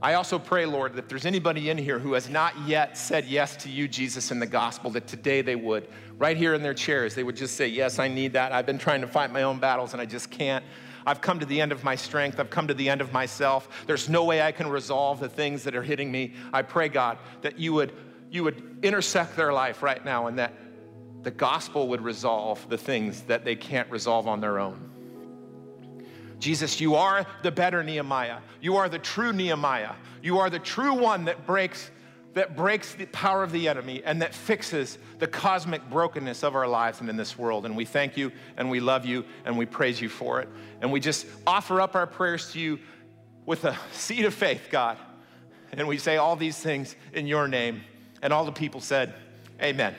I 0.00 0.14
also 0.14 0.38
pray, 0.38 0.64
Lord, 0.64 0.92
that 0.94 1.00
if 1.00 1.08
there's 1.08 1.26
anybody 1.26 1.70
in 1.70 1.76
here 1.76 1.98
who 1.98 2.12
has 2.12 2.28
not 2.28 2.56
yet 2.66 2.96
said 2.96 3.24
yes 3.26 3.56
to 3.56 3.68
you, 3.68 3.88
Jesus, 3.88 4.30
in 4.30 4.38
the 4.38 4.46
gospel, 4.46 4.90
that 4.92 5.08
today 5.08 5.42
they 5.42 5.56
would, 5.56 5.88
right 6.16 6.36
here 6.36 6.54
in 6.54 6.62
their 6.62 6.72
chairs, 6.72 7.16
they 7.16 7.24
would 7.24 7.36
just 7.36 7.56
say, 7.56 7.66
Yes, 7.66 7.98
I 7.98 8.06
need 8.06 8.32
that. 8.34 8.52
I've 8.52 8.64
been 8.64 8.78
trying 8.78 9.00
to 9.00 9.08
fight 9.08 9.32
my 9.32 9.42
own 9.42 9.58
battles 9.58 9.92
and 9.94 10.00
I 10.00 10.06
just 10.06 10.30
can't. 10.30 10.64
I've 11.08 11.22
come 11.22 11.40
to 11.40 11.46
the 11.46 11.58
end 11.58 11.72
of 11.72 11.84
my 11.84 11.94
strength. 11.94 12.38
I've 12.38 12.50
come 12.50 12.68
to 12.68 12.74
the 12.74 12.90
end 12.90 13.00
of 13.00 13.14
myself. 13.14 13.86
There's 13.86 14.10
no 14.10 14.24
way 14.24 14.42
I 14.42 14.52
can 14.52 14.68
resolve 14.68 15.20
the 15.20 15.28
things 15.28 15.64
that 15.64 15.74
are 15.74 15.82
hitting 15.82 16.12
me. 16.12 16.34
I 16.52 16.60
pray, 16.60 16.90
God, 16.90 17.16
that 17.40 17.58
you 17.58 17.72
would, 17.72 17.94
you 18.30 18.44
would 18.44 18.80
intersect 18.82 19.34
their 19.34 19.50
life 19.50 19.82
right 19.82 20.04
now 20.04 20.26
and 20.26 20.38
that 20.38 20.52
the 21.22 21.30
gospel 21.30 21.88
would 21.88 22.02
resolve 22.02 22.68
the 22.68 22.76
things 22.76 23.22
that 23.22 23.42
they 23.42 23.56
can't 23.56 23.90
resolve 23.90 24.28
on 24.28 24.42
their 24.42 24.58
own. 24.58 24.90
Jesus, 26.38 26.78
you 26.78 26.94
are 26.94 27.26
the 27.42 27.50
better 27.50 27.82
Nehemiah. 27.82 28.40
You 28.60 28.76
are 28.76 28.90
the 28.90 28.98
true 28.98 29.32
Nehemiah. 29.32 29.94
You 30.22 30.38
are 30.38 30.50
the 30.50 30.58
true 30.58 30.92
one 30.92 31.24
that 31.24 31.46
breaks 31.46 31.90
that 32.34 32.56
breaks 32.56 32.94
the 32.94 33.06
power 33.06 33.42
of 33.42 33.52
the 33.52 33.68
enemy 33.68 34.02
and 34.04 34.22
that 34.22 34.34
fixes 34.34 34.98
the 35.18 35.26
cosmic 35.26 35.88
brokenness 35.90 36.44
of 36.44 36.54
our 36.54 36.68
lives 36.68 37.00
and 37.00 37.08
in 37.08 37.16
this 37.16 37.38
world. 37.38 37.66
And 37.66 37.76
we 37.76 37.84
thank 37.84 38.16
you 38.16 38.32
and 38.56 38.70
we 38.70 38.80
love 38.80 39.04
you 39.04 39.24
and 39.44 39.56
we 39.58 39.66
praise 39.66 40.00
you 40.00 40.08
for 40.08 40.40
it. 40.40 40.48
And 40.80 40.92
we 40.92 41.00
just 41.00 41.26
offer 41.46 41.80
up 41.80 41.94
our 41.94 42.06
prayers 42.06 42.52
to 42.52 42.60
you 42.60 42.78
with 43.46 43.64
a 43.64 43.76
seed 43.92 44.24
of 44.24 44.34
faith, 44.34 44.68
God. 44.70 44.98
And 45.72 45.86
we 45.88 45.98
say 45.98 46.16
all 46.16 46.36
these 46.36 46.58
things 46.58 46.96
in 47.12 47.26
your 47.26 47.48
name. 47.48 47.82
And 48.22 48.32
all 48.32 48.44
the 48.44 48.52
people 48.52 48.80
said, 48.80 49.14
Amen. 49.62 49.94